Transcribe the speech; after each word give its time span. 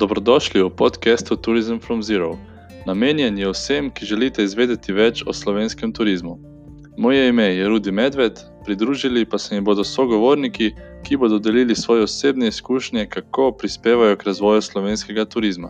Dobrodošli 0.00 0.64
v 0.64 0.72
podkastu 0.72 1.36
Tourism 1.36 1.76
from 1.76 2.00
Zero. 2.00 2.38
Namenjen 2.88 3.36
je 3.38 3.50
vsem, 3.52 3.90
ki 3.92 4.08
želite 4.08 4.40
izvedeti 4.40 4.94
več 4.96 5.20
o 5.28 5.32
slovenskem 5.36 5.92
turizmu. 5.92 6.38
Moje 6.96 7.28
ime 7.28 7.44
je 7.52 7.68
Rudi 7.68 7.92
Medved, 7.92 8.40
pridružili 8.64 9.26
pa 9.28 9.36
se 9.38 9.54
mi 9.54 9.60
bodo 9.60 9.84
sogovorniki, 9.84 10.70
ki 11.04 11.20
bodo 11.20 11.36
delili 11.38 11.76
svoje 11.76 12.08
osebne 12.08 12.48
izkušnje, 12.48 13.06
kako 13.12 13.52
prispevajo 13.52 14.16
k 14.16 14.24
razvoju 14.24 14.62
slovenskega 14.62 15.24
turizma. 15.24 15.68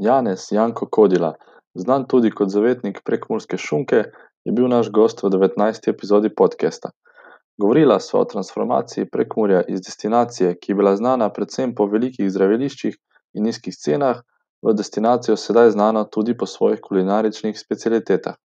Janez 0.00 0.52
Janko 0.52 0.86
Kodila, 0.86 1.32
znan 1.74 2.04
tudi 2.06 2.30
kot 2.30 2.52
zavetnik 2.54 3.00
prekmurske 3.04 3.56
šunke, 3.58 4.04
je 4.44 4.52
bil 4.54 4.68
naš 4.70 4.92
gost 4.94 5.24
v 5.24 5.30
19. 5.32 5.88
epizodi 5.90 6.30
podcasta. 6.30 6.92
Govorila 7.58 7.96
sva 8.00 8.20
o 8.20 8.28
transformaciji 8.32 9.08
Prekmurja 9.10 9.64
iz 9.66 9.82
destinacije, 9.82 10.54
ki 10.60 10.70
je 10.70 10.76
bila 10.78 10.94
znana 10.96 11.28
predvsem 11.34 11.74
po 11.74 11.88
velikih 11.90 12.30
zdraviliščih 12.30 12.94
in 13.34 13.50
nizkih 13.50 13.74
cenah, 13.74 14.22
v 14.62 14.76
destinacijo 14.78 15.36
sedaj 15.36 15.74
znano 15.74 16.04
tudi 16.04 16.36
po 16.38 16.46
svojih 16.46 16.78
kulinaričnih 16.80 17.58
specialitetah. 17.58 18.38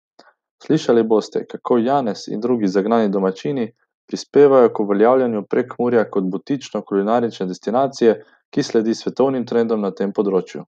Slišali 0.65 1.03
boste, 1.03 1.45
kako 1.45 1.77
Janez 1.77 2.27
in 2.33 2.41
drugi 2.41 2.67
zagnani 2.67 3.13
domačini 3.13 3.69
prispevajo 4.09 4.73
k 4.73 4.87
uveljavljanju 4.87 5.45
Prekmurja 5.49 6.09
kot 6.09 6.23
butično 6.23 6.81
kulinarične 6.81 7.45
destinacije, 7.45 8.23
ki 8.49 8.63
sledi 8.63 8.95
svetovnim 8.95 9.45
trendom 9.45 9.81
na 9.81 9.93
tem 9.93 10.13
področju. 10.13 10.65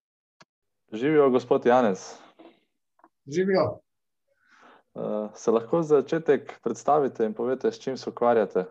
Živijo, 0.91 1.29
gospod 1.29 1.65
Janez. 1.65 2.13
Živijo. 3.27 3.79
Uh, 4.93 5.29
se 5.35 5.51
lahko 5.51 5.81
za 5.81 6.01
začetek 6.01 6.59
predstavite 6.63 7.25
in 7.25 7.33
povete, 7.33 7.71
s 7.71 7.79
čim 7.79 7.97
se 7.97 8.09
ukvarjate? 8.09 8.65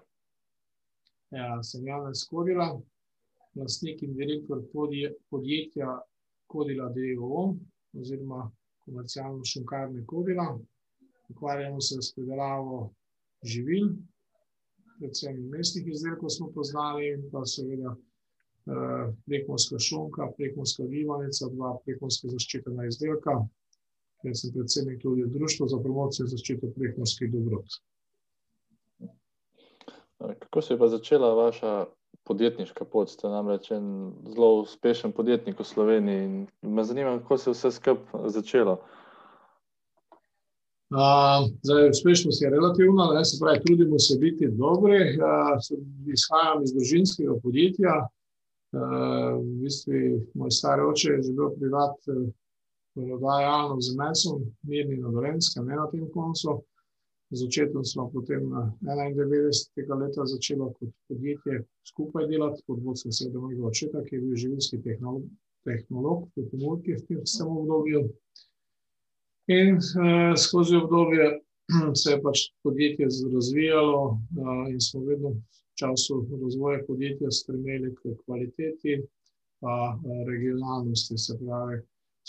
Ja, 1.31 1.63
sem 1.63 1.87
Janez 1.87 2.25
Kodila, 2.31 2.81
lastnik 3.55 4.03
in 4.03 4.15
direktor 4.15 4.63
podjetja 5.31 6.01
Kodila 6.47 6.89
DOO 6.89 7.57
oziroma 8.01 8.51
komercialno 8.85 9.45
šunkarne 9.45 10.07
Kodila. 10.07 10.59
Ukvarjamo 11.29 11.81
se 11.81 12.03
s 12.03 12.15
predelavo 12.15 12.95
živil, 13.43 13.89
predvsem 14.99 15.49
mestnih 15.51 15.89
izdelkov 15.93 16.29
smo 16.29 16.53
poznali 16.55 17.09
in 17.09 17.31
pa 17.33 17.45
seveda 17.45 17.97
prekomorska 19.27 19.79
šunka, 19.79 20.31
prekomorska 20.37 20.87
gibanica, 20.89 21.49
dva 21.53 21.75
prekomorska 21.85 22.31
zaščitena 22.33 22.87
izdelka, 22.89 23.37
ker 24.23 24.37
sem 24.37 24.55
predsednik 24.55 25.03
tudi 25.03 25.27
Društva 25.29 25.69
za 25.69 25.81
promocijo 25.83 26.29
zaščite 26.31 26.73
prekomorskih 26.77 27.33
dobrot. 27.33 27.77
Kako 30.25 30.63
se 30.63 30.75
je 30.75 30.79
pa 30.79 30.89
začela 30.89 31.35
vaša 31.35 31.87
podjetniška 32.25 32.85
pot? 32.89 33.11
Ste 33.11 33.29
namreč 33.29 33.71
en 33.75 34.13
zelo 34.33 34.63
uspešen 34.63 35.13
podjetnik 35.13 35.61
v 35.61 35.65
Sloveniji 35.69 36.47
me 36.63 36.85
zanima, 36.85 37.19
kako 37.21 37.39
se 37.39 37.51
je 37.51 37.55
vse 37.55 37.73
skup 37.77 38.15
začelo. 38.33 38.79
Uh, 40.95 41.51
zdaj, 41.63 41.91
uspešnost 41.91 42.43
je 42.43 42.51
relativna, 42.51 43.09
ne, 43.15 43.25
se 43.25 43.39
pravi, 43.41 43.61
trudimo 43.65 43.99
se 43.99 44.19
biti 44.19 44.49
dobri. 44.49 45.19
Uh, 45.19 45.59
izhajam 46.13 46.63
iz 46.63 46.75
družinskega 46.75 47.35
podjetja, 47.43 47.95
v 48.75 49.43
bistvu 49.63 50.01
moj 50.35 50.51
stari 50.51 50.83
oče 50.83 51.13
je 51.13 51.23
že 51.23 51.33
bil 51.33 51.51
privat, 51.59 51.95
prodajalno 52.95 53.81
z 53.81 53.97
mesom, 53.97 54.43
mirni 54.63 54.97
na 54.97 55.11
Dolenskem, 55.11 55.67
ne 55.67 55.77
na 55.77 55.87
tem 55.91 56.07
koncu. 56.11 56.63
Z 57.31 57.47
očetom 57.47 57.85
smo 57.85 58.11
potem 58.13 58.43
91. 58.81 60.01
leta 60.01 60.27
začeli 60.27 60.67
kot 60.79 60.91
podjetje 61.09 61.65
skupaj 61.89 62.29
delati 62.31 62.63
pod 62.67 62.83
vodstvom 62.85 63.13
seveda 63.13 63.41
mojega 63.41 63.67
očeta, 63.67 64.05
ki 64.05 64.15
je 64.15 64.21
bil 64.21 64.37
živilski 64.37 64.83
tehnolog, 64.83 65.25
tehnolog 65.67 66.29
v 66.37 66.45
Pomorki 66.51 66.95
v 66.95 67.07
tem 67.09 67.49
obdobju. 67.49 68.05
In 69.51 69.81
uh, 69.81 70.37
skozi 70.39 70.77
obdobje 70.77 71.41
se 72.01 72.11
je 72.13 72.21
pač 72.23 72.47
podjetje 72.63 73.09
razvijalo 73.35 74.05
uh, 74.07 74.71
in 74.71 74.81
smo 74.81 75.03
vedno 75.09 75.35
času 75.79 76.27
razvoja 76.43 76.85
podjetja 76.87 77.31
stremeli 77.31 77.95
k 77.95 78.15
kvaliteti, 78.25 79.03
pa 79.61 79.75
eh, 79.95 80.25
regionalnosti. 80.31 81.19
Se 81.19 81.39
pravi, 81.39 81.81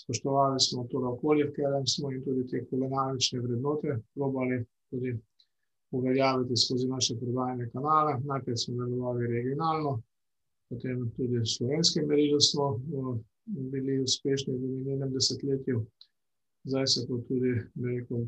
spoštovali 0.01 0.59
smo 0.59 0.87
to 0.91 0.97
okolje, 1.13 1.45
v 1.45 1.53
katerem 1.55 1.87
smo 1.87 2.11
in 2.11 2.23
tudi 2.23 2.47
te 2.47 2.65
kulinarične 2.69 3.39
vrednote 3.39 3.99
probali 4.13 4.65
tudi 4.89 5.15
uveljaviti 5.91 6.57
skozi 6.57 6.87
naše 6.87 7.15
prodajne 7.19 7.69
kanale. 7.69 8.19
Najprej 8.23 8.57
smo 8.57 8.85
delovali 8.85 9.27
regionalno, 9.27 10.01
potem 10.69 11.11
tudi 11.17 11.45
slovenske 11.45 12.01
merilo 12.01 12.39
smo 12.39 12.65
eh, 12.75 13.19
bili 13.45 14.01
uspešni 14.03 14.53
v 14.53 14.61
minulem 14.77 15.13
desetletju. 15.13 15.85
Zdaj 16.65 16.87
se 16.87 17.05
pa 17.07 17.17
tudi, 17.27 17.51
rekel, 17.85 18.25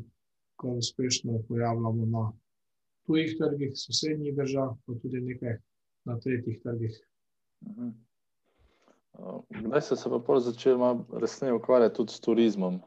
kar 0.60 0.76
uspešno 0.78 1.42
pojavljamo 1.48 2.06
na 2.06 2.32
tujih 3.08 3.32
trgih, 3.40 3.72
sosednjih 3.74 4.36
držav, 4.36 4.76
pa 4.84 4.98
tudi 5.02 5.22
nekaj 5.24 5.56
na 6.08 6.18
tretjih 6.20 6.60
trgih. 6.62 7.00
Mhm. 7.66 7.88
Kdaj 9.64 9.82
ste 9.82 9.96
se 9.96 10.10
pa 10.26 10.40
začeli 10.40 10.92
resneje 11.20 11.56
ukvarjati 11.56 11.96
tudi 11.96 12.12
s 12.12 12.20
turizmom? 12.20 12.80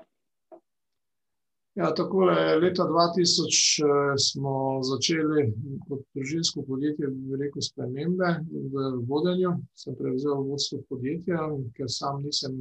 Ja, 1.76 1.94
tako 1.96 2.30
je. 2.30 2.60
Leta 2.60 2.84
2000 2.84 3.84
eh, 3.84 4.16
smo 4.20 4.84
začeli 4.84 5.54
kot 5.88 6.02
družinsko 6.14 6.66
podjetje 6.68 7.08
veliko 7.32 7.62
spremembe 7.62 8.32
v 8.52 8.90
vodenju. 9.08 9.54
Sem 9.76 9.96
prevzel 9.96 10.44
vodstvo 10.50 10.82
podjetja, 10.90 11.48
ker 11.76 11.88
sam 11.88 12.24
nisem 12.24 12.58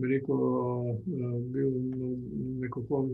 veliko 0.00 0.36
eh, 0.96 1.36
bil 1.52 1.70
nekako 2.64 3.04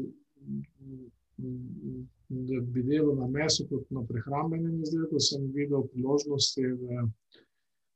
da 2.32 2.60
bi 2.60 2.82
delal 2.82 3.16
na 3.16 3.26
mesu, 3.26 3.66
kot 3.69 3.91
na 3.91 4.03
prehrambenem 4.09 4.81
izdelku, 4.82 5.20
sem 5.20 5.48
videl 5.53 5.84
priložnosti 5.93 6.65
v 6.81 7.06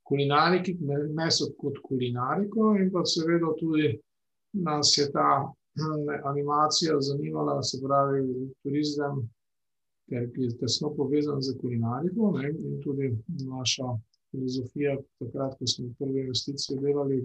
kulinariki, 0.06 0.76
meso 1.16 1.48
kot 1.60 1.80
kulinariko, 1.86 2.75
in 2.80 2.91
pa 2.92 3.04
seveda 3.04 3.52
tudi 3.60 3.94
nas 4.66 4.92
je 4.98 5.06
ta 5.12 5.30
hm, 5.78 6.12
animacija 6.30 7.00
zanimala, 7.00 7.62
se 7.62 7.80
pravi, 7.82 8.20
turizem, 8.62 9.25
ker 10.10 10.28
je 10.36 10.52
tesno 10.60 10.92
povezan 10.96 11.41
z 11.42 11.56
kulinariko. 11.60 12.30
Ne, 12.36 12.52
in 12.52 12.76
tudi 12.84 13.10
naša 13.48 13.96
filozofija, 14.30 14.98
takrat, 15.19 15.56
ko 15.58 15.66
smo 15.66 15.88
prve 15.98 16.26
investicije 16.26 16.80
delali, 16.80 17.25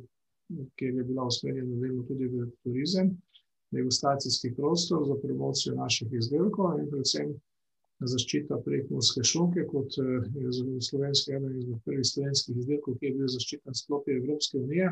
ker 0.79 0.95
je 0.95 1.03
bila 1.03 1.27
usmerjena 1.27 1.75
delno 1.83 2.07
tudi 2.07 2.31
v 2.31 2.47
turizem 2.63 3.13
degustacijski 3.71 4.53
prostor 4.55 5.05
za 5.07 5.15
promocijo 5.21 5.75
naših 5.75 6.13
izdelkov 6.19 6.79
in 6.79 6.89
predvsem 6.91 7.31
zaščita 8.01 8.57
prekmorske 8.65 9.23
šunke, 9.23 9.65
kot 9.69 9.97
eh, 10.01 10.27
je 10.41 10.81
slovenski 10.81 11.35
eden 11.37 11.57
izmed 11.59 11.81
prvih 11.85 12.05
slovenskih 12.07 12.57
izdelkov, 12.57 12.97
ki 12.99 13.09
je 13.09 13.15
bil 13.17 13.31
zaščiten 13.35 13.77
sklopi 13.77 14.17
Evropske 14.17 14.57
unije. 14.59 14.91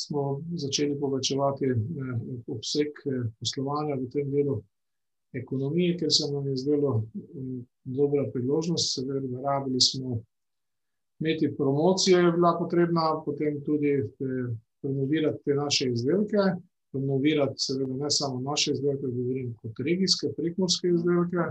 Smo 0.00 0.42
začeli 0.58 0.98
povečevati 1.00 1.70
eh, 1.70 2.14
obseg 2.50 3.02
eh, 3.06 3.24
poslovanja 3.38 3.98
v 4.00 4.10
tem 4.12 4.30
delu 4.34 4.60
ekonomije, 5.34 5.98
ker 6.02 6.12
se 6.14 6.30
nam 6.32 6.48
je 6.50 6.56
zdelo 6.62 6.96
mm, 7.14 7.62
dobra 7.96 8.26
priložnost, 8.34 8.94
seveda 8.94 9.42
rabili 9.42 9.80
smo 9.80 10.20
imeti 11.22 11.50
promocijo, 11.56 12.18
je 12.18 12.32
bila 12.34 12.56
potrebna, 12.58 13.06
potem 13.24 13.60
tudi 13.64 13.92
promovirati 14.82 15.40
te 15.44 15.54
naše 15.54 15.88
izdelke, 15.90 16.42
promovirati, 16.94 17.64
seveda, 17.66 17.94
ne 18.04 18.10
samo 18.10 18.40
naše 18.40 18.72
izdelke, 18.72 19.06
govorim 19.18 19.54
kot 19.60 19.82
regijske, 19.88 20.30
prekmorske 20.36 20.88
izdelke. 20.94 21.44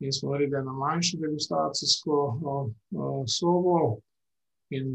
In 0.00 0.12
smo 0.12 0.32
naredili 0.32 0.58
eno 0.60 0.72
manjšo 0.78 1.18
degustacijsko 1.22 2.16
sobo 3.38 3.78
in 4.70 4.86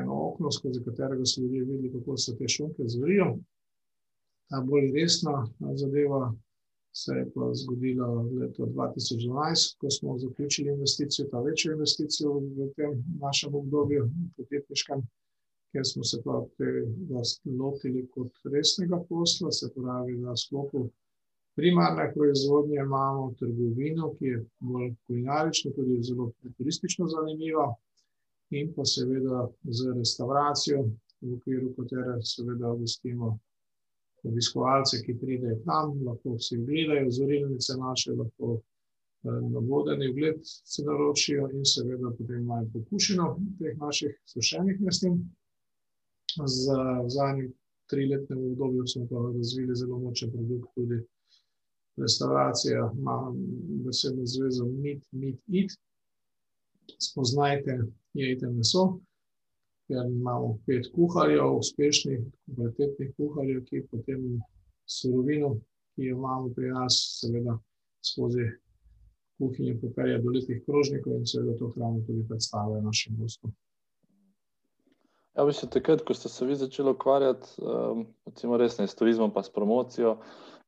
eno 0.00 0.18
okno, 0.28 0.50
skozi 0.52 0.82
katerega 0.84 1.24
so 1.26 1.40
ljudje 1.40 1.64
videli, 1.64 1.92
kako 1.92 2.16
se 2.16 2.36
te 2.38 2.48
šunke 2.48 2.82
zverijo. 2.94 3.36
Ta 4.50 4.60
bolj 4.60 4.90
resna 4.98 5.46
zadeva 5.74 6.34
se 6.92 7.12
je 7.18 7.24
pa 7.34 7.50
zgodila 7.54 8.08
leta 8.40 8.62
2012, 8.62 9.76
ko 9.78 9.90
smo 9.90 10.18
zaključili 10.18 10.72
investicijo, 10.72 11.28
ta 11.30 11.40
večjo 11.40 11.72
investicijo 11.72 12.32
v 12.38 12.68
tem 12.76 13.04
našem 13.20 13.54
obdobju, 13.54 14.10
podjetniškem 14.36 15.02
ker 15.72 15.86
smo 15.88 16.04
se 16.04 16.20
pa 16.24 16.40
tega 16.58 17.22
lotili 17.58 18.06
kot 18.14 18.32
resnega 18.52 18.98
posla, 19.08 19.50
se 19.50 19.70
pravi, 19.74 20.18
na 20.20 20.36
sklopu 20.36 20.88
primarne 21.56 22.12
proizvodnje 22.14 22.80
imamo 22.80 23.34
trgovino, 23.38 24.14
ki 24.18 24.26
je 24.26 24.44
bolj 24.60 24.92
kulinarična, 25.06 25.72
tudi 25.76 26.02
zelo 26.02 26.30
turistično 26.56 27.08
zanimiva, 27.08 27.70
in 28.50 28.72
pa 28.76 28.84
seveda 28.84 29.48
z 29.64 29.94
restauracijo 29.96 30.82
v 31.20 31.34
okviru 31.36 31.72
katere 31.76 32.18
seveda 32.22 32.74
gostimo 32.80 33.38
obiskovalce, 34.28 35.00
ki 35.04 35.16
pridejo 35.20 35.56
k 35.62 35.66
nam, 35.66 35.94
lahko 36.06 36.36
si 36.38 36.58
gledajo 36.66 37.10
zorilnice 37.10 37.76
naše, 37.78 38.12
lahko 38.18 38.60
na 39.22 39.60
vodeni 39.68 40.08
ogled 40.10 40.40
se 40.44 40.84
naročijo 40.84 41.48
in 41.54 41.64
seveda 41.64 42.10
potem 42.18 42.42
imajo 42.42 42.68
pokušino 42.72 43.26
teh 43.58 43.78
naših 43.78 44.18
sušenih 44.26 44.80
mestin. 44.80 45.20
Za 46.36 47.04
zadnjih 47.08 47.50
triletnem 47.90 48.44
obdobju 48.50 48.86
smo 48.86 49.06
pa 49.10 49.16
razvili 49.36 49.76
zelo 49.76 49.98
močen 49.98 50.32
produkt 50.32 50.68
tudi 50.74 51.00
restauracija, 51.96 52.92
ima 52.98 53.34
besedno 53.84 54.26
zvezo 54.26 54.64
Meet, 54.64 55.02
Meet, 55.12 55.40
Eat. 55.48 55.70
Spoznajte, 56.98 57.78
jejte 58.14 58.46
meso, 58.50 59.00
ker 59.86 60.06
imamo 60.08 60.58
pet 60.66 60.88
kuharjev, 60.94 61.56
uspešnih, 61.58 62.20
kvalitetnih 62.54 63.12
kuharjev, 63.16 63.64
ki 63.68 63.86
potem 63.90 64.24
surovino, 64.86 65.54
ki 65.94 66.08
jo 66.08 66.16
imamo 66.16 66.52
pri 66.56 66.72
nas, 66.72 66.98
seveda 67.20 67.58
skozi 68.02 68.48
kuhinjo 69.38 69.78
popelje 69.80 70.18
do 70.22 70.30
lepih 70.30 70.62
krožnikov 70.66 71.18
in 71.18 71.26
seveda 71.26 71.58
to 71.58 71.68
hrano 71.74 72.00
tudi 72.06 72.24
predstavljajo 72.28 72.82
našim 72.82 73.16
gostom. 73.18 73.54
Ja, 75.32 75.44
v 75.44 75.48
bistvu 75.48 75.70
takrat, 75.72 76.02
ko 76.04 76.14
ste 76.14 76.28
se 76.28 76.44
vi 76.44 76.54
začeli 76.60 76.92
ukvarjati, 76.92 77.54
recimo 78.28 78.58
res 78.60 78.76
ne 78.78 78.84
s 78.88 78.96
turizmom 78.98 79.32
pa 79.32 79.40
s 79.42 79.48
promocijo 79.52 80.18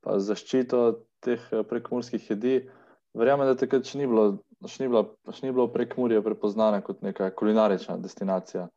pa 0.04 0.18
z 0.20 0.32
zaščito 0.32 0.80
teh 1.24 1.44
prekmurskih 1.68 2.24
jedi, 2.30 2.58
verjamem, 3.16 3.48
da 3.48 3.56
takrat 3.56 3.88
še 3.88 4.00
ni 4.00 4.08
bilo, 4.08 4.24
še 4.68 4.84
ni 4.84 4.90
bila, 4.92 5.06
še 5.32 5.46
ni 5.46 5.52
bilo 5.54 5.70
Prekmurje 5.72 6.20
prepoznano 6.24 6.82
kot 6.84 7.00
neka 7.04 7.30
kulinarična 7.36 7.96
destinacija. 8.02 8.68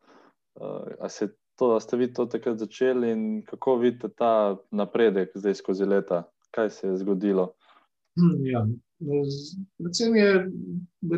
a 0.99 1.09
se 1.09 1.27
to, 1.59 1.75
a 1.75 1.79
ste 1.79 1.97
vi 1.97 2.13
to 2.13 2.25
takrat 2.25 2.57
začeli 2.57 3.11
in 3.11 3.21
kako 3.45 3.75
vidite 3.77 4.09
ta 4.09 4.57
napredek 4.71 5.35
zdaj 5.35 5.55
skozi 5.55 5.85
leta? 5.85 6.23
Kaj 6.51 6.69
se 6.69 6.87
je 6.87 6.97
zgodilo? 6.97 7.53
ja, 8.53 8.65
predvsem 9.77 10.15
je, 10.15 10.29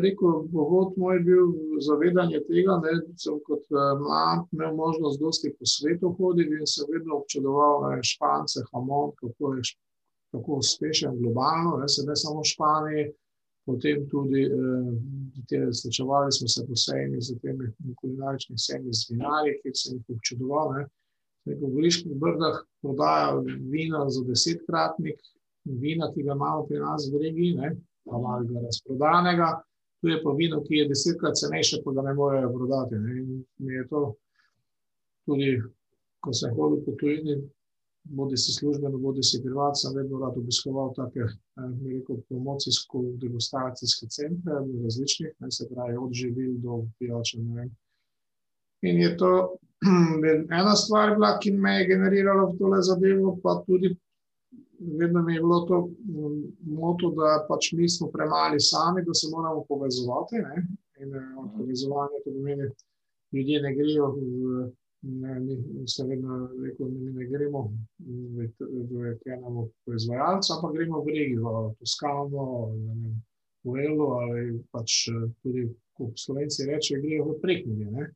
rekel, 0.02 0.32
povod 0.52 0.96
moj 1.00 1.20
bil 1.24 1.54
zavedanje 1.80 2.42
tega, 2.48 2.76
ne, 2.84 2.96
sem 3.16 3.38
kot 3.46 3.64
mlad 3.72 4.44
imel 4.52 4.74
možnost 4.76 5.20
dosti 5.20 5.54
po 5.58 5.66
svetu 5.66 6.12
hoditi 6.18 6.60
in 6.60 6.66
sem 6.68 6.88
vedno 6.92 7.22
občudoval, 7.22 7.88
ne, 7.88 8.02
Špance, 8.04 8.64
Hamon, 8.72 9.14
kako 9.20 9.54
je 9.54 9.62
kako 10.30 10.60
uspešen 10.62 11.16
globalno, 11.18 11.76
ne, 11.80 11.88
saj 11.88 12.06
ne 12.06 12.16
samo 12.16 12.44
v 12.44 12.50
Španiji, 12.52 13.06
potem 13.66 14.04
tudi 14.08 14.44
srečevali 15.72 16.32
smo 16.32 16.48
se 16.48 16.66
po 16.68 16.76
sejmih 16.76 17.22
s 17.22 17.34
temi 17.42 17.66
kulinaričnih 18.00 18.58
sejmih 18.58 18.94
z 18.94 19.10
vinarji, 19.10 19.58
kjer 19.62 19.74
sem 19.74 19.96
jih 19.96 20.16
občudoval, 20.16 20.72
ne. 20.76 20.86
V 21.50 21.56
Goriških 21.72 22.14
Brdah 22.20 22.60
prodajajo 22.82 23.42
vina 23.72 24.04
za 24.12 24.22
desetkratnik 24.28 25.18
vina, 25.64 26.10
ki 26.12 26.22
ga 26.22 26.32
imamo 26.32 26.66
pri 26.68 26.78
nas 26.78 27.08
v 27.12 27.22
regiji, 27.22 27.56
ne, 27.58 27.74
pa 28.04 28.18
malo 28.18 28.44
ga 28.48 28.64
razprodanega, 28.66 29.50
tu 30.00 30.08
je 30.08 30.22
pa 30.22 30.32
vino, 30.36 30.62
ki 30.64 30.82
je 30.82 30.88
desetkrat 30.88 31.36
cenejše, 31.36 31.82
pa 31.84 31.92
ga 31.92 32.02
ne 32.08 32.14
morejo 32.14 32.52
prodati, 32.54 32.98
ne, 32.98 33.16
in 33.20 33.44
mi 33.58 33.74
je 33.74 33.86
to 33.88 34.02
tudi, 35.28 35.56
ko 36.20 36.32
sem 36.32 36.54
hodil 36.56 36.84
po 36.84 36.96
tujini, 37.00 37.36
bodisi 38.04 38.52
službeno 38.52 38.98
bodisi 38.98 39.42
privat, 39.42 39.76
sem 39.76 39.94
vedno 39.94 40.18
rad 40.18 40.38
obiskoval 40.38 40.94
take, 40.96 41.28
bi 41.82 41.98
rekel, 41.98 42.22
promocijsko-degustacijske 42.28 44.08
centre 44.08 44.60
različnih, 44.84 45.32
ne, 45.38 45.50
se 45.50 45.68
pravi 45.70 45.96
od 45.96 46.12
živil 46.12 46.56
do 46.64 46.84
pijače, 46.98 47.38
ne 47.38 47.54
vem. 47.54 47.70
In 48.82 49.00
je 49.00 49.16
to 49.16 49.56
ena 50.60 50.76
stvar 50.76 51.14
bila, 51.14 51.38
ki 51.38 51.52
me 51.52 51.74
je 51.78 51.88
generirala 51.92 52.48
v 52.48 52.56
tole 52.58 52.82
zadevo, 52.82 53.36
pa 53.42 53.60
tudi 53.66 53.92
vedno 54.80 55.22
mi 55.22 55.34
je 55.34 55.40
bilo 55.40 55.60
to 55.60 55.88
moto, 56.60 57.10
da 57.10 57.46
pač 57.48 57.72
mi 57.72 57.88
smo 57.88 58.08
premali 58.10 58.60
sami, 58.60 59.04
da 59.06 59.14
se 59.14 59.28
moramo 59.30 59.64
povezovati, 59.68 60.36
ne, 60.36 60.66
in 61.00 61.12
povezovanje 61.56 62.22
to 62.24 62.30
pomeni, 62.30 62.68
ljudje 63.32 63.62
ne 63.62 63.74
grejo 63.74 64.06
v, 64.16 64.70
ne, 65.02 65.56
sem 65.86 66.08
vedno 66.08 66.48
rekel, 66.64 66.88
mi 66.88 67.12
ne 67.12 67.26
gremo 67.26 67.72
v 67.98 68.48
k 69.20 69.32
enemu 69.36 69.68
proizvajalcu, 69.84 70.52
ampak 70.54 70.72
gremo 70.74 71.04
v 71.04 71.06
regijo, 71.06 71.52
v 71.68 71.74
Toskano, 71.78 72.46
ne 72.76 72.94
vem, 72.94 73.22
v 73.64 73.84
Elbo 73.84 74.12
ali 74.20 74.58
pač 74.72 75.06
tudi, 75.42 75.68
ko 75.96 76.10
Slovenci 76.16 76.66
rečejo, 76.66 77.02
grejo 77.02 77.28
v 77.28 77.40
Prekmurje, 77.44 77.90
ne. 77.90 78.10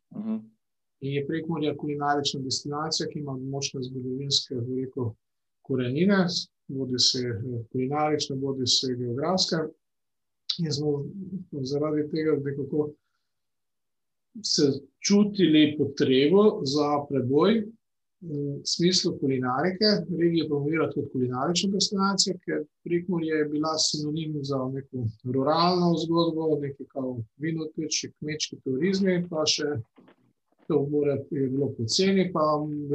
In 1.04 1.12
je 1.19 1.26
Prekmurje 1.26 1.75
kulinarična 1.76 2.40
destinacija, 2.40 3.08
ki 3.08 3.20
ima 3.20 3.36
močne 3.36 3.82
zgodovinske, 3.84 4.56
rekel, 4.56 5.12
korenine, 5.66 6.25
bodisi 6.69 7.25
kulinarične 7.72 8.37
bodisi 8.37 8.94
geografske. 8.99 9.64
In 10.62 10.72
smo 10.72 11.05
zaradi 11.66 12.08
tega 12.12 12.37
nekako 12.44 12.90
se 14.43 14.72
čutili 15.00 15.75
potrebo 15.78 16.61
za 16.64 17.06
preboj 17.08 17.64
v 18.25 18.61
smislu 18.64 19.19
kulinarike, 19.20 19.90
regijo 20.19 20.46
promovirati 20.49 20.94
kot 20.94 21.12
kulinarično 21.12 21.70
destinacijo, 21.70 22.37
ker 22.44 22.62
Prekmurje 22.84 23.37
je 23.37 23.44
bila 23.44 23.75
sinonim 23.78 24.38
za 24.43 24.58
neko 24.72 25.05
ruralno 25.34 25.93
zgodbo, 26.05 26.58
neki 26.60 26.84
kao 26.88 27.19
vinoteči, 27.37 28.12
kmečki 28.19 28.60
turizmi 28.64 29.26
pa 29.28 29.44
še 29.46 29.76
to 30.69 30.88
je 31.31 31.49
bilo 31.49 31.69
poceni 31.78 32.31
pa, 32.32 32.40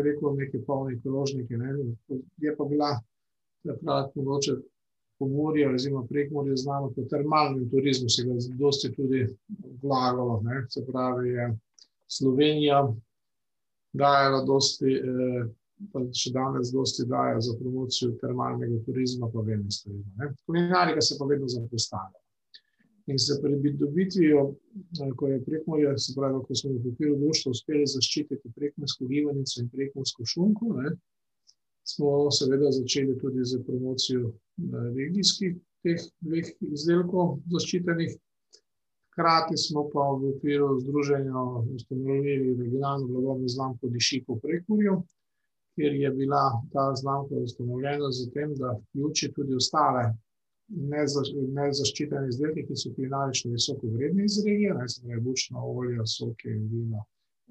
rekel, 0.04 0.36
neki 0.36 0.62
polni 0.68 1.00
krožniki, 1.02 1.58
ne, 1.58 1.76
je 2.38 2.56
pa 2.58 2.66
bila 2.66 3.00
takrat 3.68 4.16
mogoče 4.16 4.58
Pomurje 5.20 5.68
oziroma 5.68 6.06
Prekmurje 6.08 6.56
znano 6.58 6.94
po 6.96 7.04
termalnem 7.12 7.70
turizmu, 7.70 8.10
se 8.10 8.24
ga 8.24 8.34
dosti 8.60 8.94
tudi 8.96 9.26
vlagalo, 9.84 10.42
ne, 10.44 10.62
se 10.70 10.86
pravi, 10.88 11.30
je 11.30 11.50
Slovenija 12.08 12.94
dajala 13.94 14.46
dosti 14.46 15.02
pa 15.94 16.02
še 16.16 16.32
danes 16.36 16.72
dosti 16.74 17.06
daje 17.08 17.40
za 17.46 17.56
promocijo 17.60 18.12
termalnega 18.22 18.82
turizma 18.86 19.30
pa 19.32 19.44
turizma, 19.44 19.94
ne. 20.20 20.32
Kulinarika 20.46 21.02
se 21.02 21.16
pa 21.20 21.28
vedno 21.30 21.48
zapostavlja. 21.48 22.20
In 23.10 23.18
s 23.18 23.34
pridobitvijo, 23.42 24.42
ko 25.18 25.28
je 25.28 25.44
Prekmurje, 25.46 25.98
se 25.98 26.14
pravi, 26.16 26.44
ko 26.48 26.56
smo 26.56 26.72
v 26.72 26.92
okviru 26.92 27.16
društva 27.18 27.54
uspeli 27.56 27.88
zaščititi 27.90 28.52
prekmursko 28.56 29.08
gibanico 29.10 29.62
in 29.62 29.70
prekmursko 29.74 30.26
šunko, 30.32 30.68
ne, 30.78 30.92
smo 31.90 32.30
seveda 32.38 32.70
začeli 32.76 33.18
tudi 33.18 33.46
s 33.46 33.58
promocijo 33.66 34.34
regijskih 34.98 35.58
teh 35.84 36.06
dveh 36.28 36.52
izdelkov 36.70 37.40
zaščitenih. 37.56 38.14
Hkrati 39.10 39.58
smo 39.58 39.88
pa 39.94 40.06
v 40.20 40.30
okviru 40.36 40.70
združenja 40.84 41.46
ustanovili 41.76 42.54
regionalno 42.62 43.08
blagovno 43.10 43.50
znamko 43.50 43.90
Diši 43.96 44.22
po 44.28 44.38
Prekmurju, 44.44 45.02
kjer 45.76 45.98
je 46.04 46.12
bila 46.22 46.44
ta 46.74 46.92
znamka 47.02 47.42
ustanovljena 47.48 48.12
s 48.12 48.30
tem, 48.36 48.54
da 48.62 48.78
vključi 48.78 49.34
tudi 49.34 49.58
ostale 49.58 50.12
nezaščitene 50.70 52.30
izdelke, 52.30 52.66
ki 52.68 52.78
so 52.78 52.92
kulinarično 52.96 53.52
visoko 53.54 53.90
vredni 53.94 54.26
iz 54.26 54.38
regije, 54.46 54.74
ne, 54.78 54.88
se 54.90 55.02
pravi 55.06 55.22
bučna 55.26 55.64
olja, 55.66 56.06
soke, 56.06 56.50
vina, 56.72 57.04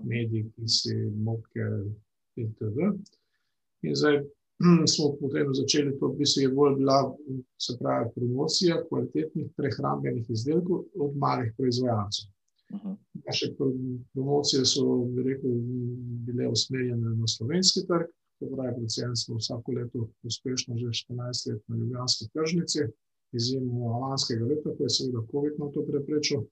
medi, 0.04 0.44
kisi, 0.56 0.94
moke 1.26 1.68
itd. 2.38 2.90
In 3.82 3.94
zdaj 3.98 4.22
smo 4.92 5.12
potem 5.20 5.52
začeli 5.54 5.94
to, 5.98 6.12
v 6.12 6.18
bistvu 6.22 6.42
je 6.42 6.54
bolj 6.54 6.78
bila, 6.80 6.98
se 7.58 7.76
pravi, 7.78 8.10
promocija 8.14 8.82
kvalitetnih 8.88 9.50
prehrambnih 9.56 10.30
izdelkov 10.30 10.84
od 10.98 11.16
malih 11.16 11.52
proizvajalcev. 11.56 12.30
Naše 13.26 13.54
promocije 14.12 14.64
so, 14.68 14.84
bi 15.14 15.22
rekel, 15.24 15.54
bile 16.26 16.48
usmerjene 16.52 17.14
na 17.16 17.26
slovenski 17.26 17.86
trg, 17.88 18.10
se 18.38 18.50
pravi, 18.54 18.74
predvsem 18.76 19.16
smo 19.16 19.38
vsako 19.38 19.72
leto 19.72 20.08
uspešno 20.22 20.76
že 20.78 20.92
štirinajst 20.92 21.46
let 21.46 21.62
na 21.68 21.76
ljubljanski 21.76 22.28
tržnici, 22.34 22.86
izjemo 23.32 23.98
lanskega 24.00 24.44
leta, 24.44 24.74
ko 24.76 24.82
je 24.82 24.90
seveda 24.90 25.22
covid 25.30 25.58
nam 25.58 25.72
to 25.72 25.84
preprečil. 25.86 26.44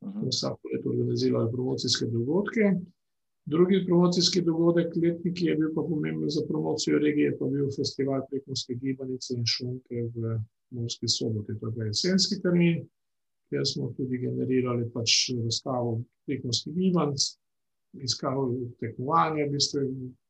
Vsako 0.00 0.72
leto 0.72 0.90
organizirali 0.90 1.52
promocijske 1.52 2.06
dogodke. 2.06 2.72
Drugi 3.46 3.84
promocijski 3.86 4.42
dogodek 4.42 4.96
letni, 4.96 5.32
ki 5.34 5.44
je 5.46 5.56
bil 5.56 5.74
pa 5.74 5.82
pomemben 5.82 6.30
za 6.30 6.42
promocijo 6.48 6.98
regije, 6.98 7.36
pa 7.38 7.46
bil 7.46 7.68
Festival 7.76 8.20
prekmurske 8.30 8.74
gibanice 8.74 9.34
in 9.34 9.46
šunke 9.46 10.02
v 10.14 10.38
Murski 10.70 11.08
Soboti, 11.08 11.56
to 11.60 11.66
je 11.66 11.74
pa 11.76 11.84
jesenski 11.84 12.40
termin, 12.42 12.84
kjer 13.48 13.66
smo 13.66 13.90
tudi 13.96 14.18
generirali 14.18 14.90
pač 14.94 15.32
razstavo 15.44 16.02
prekmurskih 16.26 16.74
gibanic, 16.74 17.26
iskali 17.92 18.70
tekmovanja, 18.80 19.48
v 19.48 19.56
bistvu 19.56 19.82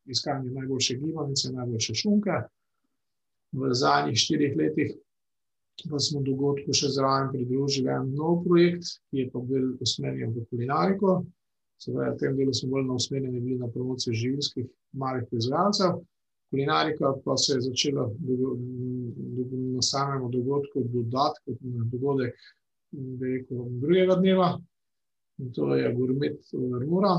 iskanje 0.07 0.51
najboljše 0.51 0.97
gibanice, 1.03 1.53
najboljše 1.53 1.95
šunke. 1.95 2.41
V 3.53 3.75
zadnjih 3.75 4.19
štirih 4.19 4.57
letih 4.57 4.95
pa 5.89 5.99
smo 6.03 6.21
dogodku 6.27 6.75
še 6.77 6.91
zraven 6.93 7.31
pridružili 7.33 7.91
en 7.95 8.11
nov 8.17 8.43
projekt, 8.45 8.97
ki 9.11 9.25
je 9.25 9.31
pa 9.33 9.43
bolj 9.51 9.77
usmerjen 9.85 10.35
v 10.35 10.45
kulinariko, 10.51 11.21
Seveda, 11.81 12.13
v 12.13 12.19
tem 12.21 12.37
delu 12.37 12.53
smo 12.53 12.75
bolj 12.75 12.91
usmerjeni 12.93 13.41
bili 13.41 13.59
na 13.59 13.69
promocijo 13.73 14.13
živilskih 14.13 14.67
malih 15.01 15.25
proizvajalcev. 15.31 16.01
Kulinarika 16.51 17.15
pa 17.25 17.37
se 17.41 17.55
je 17.55 17.61
začela 17.69 18.05
na 19.77 19.83
samem 19.83 20.27
dogodku 20.31 20.83
dodati 20.93 21.41
kot 21.47 21.63
dogodek 21.93 22.35
rekel, 23.23 23.65
drugega 23.81 24.19
dneva. 24.21 24.51
In 25.41 25.53
to 25.57 25.71
je 25.75 25.93
Gourmet 25.95 26.53
Vrmura, 26.53 27.15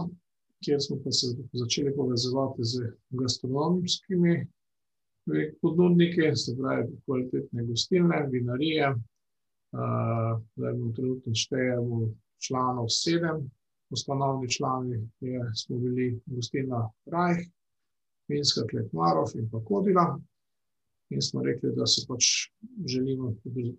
kjer 0.62 0.82
smo 0.84 1.00
pa 1.04 1.12
se 1.12 1.32
začeli 1.54 1.96
povezovati 1.96 2.64
z 2.64 2.92
gastronomskimi 3.18 4.36
ponudniki, 5.62 6.32
se 6.36 6.56
pravi 6.58 6.88
kvalitetne 7.06 7.66
gostilne, 7.66 8.28
vinarije. 8.32 8.94
Zdaj 10.56 10.74
bomo 10.74 10.92
trenutno 10.94 11.34
štejemo 11.36 12.10
članov 12.48 12.90
sedem, 12.90 13.52
ustanovni 13.90 14.50
člani 14.50 15.10
je, 15.20 15.42
smo 15.56 15.78
bili 15.80 16.20
gostilna 16.26 16.90
Rajh, 17.06 17.46
vinska 18.28 18.66
klet 18.70 18.94
Marof 18.94 19.36
in 19.36 19.50
pa 19.52 19.62
Kodila. 19.66 20.20
In 21.12 21.22
smo 21.22 21.44
rekli, 21.44 21.74
da 21.76 21.86
se 21.86 22.06
pač 22.08 22.26
želimo 22.88 23.34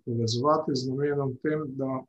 povezovati 0.05 0.75
z 0.75 0.89
namenom 0.89 1.37
tem, 1.41 1.63
da 1.77 2.03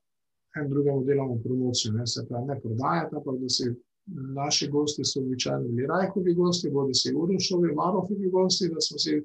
en 0.56 0.68
drugemu 0.70 1.04
delamo 1.04 1.38
promocijo, 1.44 1.92
ne, 1.92 2.06
se 2.06 2.26
pravi 2.28 2.46
ne 2.46 2.60
prodajati, 2.60 3.16
ampak 3.16 3.40
da 3.40 3.48
si 3.48 3.70
naši 4.06 4.68
gosti 4.68 5.04
so 5.04 5.20
običajno 5.20 5.68
bili 5.68 5.86
Rajkovi 5.86 6.34
gosti, 6.34 6.70
bodi 6.70 6.94
si 6.94 7.14
Urošovi, 7.14 7.74
Marofovi 7.74 8.30
gosti, 8.30 8.68
da 8.68 8.80
smo 8.80 8.98
si 8.98 9.22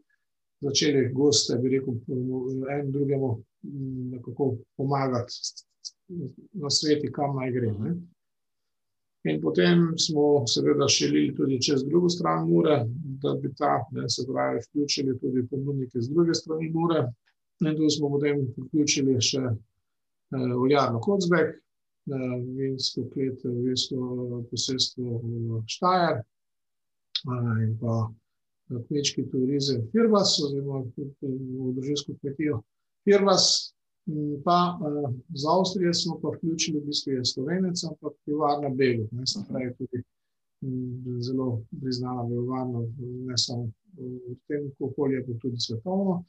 začeli 0.61 1.13
goste, 1.13 1.57
bi 1.57 1.69
rekel, 1.69 1.93
en 2.79 2.91
drugemu 2.91 3.43
nekako 4.11 4.55
pomagati 4.77 5.33
na 6.53 6.69
sveti, 6.69 7.11
kam 7.11 7.35
naj 7.35 7.51
gre. 7.51 7.71
Ne. 7.71 7.95
In 9.23 9.41
potem 9.41 9.97
smo 9.99 10.47
seveda 10.47 10.87
širili 10.87 11.35
tudi 11.35 11.61
čez 11.61 11.83
drugo 11.83 12.09
stran 12.09 12.47
Mure, 12.49 12.85
da 13.23 13.33
bi 13.41 13.51
ta, 13.57 13.83
ne, 13.91 14.07
se 14.09 14.23
pravi, 14.27 14.61
vključili 14.67 15.19
tudi 15.19 15.47
ponudnike 15.47 16.01
z 16.01 16.09
druge 16.09 16.33
strani 16.33 16.69
Mure. 16.73 17.03
In 17.59 17.75
tu 17.75 17.89
smo 17.89 18.09
potem 18.09 18.45
vključili 18.57 19.17
še 19.21 19.41
eh, 19.43 20.53
Oljarno 20.55 21.01
Kocbek, 21.03 21.57
vinsko 22.57 23.05
klet, 23.13 23.43
vinsko 23.43 24.43
posestvo 24.51 25.21
Štajer 25.67 26.21
eh, 26.21 27.63
in 27.65 27.75
pa 27.81 28.09
kmečki 28.69 29.25
turizem 29.31 29.87
Firbas 29.91 30.37
oziroma 30.45 30.85
v 30.97 31.73
družinsko 31.75 32.17
kmetijo 32.21 32.61
Firbas, 33.03 33.73
Pa 34.43 34.79
uh, 34.81 35.13
z 35.35 35.43
Avstrije 35.45 35.93
smo 35.93 36.19
pa 36.21 36.29
vključili, 36.29 36.79
v 36.79 36.85
bistvu 36.85 37.11
je 37.11 37.25
Slovenec, 37.25 37.83
ampak 37.83 38.13
pivovarna 38.25 38.69
Belu, 38.69 39.07
ne 39.11 39.27
se 39.27 39.39
pravi 39.49 39.73
tudi 39.77 40.03
zelo 41.19 41.61
priznana 41.81 42.27
pivovarna, 42.27 42.79
ne 42.99 43.37
samo 43.37 43.69
v 43.93 44.35
tem 44.47 44.71
okolju, 44.79 45.25
pa 45.27 45.33
tudi 45.41 45.59
svetovno. 45.59 46.23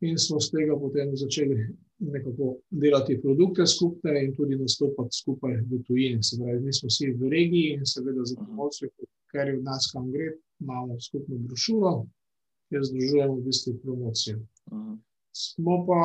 In 0.00 0.18
smo 0.18 0.38
z 0.40 0.50
tega 0.54 0.76
potem 0.78 1.10
začeli 1.16 1.56
nekako 1.98 2.56
delati 2.70 3.18
produkte 3.22 3.66
skupne 3.66 4.24
in 4.24 4.34
tudi 4.34 4.56
nastopati 4.56 5.16
skupaj 5.16 5.56
v 5.70 5.82
tujini. 5.86 6.22
Se 6.22 6.38
pravi, 6.38 6.60
mi 6.62 6.72
smo 6.72 6.88
vsi 6.88 7.10
v 7.18 7.30
regiji 7.32 7.72
in 7.74 7.86
seveda 7.86 8.24
za 8.24 8.36
promocijo, 8.38 8.90
ker 9.32 9.48
je 9.48 9.56
od 9.58 9.64
nas 9.64 9.90
kam 9.92 10.12
gre, 10.12 10.32
imamo 10.60 11.00
skupno 11.00 11.38
brošuro, 11.38 11.92
kjer 12.70 12.84
združujemo 12.84 13.34
v 13.40 13.46
bistvu 13.48 13.74
promocijo. 13.82 14.38
Smo 15.34 15.82
pa 15.86 16.02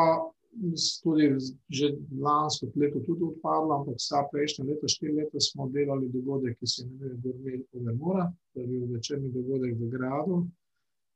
tudi 1.04 1.30
že 1.70 1.98
lansko 2.22 2.68
leto 2.76 3.00
tudi 3.00 3.24
odpadla, 3.24 3.78
ampak 3.80 3.98
vsa 3.98 4.26
prejšnja 4.32 4.66
leta, 4.66 4.88
štiri 4.88 5.14
leta 5.14 5.40
smo 5.40 5.70
delali 5.70 6.10
dogodek, 6.10 6.58
ki 6.60 6.68
se 6.68 6.86
imenuje 6.86 7.22
Gormel 7.24 7.62
Overmora, 7.74 8.26
to 8.54 8.62
je 8.62 8.68
bil 8.68 8.86
večerni 8.94 9.32
dogodek 9.34 9.78
v 9.80 9.90
gradu, 9.90 10.46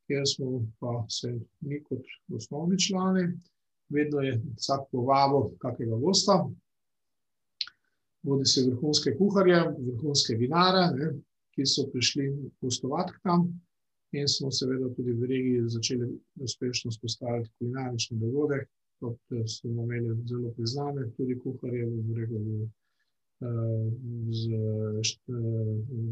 kjer 0.07 0.23
smo 0.25 0.61
pa 0.79 1.05
se 1.09 1.33
mi 1.59 1.81
kot 1.83 2.03
osnovni 2.35 2.79
člani, 2.79 3.27
vedno 3.89 4.21
je 4.21 4.41
vsak 4.55 4.87
povabo 4.91 5.51
kakega 5.59 5.95
gosta, 5.95 6.37
bodi 8.21 8.45
se 8.45 8.65
vrhunske 8.69 9.15
kuharje, 9.17 9.59
vrhunske 9.79 10.35
vinare, 10.35 10.87
ne, 10.95 11.11
ki 11.55 11.65
so 11.65 11.87
prišli 11.91 12.27
gostovati 12.61 13.13
k 13.13 13.29
nam 13.29 13.47
in 14.15 14.27
smo 14.27 14.51
seveda 14.51 14.87
tudi 14.95 15.11
v 15.11 15.27
regiji 15.27 15.69
začeli 15.69 16.07
uspešno 16.45 16.91
spostaviti 16.91 17.51
kulinarični 17.59 18.19
dogodek, 18.19 18.69
kot 18.99 19.19
so 19.51 19.67
imeli 19.67 20.15
zelo 20.25 20.51
priznane, 20.55 21.09
tudi 21.17 21.35
kuharje, 21.39 21.85
rekel, 22.15 22.45
z 24.31 24.57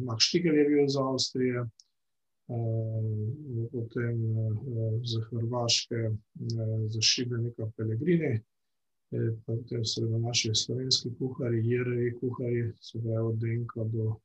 Max 0.06 0.28
Štikel 0.28 0.58
je 0.58 0.66
bil 0.70 0.84
iz 0.84 0.98
Avstrije, 1.00 1.64
potem 3.72 4.16
z 5.04 5.22
Hrvaške, 5.30 6.12
z 6.88 7.02
Šibenika 7.02 7.72
Pelegrini, 7.78 8.40
potem 9.46 9.86
seveda 9.86 10.18
naši 10.18 10.52
slovenski 10.56 11.10
kuharji, 11.18 11.70
Jerevi 11.70 12.14
kuharji, 12.20 12.72
se 12.82 13.00
pravi 13.02 13.18
od 13.18 13.40
Denka 13.40 13.84
do 13.84 14.16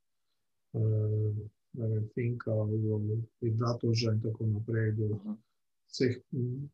Finka, 2.15 2.53
do 2.85 3.01
Idatoža 3.41 4.13
in 4.13 4.21
tako 4.21 4.47
naprej, 4.47 4.93
do 4.93 5.19
vseh, 5.89 6.17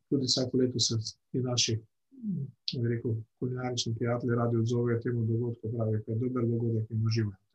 tudi 0.09 0.25
vsako 0.25 0.57
leto 0.57 0.79
se 0.79 0.95
ti 1.31 1.39
naši, 1.39 1.79
rekel, 2.83 3.15
kulinarični 3.39 3.95
prijatelji 3.95 4.35
radi 4.35 4.57
odzovejo 4.57 4.99
temu 4.99 5.25
dogodku, 5.25 5.69
pravi, 5.77 6.03
da 6.07 6.13
je 6.13 6.19
dober 6.19 6.47
dogodek 6.47 6.91
in 6.91 7.05
uživajo. 7.05 7.46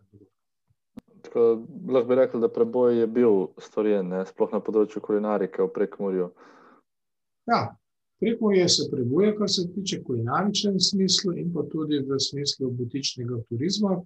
Tako, 1.23 1.45
lahko 1.88 2.09
bi 2.09 2.19
rekel, 2.19 2.43
da 2.43 2.49
preboj 2.50 2.97
je 3.00 3.07
bil 3.07 3.47
storjen, 3.62 4.09
ne? 4.11 4.25
sploh 4.26 4.50
na 4.52 4.61
področju 4.64 5.02
kulinarike 5.05 5.62
v 5.62 5.71
Prekmurju. 5.76 6.33
Ja, 7.50 7.61
Prekmurje 8.23 8.69
se 8.69 8.88
prebuje, 8.91 9.35
kar 9.38 9.50
se 9.50 9.67
tiče 9.75 10.02
kulinaričnem 10.07 10.81
smislu 10.81 11.37
in 11.43 11.52
pa 11.55 11.62
tudi 11.71 11.99
v 12.07 12.19
smislu 12.23 12.71
butičnega 12.79 13.41
turizma, 13.49 13.97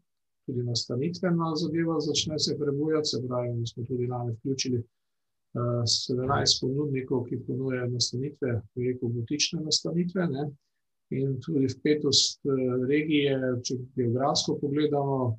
tudi 0.47 0.63
nastanitvena 0.65 1.51
zadeva 1.61 1.99
začne 2.01 2.39
se 2.39 2.57
prebujati, 2.59 3.11
se 3.11 3.21
pravi, 3.27 3.55
mi 3.55 3.67
smo 3.67 3.85
tudi 3.85 4.07
lani 4.07 4.33
vključili 4.37 4.83
17 5.57 6.61
ponudnikov, 6.61 7.25
ki 7.29 7.43
ponujajo 7.47 7.91
nastanitve, 7.91 8.61
rekel 8.77 9.09
butične 9.09 9.61
nastanitve. 9.65 10.27
Ne? 10.33 10.49
In 11.17 11.37
tudi 11.41 11.69
vpetost 11.71 12.41
regije, 12.89 13.37
če 13.65 13.77
geografsko 13.97 14.59
pogledamo, 14.61 15.39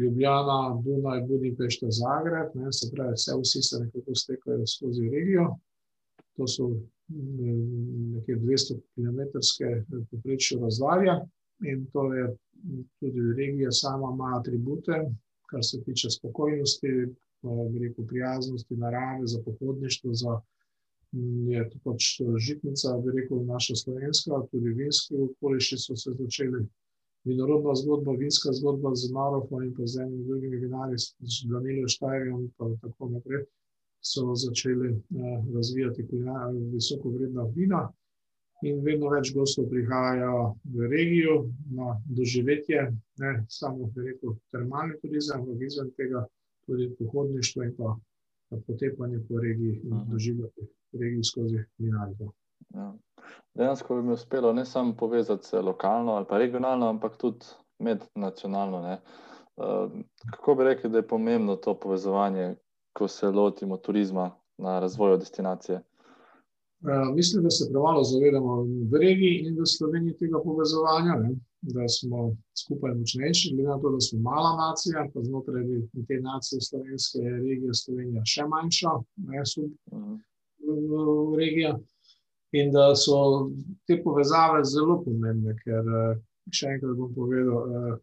Ljubljana, 0.00 0.58
Dunaj, 0.84 1.22
Budimpešta, 1.28 1.90
Zagreb, 1.90 2.54
ne? 2.54 2.72
se 2.72 2.90
pravi, 2.92 3.16
vse 3.16 3.36
vsi 3.42 3.62
se 3.62 3.80
nekako 3.84 4.14
stekajo 4.14 4.66
skozi 4.66 5.08
regijo. 5.14 5.48
To 6.36 6.46
so 6.46 6.68
nekje 7.08 8.36
200 8.36 8.76
km 8.94 9.20
poprečju 10.10 10.60
razdalja 10.60 11.20
in 11.64 11.86
to 11.92 12.14
je 12.14 12.36
tudi 13.00 13.20
regija 13.36 13.70
sama 13.70 14.12
ima 14.14 14.36
atribute, 14.40 14.92
kar 15.50 15.64
se 15.64 15.82
tiče 15.84 16.10
spokojnosti, 16.10 16.88
veliko 17.72 18.02
prijaznosti, 18.02 18.76
narave, 18.76 19.26
za 19.26 19.42
pohodništvo, 19.44 20.14
za 20.14 20.40
je 21.48 21.70
to 21.70 21.78
pač 21.84 22.02
žitnica, 22.38 22.98
bi 23.04 23.20
rekel, 23.20 23.44
naša 23.44 23.74
slovenska, 23.74 24.42
tudi 24.50 24.74
vinski 24.76 25.14
okoliši 25.16 25.78
so 25.78 25.96
se 25.96 26.10
začeli. 26.18 26.66
Vinorodna 27.28 27.74
zgodba, 27.76 28.16
vinska 28.16 28.52
zgodba 28.56 28.94
z 28.94 29.12
Marofom 29.12 29.62
in 29.66 29.74
pa 29.76 29.86
z 29.86 30.02
enimi 30.02 30.24
drugimi 30.24 30.56
vinarji, 30.64 30.98
z 30.98 31.36
Danilo 31.52 31.88
Štajrijem 31.88 32.40
in 32.40 32.50
tako 32.80 33.08
naprej, 33.14 33.44
so 34.00 34.34
začeli 34.34 34.88
eh, 34.90 34.98
razvijati 35.54 36.06
visoko 36.72 37.10
vredna 37.10 37.44
vina 37.56 37.82
in 38.62 38.80
vedno 38.82 39.10
več 39.12 39.30
gostov 39.34 39.68
prihaja 39.70 40.30
v 40.74 40.88
regijo 40.90 41.36
na 41.78 41.94
doživetje, 42.06 42.88
ne 43.22 43.32
samo, 43.48 43.90
rekel, 43.96 44.34
termalni 44.50 44.98
turizem, 45.02 45.40
ampak 45.40 45.62
izven 45.62 45.92
tega 46.00 46.24
tudi 46.66 46.90
pohodništvo 46.98 47.64
in 47.64 47.74
pa 47.78 47.94
potepanje 48.66 49.20
po 49.28 49.38
regiji 49.40 49.80
in 49.84 50.02
doživljati 50.10 50.68
regijo 50.92 51.24
skozi 51.24 51.64
vinarstvo. 51.78 52.32
Ja. 52.74 52.94
Dejansko 53.54 53.96
bi 53.96 54.02
mi 54.02 54.12
uspelo 54.12 54.52
ne 54.52 54.64
samo 54.64 54.94
povezati 54.96 55.46
se 55.46 55.60
lokalno 55.60 56.12
ali 56.12 56.26
pa 56.28 56.38
regionalno, 56.38 56.88
ampak 56.88 57.16
tudi 57.16 57.46
mednacionalno. 57.78 58.80
Ne. 58.82 59.00
Kako 60.30 60.54
bi 60.54 60.64
rekli, 60.64 60.90
da 60.90 60.98
je 60.98 61.06
pomembno 61.06 61.56
to 61.56 61.74
povezovanje, 61.74 62.54
ko 62.92 63.08
se 63.08 63.26
lotimo 63.26 63.76
turizma 63.76 64.30
na 64.58 64.78
razvoju 64.80 65.16
destinacije? 65.16 65.82
Mislim, 67.14 67.42
da 67.42 67.50
se 67.50 67.70
premalo 67.72 68.02
zavedamo 68.04 68.62
v 68.62 68.98
regiji 69.00 69.46
in 69.46 69.60
v 69.60 69.66
Sloveniji 69.66 70.16
tega 70.16 70.38
povezovanja. 70.44 71.16
Ne 71.16 71.34
da 71.60 71.88
smo 71.88 72.36
skupaj 72.62 72.94
močnejši, 72.94 73.54
glede 73.54 73.68
na 73.68 73.80
to, 73.80 73.90
da 73.90 74.00
smo 74.00 74.18
mala 74.20 74.56
nacija, 74.56 75.10
pa 75.14 75.22
znotraj 75.22 75.64
te 76.08 76.20
nacije 76.20 76.60
slovenske 76.60 77.18
regije 77.20 77.74
Slovenija 77.74 78.22
še 78.24 78.44
manjša, 78.54 78.90
ne 79.16 79.46
sub 79.46 79.70
regija. 81.38 81.78
In 82.56 82.70
da 82.72 82.94
so 82.96 83.50
te 83.86 83.98
povezave 84.02 84.62
zelo 84.64 85.02
pomembne, 85.04 85.52
ker 85.64 85.88
še 86.48 86.74
enkrat 86.74 86.96
bom 86.96 87.10
povedal, 87.12 87.98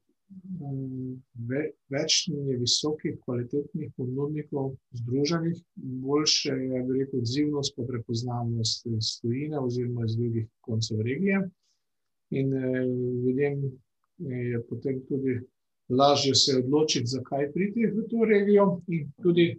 ve, 1.49 1.61
več 1.93 2.17
je 2.29 2.57
visokih, 2.59 3.17
kvalitetnih 3.25 3.91
ponudnikov, 3.97 4.75
združenih, 4.99 5.57
boljše 6.05 6.53
je 6.53 6.81
rekel, 6.89 7.19
odzivnost, 7.21 7.75
pa 7.77 7.85
prepoznavnost 7.89 8.85
iz 8.89 9.15
tujine 9.21 9.59
oziroma 9.59 10.05
iz 10.05 10.15
drugih 10.17 10.47
koncev 10.65 11.01
regije. 11.05 11.41
In 12.33 12.53
eh, 12.53 12.85
ljudem 13.23 13.65
je 14.17 14.61
potem 14.69 15.01
tudi 15.09 15.39
lažje 15.89 16.35
se 16.35 16.57
odločiti, 16.57 17.05
zakaj 17.07 17.51
priti 17.53 17.85
v 17.87 18.07
to 18.09 18.25
regijo, 18.25 18.81
in 18.87 19.11
tudi 19.21 19.51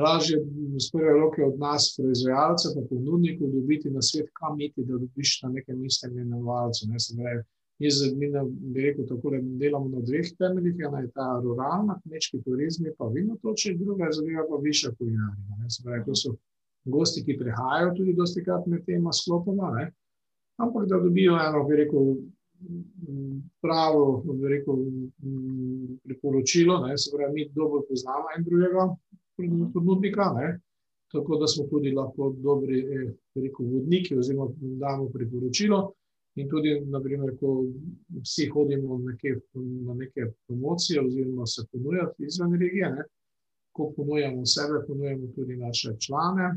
lažje 0.00 0.38
z 0.78 0.90
prve 0.92 1.12
roke 1.12 1.44
od 1.44 1.58
nas, 1.58 1.94
proizvajalcev, 1.96 2.74
pa 2.74 2.86
ponudnikov, 2.90 3.50
dobiti 3.52 3.90
na 3.90 4.02
svet, 4.02 4.30
kam 4.40 4.60
iti, 4.60 4.84
da 4.84 4.98
dobiš 4.98 5.42
na 5.42 5.48
nekem 5.48 5.84
istem 5.84 6.18
imenovalcu. 6.18 6.88
Ne, 6.88 7.42
Jaz 7.82 7.98
mi 8.14 8.28
bi 8.74 8.80
rekel, 8.80 9.06
tako 9.08 9.30
da 9.30 9.38
delamo 9.58 9.88
na 9.88 10.00
dveh 10.00 10.28
temeljih, 10.38 10.76
ena 10.86 11.00
je 11.00 11.08
ta 11.10 11.40
ruralna, 11.42 11.96
kmečki 12.04 12.42
turizmi, 12.44 12.92
pa 12.98 13.08
vino 13.10 13.36
toče, 13.42 13.74
druga 13.74 14.10
zadeva 14.12 14.44
pa 14.48 14.60
višja 14.62 14.92
kulinarika. 14.98 16.04
To 16.06 16.14
so 16.14 16.36
gosti, 16.84 17.24
ki 17.24 17.38
prihajajo 17.40 17.94
tudi 17.96 18.14
dosti 18.14 18.44
krat 18.44 18.66
med 18.66 18.84
tema 18.86 19.12
sklopoma, 19.12 19.72
ne? 19.78 19.90
ampak 20.62 20.86
da 20.88 21.00
dobijo 21.02 21.34
eno, 21.42 21.64
bi 21.66 21.76
rekel, 21.76 22.14
pravo, 23.60 24.22
rekel, 24.48 24.84
priporočilo, 26.04 26.78
ne? 26.86 26.98
se 26.98 27.10
pravi, 27.16 27.34
mi 27.34 27.48
dobro 27.50 27.82
poznamo 27.88 28.30
en 28.36 28.44
drugega 28.46 28.86
ponudnika, 29.72 30.32
ne? 30.36 30.58
tako 31.12 31.36
da 31.36 31.46
smo 31.46 31.66
tudi 31.70 31.90
lahko 31.92 32.34
dobri, 32.38 32.78
eh, 32.80 33.12
rekel, 33.34 33.66
vodniki 33.66 34.16
oziroma 34.18 34.50
damo 34.58 35.08
priporočilo. 35.08 35.92
In 36.40 36.48
tudi, 36.48 36.70
naprimer, 36.88 37.34
ko 37.40 37.66
vsi 38.22 38.46
hodimo 38.48 38.98
neke, 38.98 39.34
na 39.86 39.94
neke 39.94 40.30
promocije, 40.46 41.02
oziroma 41.04 41.46
se 41.46 41.66
ponujamo 41.72 42.14
izven 42.18 42.54
regije, 42.60 42.88
ne, 42.94 43.04
ko 43.72 43.92
ponujamo 43.96 44.46
sebe, 44.46 44.80
ponujamo 44.86 45.26
tudi 45.36 45.56
naše 45.56 45.92
člane. 45.98 46.54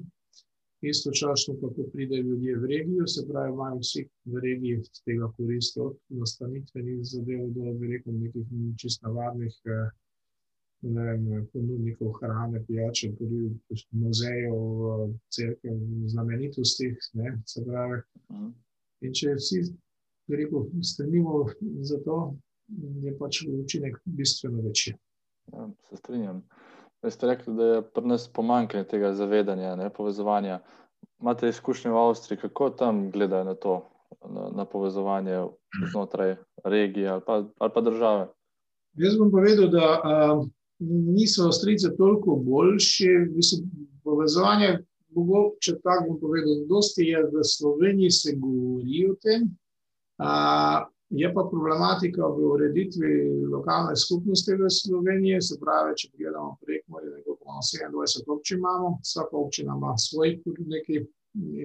Istočasno, 0.81 1.55
pa 1.61 1.67
ko 1.75 1.83
pridejo 1.93 2.23
ljudje 2.23 2.55
v 2.57 2.65
regijo, 2.71 3.07
se 3.07 3.25
pravi, 3.27 3.51
imajo 3.53 3.81
vsi 3.81 4.07
v 4.31 4.39
regiji 4.39 4.83
z 4.83 5.03
tega 5.05 5.27
koristi, 5.37 5.79
od 5.79 5.97
nastanitvenih 6.09 6.99
zadev 7.03 7.47
do 7.55 7.75
rekel, 7.91 8.13
nekih 8.13 8.47
čist 8.79 9.03
navadnih 9.03 9.55
eh, 9.65 9.89
vem, 10.93 11.47
ponudnikov 11.53 12.11
hrane, 12.19 12.61
pijače, 12.67 13.11
tudi 13.17 13.49
muzejev, 13.91 14.53
crkve, 15.35 15.77
znamenitosti. 16.07 16.91
Ne, 17.13 17.37
se 17.45 17.63
pravi. 17.65 18.01
In 19.01 19.13
če 19.13 19.35
vsi 19.39 19.63
rekel, 20.29 20.69
stremimo 20.83 21.45
za 21.81 21.99
to, 22.05 22.19
je 23.03 23.17
pač 23.17 23.43
učinek 23.47 23.97
bistveno 24.05 24.61
večji. 24.65 24.95
Ja, 25.53 25.69
se 25.89 25.97
strinjam. 25.97 26.43
Ste 27.09 27.27
rekli, 27.27 27.53
da 27.53 27.65
je 27.65 27.81
pri 27.93 28.07
nas 28.07 28.27
pomankanje 28.33 28.87
tega 28.89 29.13
zavedanja, 29.13 29.75
ne, 29.75 29.89
povezovanja. 29.93 30.59
Imate 31.21 31.49
izkušnje 31.49 31.91
v 31.91 31.97
Avstriji, 31.97 32.41
kako 32.41 32.69
tam 32.69 33.11
gledajo 33.11 33.43
na 33.43 33.53
to, 33.55 33.75
na, 34.29 34.49
na 34.55 34.65
povezovanje 34.65 35.43
znotraj 35.91 36.35
regije 36.63 37.09
ali 37.09 37.21
pa, 37.25 37.43
ali 37.59 37.71
pa 37.73 37.81
države? 37.81 38.27
Jaz 38.95 39.17
bom 39.19 39.31
povedal, 39.31 39.67
da 39.69 39.85
a, 40.03 40.43
niso 40.79 41.45
Avstrijci 41.45 41.87
toliko 41.97 42.35
boljši, 42.35 43.07
mislim, 43.35 43.69
povezovanje 44.03 44.79
mogoče 45.15 45.79
tako 45.83 46.05
bom 46.07 46.19
povedal, 46.19 46.65
dosti 46.67 47.03
je 47.03 47.23
v 47.23 47.43
Sloveniji 47.43 48.11
se 48.11 48.35
govori 48.35 49.07
o 49.11 49.15
tem, 49.23 49.47
a, 50.17 50.85
je 51.09 51.33
pa 51.33 51.47
problematika 51.51 52.27
v 52.27 52.47
ureditvi 52.55 53.11
lokalne 53.51 53.95
skupnosti 53.95 54.51
v 54.53 54.69
Sloveniji, 54.69 55.41
se 55.41 55.57
pravi, 55.61 55.95
če 55.97 56.11
pogledamo 56.11 56.57
prek 56.65 56.83
morja, 56.87 57.13
nekako 57.15 57.37
27 57.45 58.33
občin 58.35 58.57
imamo, 58.57 58.97
vsaka 59.03 59.37
občina 59.37 59.77
ima 59.77 59.93
svoj 59.97 60.39
neki 60.75 61.05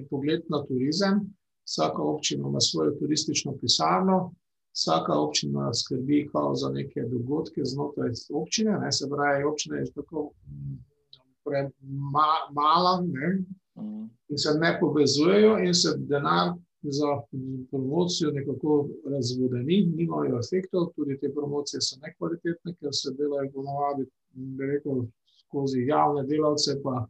pogled 0.09 0.45
na 0.49 0.61
turizem, 0.67 1.25
vsaka 1.67 2.03
občina 2.03 2.47
ima 2.47 2.59
svojo 2.59 2.95
turistično 2.99 3.57
pisarno, 3.61 4.33
vsaka 4.73 5.19
občina 5.19 5.73
skrbi 5.73 6.29
za 6.55 6.69
neke 6.69 7.01
dogodke 7.01 7.61
znotraj 7.63 8.11
občine, 8.33 8.79
ne, 8.79 8.91
se 8.91 9.09
pravi, 9.09 9.43
občina 9.43 9.77
je 9.77 9.91
tako 9.91 10.31
premala 11.43 13.01
ne, 13.01 13.43
mm. 13.75 14.09
in 14.29 14.37
se 14.37 14.49
ne 14.59 14.77
povezujejo, 14.79 15.57
in 15.59 15.73
se 15.73 15.95
denar 15.97 16.53
za 16.81 17.07
promocijo 17.71 18.31
nekako 18.31 18.89
razvodeni, 19.05 19.85
nimajo 19.95 20.39
efektov, 20.39 20.87
tudi 20.95 21.19
te 21.19 21.29
promocije 21.33 21.81
so 21.81 21.99
nekvalitetne, 22.01 22.73
ker 22.79 22.89
se 22.93 23.13
delajo 23.17 23.51
ponovadi, 23.53 24.05
bi 24.33 24.65
rekel, 24.65 25.05
skozi 25.45 25.85
javne 25.85 26.23
delavce, 26.23 26.79
pa 26.83 27.05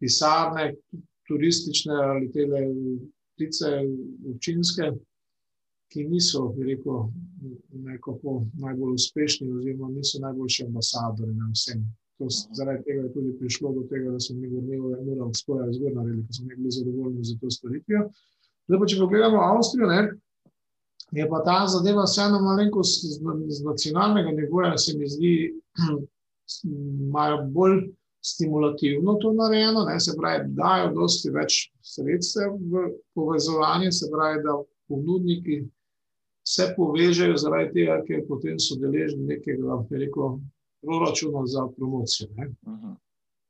pisarne, 0.00 0.74
turistične 1.28 1.94
ali 1.94 2.32
tele 2.32 2.60
ptice 3.34 3.66
občinske, 4.30 4.92
ki 5.88 6.04
niso, 6.04 6.48
bi 6.56 6.66
rekel, 6.72 7.06
nekako 7.72 8.42
najbolj 8.60 8.94
uspešni 8.94 9.48
oziroma 9.52 9.88
niso 9.94 10.20
najboljši 10.20 10.66
ambasadori 10.66 11.34
na 11.34 11.48
vsem 11.54 11.86
To, 12.18 12.26
zaradi 12.52 12.82
tega 12.82 13.02
je 13.02 13.12
tudi 13.12 13.32
prišlo 13.38 13.72
do 13.72 13.82
tega, 13.90 14.10
da 14.10 14.20
smo 14.20 14.36
mi 14.36 14.48
vrnili 14.48 15.12
eno 15.12 15.34
skoraj 15.34 15.72
zgoraj 15.72 15.94
naredili, 15.94 16.24
ker 16.26 16.34
smo 16.34 16.46
ne 16.46 16.56
bili 16.56 16.70
zadovoljni 16.70 17.24
z 17.24 17.36
to 17.40 17.50
storitvijo. 17.50 18.00
Zdaj 18.66 18.80
pa, 18.80 18.86
če 18.90 18.98
pogledamo 18.98 19.42
Avstrijo, 19.42 19.86
ne, 19.86 20.00
je 21.18 21.28
pa 21.30 21.38
ta 21.46 21.58
zadeva 21.70 22.08
vseeno 22.08 22.40
malenkost 22.42 23.06
z, 23.06 23.20
z 23.54 23.64
nacionalnega 23.64 24.34
nivoja, 24.40 24.74
se 24.78 24.96
mi 24.98 25.06
zdi, 25.06 25.32
imajo 27.06 27.38
bolj 27.54 27.78
stimulativno 28.32 29.14
to 29.22 29.32
narejeno, 29.38 29.86
ne, 29.86 30.00
se 30.00 30.16
pravi, 30.18 30.50
dajo 30.58 30.90
dosti 30.98 31.30
več 31.30 31.60
sredstev 31.86 32.58
v 32.58 32.88
povezovanje, 33.14 33.92
se 33.94 34.10
pravi, 34.10 34.42
da 34.42 34.58
ponudniki 34.90 35.62
se 36.48 36.72
povežejo 36.76 37.36
zaradi 37.36 37.72
tega, 37.74 37.98
ker 38.06 38.24
potem 38.28 38.56
so 38.62 38.78
deležni 38.80 39.26
nekega, 39.28 39.82
rekel, 39.90 40.38
proračunov 40.80 41.44
za 41.46 41.66
promocijo. 41.76 42.28
Ne. 42.38 42.48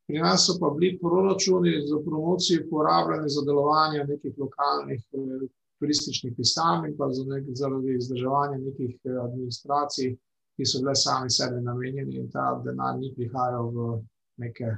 Pri 0.09 0.19
nas 0.19 0.47
so 0.47 0.57
pa 0.59 0.71
bili 0.75 0.97
proračuni 0.99 1.75
za 1.87 1.99
promocijo 2.05 2.65
porabljeni 2.69 3.29
za 3.29 3.41
delovanje 3.47 4.03
nekih 4.09 4.33
lokalnih 4.37 5.01
eh, 5.13 5.47
turističnih 5.79 6.33
pisarn 6.37 6.89
in 6.89 6.97
pa 6.97 7.07
za 7.13 7.23
nek, 7.29 7.45
zaradi 7.61 7.95
izdrževanja 7.95 8.57
nekih 8.57 8.95
eh, 9.03 9.19
administracij, 9.25 10.15
ki 10.57 10.65
so 10.65 10.81
bile 10.81 10.95
sami 10.95 11.29
sebi 11.29 11.61
namenjeni 11.61 12.17
in 12.19 12.31
ta 12.31 12.51
denar 12.65 12.97
ni 12.99 13.13
prihajal 13.15 13.69
v 13.75 13.87
neke 14.43 14.75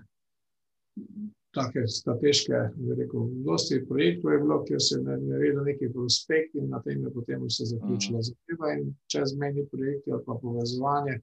take 1.54 1.88
strateške, 1.88 2.60
rekel, 2.98 3.28
dosti 3.46 3.82
projektov 3.88 4.32
je 4.32 4.40
bilo, 4.40 4.58
kjer 4.68 4.82
se 4.82 4.96
je 4.96 5.02
naredil 5.04 5.64
neki 5.64 5.90
prospekt 5.94 6.56
in 6.56 6.70
na 6.70 6.80
tem 6.82 7.04
je 7.04 7.12
potem 7.14 7.44
vse 7.44 7.68
zaključilo. 7.74 8.22
Zahteva 8.22 8.74
in 8.78 8.94
čezmeni 9.12 9.68
projekti 9.72 10.12
ali 10.12 10.24
pa 10.26 10.38
povezovanje 10.42 11.20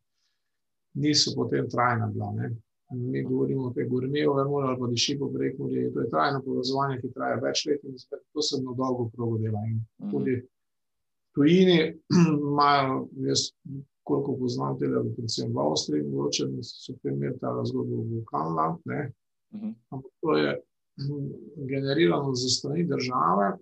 niso 0.95 1.33
potem 1.37 1.69
trajna 1.69 2.07
bila. 2.13 2.33
Ne. 2.33 2.51
Mi 2.91 3.23
govorimo 3.23 3.67
o 3.67 3.73
tej 3.73 3.89
gurmeju, 3.89 4.33
ali 4.33 4.79
pa 4.81 4.87
diši 4.87 5.19
po 5.19 5.29
prekmurju, 5.33 5.93
to 5.93 6.01
je 6.01 6.11
trajno 6.11 6.43
povezovanje, 6.45 7.01
ki 7.01 7.13
traja 7.13 7.41
več 7.43 7.67
let 7.67 7.85
in 7.85 7.97
to 8.33 8.43
se 8.43 8.63
na 8.63 8.73
dolgo 8.73 9.11
progo 9.17 9.39
dela. 9.39 9.61
In 9.69 9.81
mhm. 10.03 10.11
tudi 10.11 10.41
tujini 11.35 11.79
imajo, 12.51 13.09
jaz 13.29 13.51
koliko 14.09 14.39
poznam 14.41 14.79
tega, 14.81 15.03
predvsem 15.17 15.53
v 15.53 15.61
Avstriji, 15.61 16.07
mogoče 16.09 16.49
so 16.65 16.95
primer 17.03 17.35
ta 17.41 17.53
zgodba 17.65 17.97
v 17.97 18.07
Vulkanland, 18.13 18.81
ne. 18.89 19.11
Mhm. 19.55 19.75
Ampak 19.91 20.13
to 20.21 20.37
je 20.37 20.61
generirano 21.69 22.35
za 22.35 22.49
strani 22.49 22.85
države, 22.85 23.57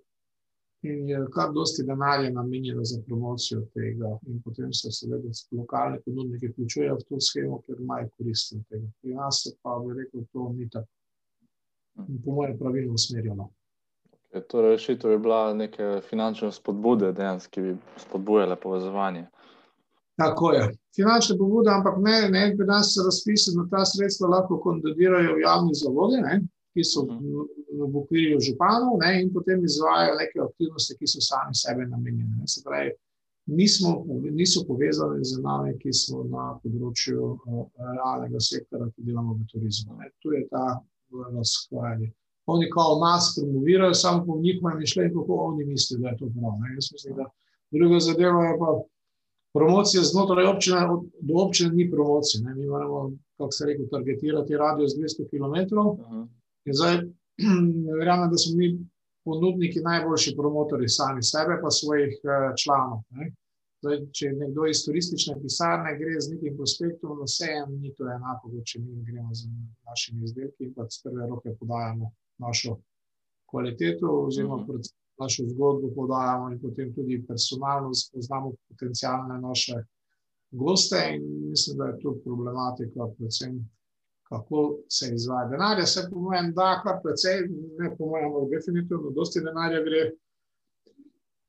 in 0.81 1.09
je 1.09 1.25
kar 1.33 1.53
dosti 1.53 1.83
denarja 1.83 2.29
namenjeno 2.29 2.83
za 2.83 3.01
promocijo 3.05 3.61
tega, 3.73 4.17
in 4.27 4.41
potem 4.41 4.73
se 4.73 4.91
seveda 4.91 5.29
lokalni 5.51 5.99
ponudniki 6.05 6.47
vključujejo 6.47 6.95
v 6.95 7.05
to 7.09 7.19
schemo, 7.19 7.61
ker 7.65 7.75
imajo 7.79 8.09
koristi 8.17 8.55
od 8.55 8.67
tega. 8.69 8.87
Pri 9.01 9.13
nas 9.13 9.43
pa 9.61 9.79
bi 9.85 9.93
rekel, 10.01 10.25
to 10.33 10.51
ni 10.53 10.69
tako. 10.69 10.87
In 12.07 12.21
po 12.25 12.31
mojem 12.31 12.57
pravilno 12.59 12.93
usmerjeno. 12.93 13.49
Okay, 14.29 14.41
torej, 14.49 14.71
rešitev 14.75 15.11
je 15.11 15.17
bila 15.17 15.53
neke 15.53 16.01
finančne 16.09 16.51
spodbude, 16.51 17.11
dejansko, 17.11 17.51
ki 17.51 17.61
bi 17.61 17.75
spodbujale 17.97 18.55
povezovanje. 18.55 19.25
Tako 20.17 20.51
je. 20.53 20.67
Finančne 20.97 21.37
pobude, 21.37 21.69
ampak 21.69 21.99
ne, 22.01 22.29
ne, 22.33 22.43
bi 22.57 22.65
nas 22.65 22.95
razpisi 23.05 23.53
na 23.55 23.67
ta 23.71 23.83
sredstva 23.85 24.27
lahko 24.27 24.57
kandidirajo 24.63 25.37
javni 25.43 25.77
zavodi, 25.77 26.21
ne, 26.25 26.39
ki 26.73 26.83
so 26.83 27.05
mhm 27.05 27.45
v 27.85 27.95
okviru 27.95 28.39
županov 28.41 28.97
ne, 29.01 29.21
in 29.21 29.33
potem 29.33 29.63
izvajo 29.65 30.15
neke 30.17 30.41
aktivnosti, 30.41 30.97
ki 30.97 31.07
so 31.07 31.21
sami 31.21 31.55
sebe 31.55 31.85
namenjene. 31.85 32.47
Se 32.47 32.63
pravi, 32.65 32.91
nismo, 33.45 34.05
niso 34.31 34.63
povezani 34.67 35.25
z 35.25 35.41
nami, 35.43 35.75
ki 35.81 35.93
smo 35.93 36.23
na 36.31 36.47
področju 36.63 37.35
realnega 37.77 38.41
sektora, 38.41 38.89
ki 38.91 39.07
delamo 39.07 39.37
v 39.37 39.47
turizmu. 39.51 39.97
Ne. 40.01 40.11
Tu 40.23 40.35
je 40.37 40.45
ta 40.51 40.79
razhajanje. 41.33 42.11
Oni 42.47 42.69
kao 42.71 42.99
nas 43.03 43.33
promovirajo, 43.35 43.93
samo 43.93 44.23
po 44.25 44.37
njihovem 44.39 44.79
mišljenju, 44.79 45.13
kako 45.15 45.39
oni 45.51 45.65
mislijo, 45.67 46.01
da 46.03 46.13
je 46.13 46.19
to 46.21 46.29
prav. 46.35 46.53
Ne. 46.63 46.75
Jaz 46.77 46.91
mislim, 46.95 47.17
da 47.19 47.27
druga 47.75 47.99
zadeva 47.99 48.45
je 48.47 48.53
pa 48.59 48.69
promocije 49.57 50.03
znotraj 50.03 50.45
občine, 50.45 50.81
do 51.21 51.33
občine 51.45 51.69
ni 51.73 51.91
promocije. 51.91 52.43
Ne. 52.43 52.55
Mi 52.55 52.65
moramo, 52.67 53.11
kako 53.37 53.51
se 53.51 53.65
reče, 53.65 53.89
targetirati 53.91 54.57
radio 54.57 54.87
z 54.87 54.93
200 54.97 55.29
km. 55.31 55.55
In 56.67 56.73
zdaj, 56.79 56.95
verjamem, 57.99 58.29
da 58.31 58.37
smo 58.37 58.57
mi 58.57 58.67
ponudniki 59.25 59.79
najboljši 59.89 60.35
promotori 60.37 60.89
sami 60.89 61.23
sebe, 61.23 61.59
pa 61.63 61.69
svojih 61.79 62.13
uh, 62.23 62.55
članov. 62.61 62.99
Zdaj, 63.81 63.97
če 64.17 64.31
nekdo 64.41 64.65
iz 64.65 64.79
turistične 64.85 65.35
pisarne 65.41 65.91
gre 65.99 66.15
z 66.19 66.31
nekim 66.33 66.55
prospektom, 66.57 67.19
vse 67.27 67.51
ni 67.69 67.91
to 67.97 68.07
enako, 68.09 68.49
kot 68.53 68.71
če 68.71 68.81
mi 68.81 69.03
gremo 69.09 69.35
z 69.37 69.51
našimi 69.89 70.25
izdelki 70.25 70.69
in 70.69 70.71
pa 70.73 70.87
s 70.89 71.03
prve 71.03 71.27
roke 71.29 71.53
podajamo 71.59 72.09
našo 72.41 72.77
kvaliteto, 73.51 74.07
oziroma 74.27 74.55
uh 74.55 74.65
-huh. 74.67 74.93
Našo 75.19 75.43
zgodbo 75.47 75.89
podajamo 75.95 76.51
in 76.51 76.59
potem 76.61 76.93
tudi 76.95 77.23
personalno 77.27 77.93
spoznamo 77.93 78.51
potencijalne 78.69 79.39
naše 79.41 79.73
goste. 80.51 81.01
In 81.15 81.49
mislim, 81.49 81.77
da 81.77 81.85
je 81.85 81.99
to 81.99 82.15
problematika, 82.23 83.07
predvsem 83.17 83.69
kako 84.29 84.77
se 84.89 85.09
izvaja. 85.15 85.47
Denarja 85.47 85.85
se, 85.85 86.07
po 86.11 86.19
mojem, 86.19 86.53
da 86.53 86.81
kar 86.83 86.99
precej, 87.03 87.47
ne 87.79 87.95
po 87.97 88.05
mojem, 88.05 88.25
ampak 88.25 88.49
definitivno, 88.55 89.11
dosti 89.15 89.39
denarja 89.41 89.83
gre 89.83 90.11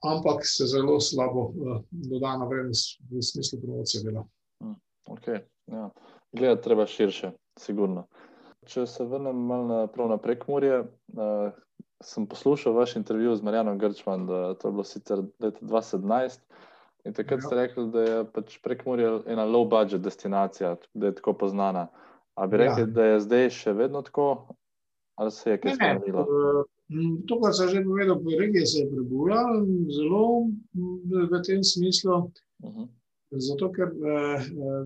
ampak 0.00 0.46
se 0.46 0.66
zelo 0.66 1.00
slabo 1.00 1.40
uh, 1.40 1.80
dodana 1.90 2.44
vrednost 2.44 3.00
v 3.10 3.22
smislu 3.22 3.60
promocije 3.60 4.02
dela. 4.02 4.26
Hm, 4.62 4.74
okay, 5.06 5.40
ja. 5.66 5.90
Gledati 6.32 6.62
treba 6.62 6.86
širše, 6.86 7.30
sigurno. 7.58 8.06
Če 8.66 8.86
se 8.86 9.04
vrnem 9.04 9.36
malo 9.36 9.64
na, 9.64 10.08
na 10.08 10.18
prekmurje, 10.18 10.80
uh, 10.80 11.52
sem 12.04 12.26
poslušal 12.26 12.72
vaš 12.72 12.96
intervju 12.96 13.36
z 13.36 13.42
Marijanom 13.42 13.78
Grčman, 13.78 14.26
da 14.26 14.54
to 14.54 14.68
je 14.68 14.72
bilo 14.72 14.84
sicer 14.84 15.22
leta 15.40 15.58
2017 15.60 16.38
in 17.04 17.14
takrat 17.14 17.40
ja. 17.42 17.46
ste 17.46 17.54
rekli, 17.54 17.86
da 17.90 18.02
je 18.02 18.24
pač 18.32 18.58
prekmurje 18.62 19.20
ena 19.26 19.46
low 19.46 19.68
budget 19.68 20.00
destinacija, 20.02 20.76
da 20.94 21.06
je 21.06 21.14
tako 21.14 21.32
poznana. 21.32 21.88
A 22.34 22.46
bi 22.46 22.56
rekli, 22.56 22.82
ja. 22.82 22.86
da 22.86 23.04
je 23.04 23.20
zdaj 23.20 23.50
še 23.50 23.72
vedno 23.72 24.02
tako, 24.02 24.54
ali 25.18 25.30
se 25.30 25.50
je 25.50 25.60
kaj 25.60 25.74
spremenilo? 25.74 26.26
Mm, 26.88 27.16
to, 27.28 27.40
kar 27.40 27.54
sem 27.54 27.68
že 27.68 27.82
povedal, 27.84 28.20
po 28.22 28.36
regiji 28.40 28.66
se 28.66 28.78
je 28.84 28.90
prebujal 28.90 29.64
zelo 29.96 30.22
mm, 30.46 31.26
v 31.32 31.42
tem 31.46 31.64
smislu. 31.64 32.30
Uh 32.62 32.74
-huh. 32.74 32.86
Zato, 33.30 33.68
ker 33.70 33.90
eh, 33.92 34.44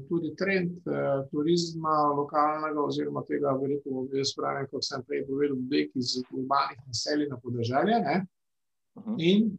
tudi 0.09 0.33
trend 0.35 0.87
eh, 0.91 1.21
turizma 1.31 2.09
lokalnega, 2.11 2.83
oziroma 2.83 3.23
tega, 3.29 3.53
veliko, 3.55 4.09
jaz 4.19 4.33
pravim, 4.35 4.67
kot 4.73 4.83
sem 4.83 5.05
prej 5.07 5.23
povedal, 5.29 5.61
beg 5.71 5.95
iz 5.95 6.17
urbanih 6.25 6.81
naselij 6.89 7.31
na 7.31 7.39
podeželje. 7.39 8.01
Uh 8.03 9.05
-huh. 9.05 9.15
In 9.23 9.53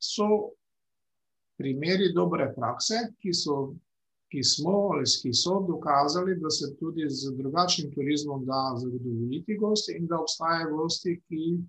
so 0.00 0.56
primeri 1.60 2.12
dobre 2.16 2.48
prakse, 2.56 3.10
ki, 3.20 3.34
so, 3.36 3.74
ki 4.32 4.42
smo 4.44 4.76
ali 4.94 5.04
ki 5.22 5.34
so 5.36 5.60
dokazali, 5.68 6.38
da 6.40 6.50
se 6.50 6.72
tudi 6.80 7.04
z 7.08 7.36
drugačnim 7.36 7.92
turizmom 7.92 8.46
da 8.46 8.72
zagotoviti 8.76 9.56
gosti 9.56 9.98
in 9.98 10.06
da 10.06 10.20
obstajajo 10.20 10.76
gosti, 10.76 11.20
ki 11.28 11.60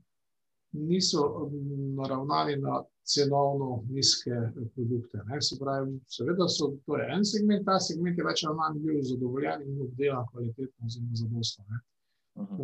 niso 0.72 1.52
naravnani 1.98 2.56
na 2.62 2.84
cenovno 3.04 3.84
nizke 3.90 4.32
produkte. 4.76 5.20
Pravi, 5.60 6.00
seveda 6.08 6.48
so 6.48 6.72
to 6.86 6.98
je 6.98 7.08
en 7.16 7.26
segment, 7.26 7.66
ta 7.66 7.80
segment 7.80 8.18
je 8.18 8.26
več 8.26 8.46
ali 8.46 8.58
manj 8.58 8.80
bil 8.86 9.02
zadovoljen 9.04 9.66
in 9.68 9.82
obdelan 9.82 10.28
kvalitetno 10.32 10.88
oziroma 10.88 11.20
zadostno. 11.24 11.82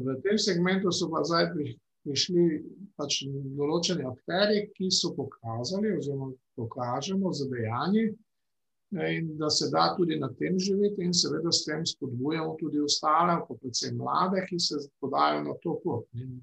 V 0.06 0.16
tem 0.24 0.38
segmentu 0.40 0.92
so 0.92 1.10
pa 1.12 1.24
zdaj 1.28 1.52
prišli 2.08 2.46
pač 2.96 3.20
določeni 3.60 4.06
akteri, 4.08 4.68
ki 4.76 4.92
so 4.92 5.12
pokazali 5.18 5.98
oziroma 5.98 6.32
pokažemo 6.56 7.34
za 7.34 7.50
dejanje, 8.92 9.20
in 9.20 9.38
da 9.38 9.50
se 9.50 9.70
da 9.72 9.96
tudi 9.98 10.20
na 10.20 10.30
tem 10.40 10.60
živeti, 10.60 11.04
in 11.04 11.14
seveda 11.14 11.52
s 11.52 11.66
tem 11.66 11.86
spodbujamo 11.86 12.56
tudi 12.60 12.80
ostale, 12.80 13.40
pa 13.48 13.56
predvsem 13.56 13.98
mlade, 13.98 14.46
ki 14.50 14.60
se 14.60 14.76
podajo 15.00 15.44
na 15.44 15.54
to 15.64 15.80
pot. 15.84 16.06
In 16.20 16.40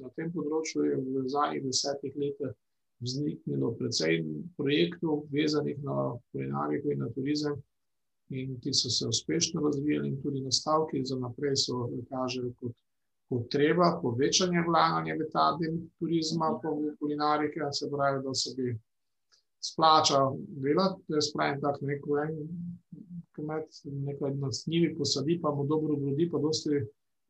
na 0.00 0.10
tem 0.16 0.32
področju 0.32 0.84
je 0.84 0.96
v 0.96 1.24
zadnjih 1.28 1.64
desetih 1.64 2.16
letih 2.16 2.52
vzniknilo 3.00 3.72
precej 3.78 4.20
projektov, 4.56 5.24
vezanih 5.32 5.78
na 5.82 6.12
kulinariko 6.32 6.92
in 6.92 7.00
na 7.00 7.08
turizem, 7.16 7.56
in 8.30 8.58
ki 8.60 8.74
so 8.76 8.90
se 8.90 9.08
uspešno 9.08 9.64
razvijali, 9.64 10.08
in 10.08 10.20
tudi 10.22 10.44
nastavki 10.44 11.04
za 11.04 11.16
naprej 11.18 11.56
so 11.56 11.88
kažejo 12.10 12.52
kot 12.60 12.76
potreba 13.30 13.94
povečanja 14.02 14.64
vlaganja 14.66 15.14
v 15.16 15.26
ta 15.32 15.56
del 15.58 15.78
turizma, 15.98 16.58
pa 16.62 16.70
v 16.70 16.92
kulinarike, 16.98 17.62
se 17.72 17.88
pravi, 17.90 18.22
da 18.26 18.34
se 18.34 18.54
bi 18.56 18.74
splača 19.60 20.18
delati, 20.48 21.02
da 21.08 21.16
je 21.16 21.22
spravim 21.22 21.60
tako 21.60 21.86
neko 21.86 22.18
en 22.18 22.36
kmet, 23.36 23.68
nekaj 23.84 24.34
na 24.34 24.52
snivi 24.52 24.94
posadi, 24.98 25.40
pa 25.42 25.54
mu 25.54 25.64
dobro 25.66 25.96
brodi, 25.96 26.30
pa 26.32 26.38
dosti, 26.38 26.70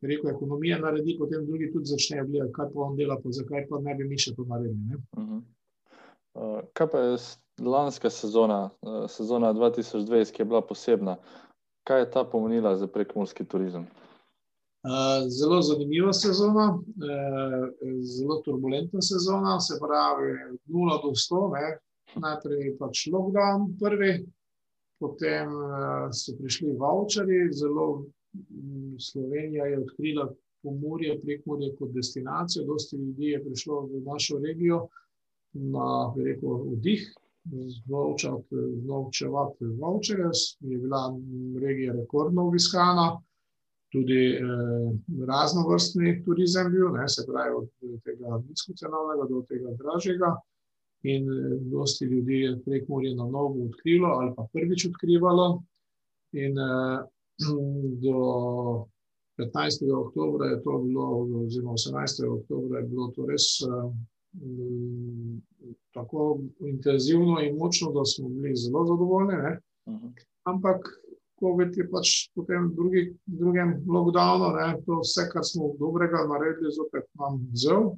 rekel, 0.01 0.29
ekonomija 0.29 0.79
naredi, 0.79 1.15
potem 1.19 1.45
drugi 1.45 1.71
tudi 1.73 1.85
začnejo 1.85 2.25
gledati, 2.25 2.53
kaj 2.53 2.69
pa 2.73 2.79
on 2.81 2.95
dela, 2.97 3.19
pa 3.23 3.29
zakaj 3.31 3.67
pa 3.69 3.79
ne 3.79 3.95
bi 3.95 4.07
mi 4.07 4.17
še 4.17 4.35
to 4.35 4.43
naredili. 4.43 4.97
Uh 5.17 5.23
-huh. 5.23 5.41
uh, 6.33 6.59
kaj 6.73 6.87
pa 6.87 6.99
je 6.99 7.17
lanska 7.59 8.09
sezona, 8.09 8.69
uh, 8.81 9.09
sezona 9.09 9.53
2020, 9.53 10.31
ki 10.31 10.41
je 10.41 10.45
bila 10.45 10.61
posebna, 10.61 11.17
kaj 11.83 11.99
je 11.99 12.11
ta 12.11 12.23
pomenila 12.23 12.75
za 12.75 12.87
prekmorski 12.87 13.45
turizem? 13.45 13.87
Uh, 14.81 15.29
zelo 15.29 15.61
zanimiva 15.61 16.13
sezona, 16.13 16.73
uh, 16.73 17.69
zelo 18.17 18.41
turbulentna 18.45 19.01
sezona, 19.01 19.59
se 19.59 19.73
pravi, 19.81 20.57
0 20.65 21.01
do 21.03 21.09
100, 21.09 21.51
ne, 21.53 21.77
najprej 22.19 22.75
pač 22.79 23.07
lockdown, 23.11 23.71
prvi, 23.79 24.13
potem 24.99 25.49
uh, 25.49 26.09
so 26.13 26.35
prišli 26.37 26.75
voucheri, 26.77 27.47
zelo 27.53 27.87
um, 28.01 28.95
Slovenija 28.99 29.65
je 29.65 29.79
odkrila 29.79 30.27
pomorje, 30.63 31.17
prekmorje 31.21 31.71
kot 31.79 31.91
destinacijo. 31.95 32.65
Dosti 32.65 32.97
ljudi 32.97 33.33
je 33.33 33.43
prišlo 33.43 33.81
v 33.87 34.03
našo 34.05 34.37
regijo 34.43 34.87
na 35.53 36.13
rekel, 36.17 36.63
vdih, 36.75 37.07
znovčevati 38.83 39.65
vouchere. 39.81 40.29
Je 40.59 40.77
bila 40.77 41.19
regija 41.61 41.93
rekordno 41.93 42.47
obiskana. 42.47 43.21
Tudi 43.91 44.35
eh, 44.35 44.43
raznovrstni 45.27 46.21
turizem 46.23 46.71
bil, 46.71 46.93
ne, 46.95 47.09
se 47.09 47.25
pravi, 47.27 47.55
od 47.55 47.67
tega 48.05 48.39
nizkocenovnega 48.47 49.25
do 49.29 49.41
tega 49.49 49.73
dražjega 49.81 50.29
in 51.03 51.27
dosti 51.71 52.05
ljudi 52.05 52.39
je 52.39 52.59
prek 52.65 52.87
morja 52.87 53.15
na 53.15 53.25
novo 53.25 53.65
odkrilo 53.65 54.07
ali 54.07 54.33
pa 54.35 54.47
prvič 54.53 54.85
odkrivalo. 54.85 55.63
In 56.31 56.57
eh, 56.57 57.03
do 58.03 58.17
15. 59.37 60.05
oktobra 60.05 60.45
je 60.47 60.63
to 60.63 60.77
bilo, 60.79 61.05
oziroma 61.45 61.71
18. 61.71 62.41
oktobra 62.41 62.79
je 62.79 62.87
bilo 62.87 63.07
to 63.15 63.25
res 63.25 63.45
eh, 63.61 63.91
tako 65.93 66.39
intenzivno 66.59 67.41
in 67.41 67.57
močno, 67.57 67.91
da 67.91 68.05
smo 68.05 68.29
bili 68.29 68.55
zelo 68.55 68.85
zadovoljni. 68.85 69.33
Ne? 69.33 69.59
Ampak, 70.43 70.87
ko 71.35 71.57
je 71.61 71.89
pač 71.91 72.29
potem 72.35 72.69
drugi, 72.75 73.15
drugem 73.25 73.73
lockdownu, 73.87 74.53
ne, 74.55 74.67
to 74.85 75.01
vse, 75.01 75.27
kar 75.33 75.43
smo 75.43 75.73
dobrega 75.79 76.25
naredili, 76.29 76.71
zopet 76.71 77.07
nam 77.19 77.41
vzel. 77.53 77.91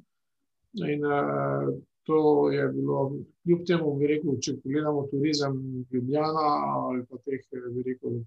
In 0.74 1.04
uh, 1.06 1.68
to 2.04 2.50
je 2.50 2.68
bilo, 2.68 3.12
kljub 3.42 3.66
temu, 3.66 3.98
rekel, 4.00 4.38
če 4.40 4.56
pogledamo 4.62 5.06
turizem 5.10 5.60
Ljubljana 5.92 6.48
ali 6.76 7.04
pa 7.10 7.18
teh, 7.24 7.44
rekel, 7.86 8.18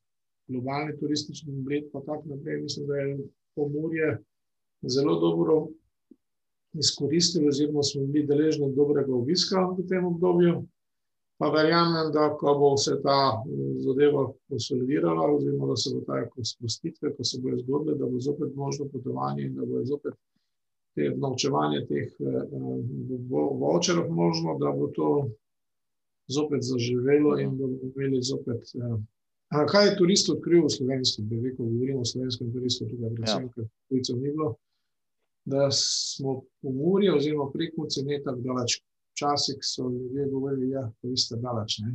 globalni 0.47 0.95
turistični 0.99 1.61
bled, 1.65 1.91
pa 1.91 2.01
tako 2.05 2.35
naprej, 2.35 2.61
mislim, 2.61 2.87
da 2.87 2.95
je 2.95 3.17
pomorje 3.55 4.17
zelo 4.81 5.19
dobro 5.19 5.67
izkoristili, 6.73 7.47
oziroma 7.47 7.83
smo 7.83 8.05
bili 8.05 8.25
deležni 8.27 8.73
dobrega 8.75 9.13
obiska 9.15 9.65
v 9.77 9.87
tem 9.89 10.05
obdobju. 10.05 10.63
Pa 11.37 11.51
verjamem, 11.53 12.09
da 12.13 12.31
ko 12.33 12.55
bo 12.57 12.71
se 12.81 12.95
ta 13.03 13.43
zadeva 13.85 14.23
konsolidirala, 14.49 15.27
oziroma 15.35 15.67
da 15.69 15.75
se 15.77 15.93
bo 15.93 16.01
ta 16.07 16.23
sprostitve, 16.43 17.13
ko 17.15 17.23
se 17.23 17.41
bojo 17.41 17.59
zgodile, 17.61 17.97
da 17.97 18.09
bo 18.09 18.19
zopet 18.19 18.55
možno 18.55 18.87
potovanje 18.93 19.45
in 19.45 19.53
da 19.55 19.65
bo 19.65 19.83
zopet 19.85 20.17
te 20.97 21.11
obnovčevanje 21.13 21.83
teh 21.85 22.09
eh, 22.09 22.55
voucherov 23.61 24.09
možno, 24.09 24.57
da 24.57 24.71
bo 24.73 24.87
to 24.95 25.09
zopet 26.27 26.65
zaživelo 26.65 27.37
in 27.39 27.53
da 27.57 27.67
bomo 27.67 27.91
imeli 27.95 28.21
zopet. 28.23 28.73
Eh, 28.75 28.97
a 29.53 29.65
kaj 29.65 29.85
je 29.87 29.97
turist 29.97 30.29
odkril 30.33 30.65
v 30.65 30.71
slovenskem, 30.73 31.29
da 31.29 31.35
veliko 31.35 31.63
govorimo 31.63 32.01
o 32.01 32.05
slovenskem 32.05 32.49
turistu, 32.53 32.89
tukaj 32.89 33.13
predvsem, 33.13 33.45
ja. 33.45 33.53
ker 33.53 33.69
tujcev 33.89 34.17
ni 34.17 34.33
bilo, 34.33 34.55
da 35.45 35.69
smo 35.71 36.41
po 36.61 36.73
Muri 36.73 37.09
oziroma 37.13 37.51
prekmuci 37.53 38.03
ne 38.03 38.19
tako 38.23 38.41
daleč. 38.49 38.81
Včasih 39.13 39.61
so 39.65 39.87
ljudje 39.89 40.27
govorili, 40.29 40.67
da 40.69 40.79
ja, 40.79 40.83
vi 41.01 41.17
ste 41.17 41.37
daleč. 41.41 41.79
Ne? 41.85 41.93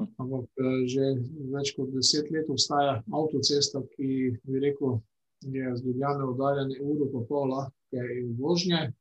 Ampak 0.00 0.48
eh, 0.64 0.82
že 0.88 1.12
več 1.52 1.76
kot 1.76 1.92
deset 1.92 2.32
let 2.32 2.48
obstaja 2.48 3.02
avtocesta, 3.12 3.84
ki 3.94 4.40
bi 4.48 4.64
rekel, 4.64 4.98
je 5.40 5.76
z 5.76 5.84
Ljubljane 5.86 6.24
oddaljene 6.24 6.80
uro 6.82 7.06
pa 7.12 7.20
pol 7.28 7.54
in 7.92 8.36
vožnje. 8.38 8.92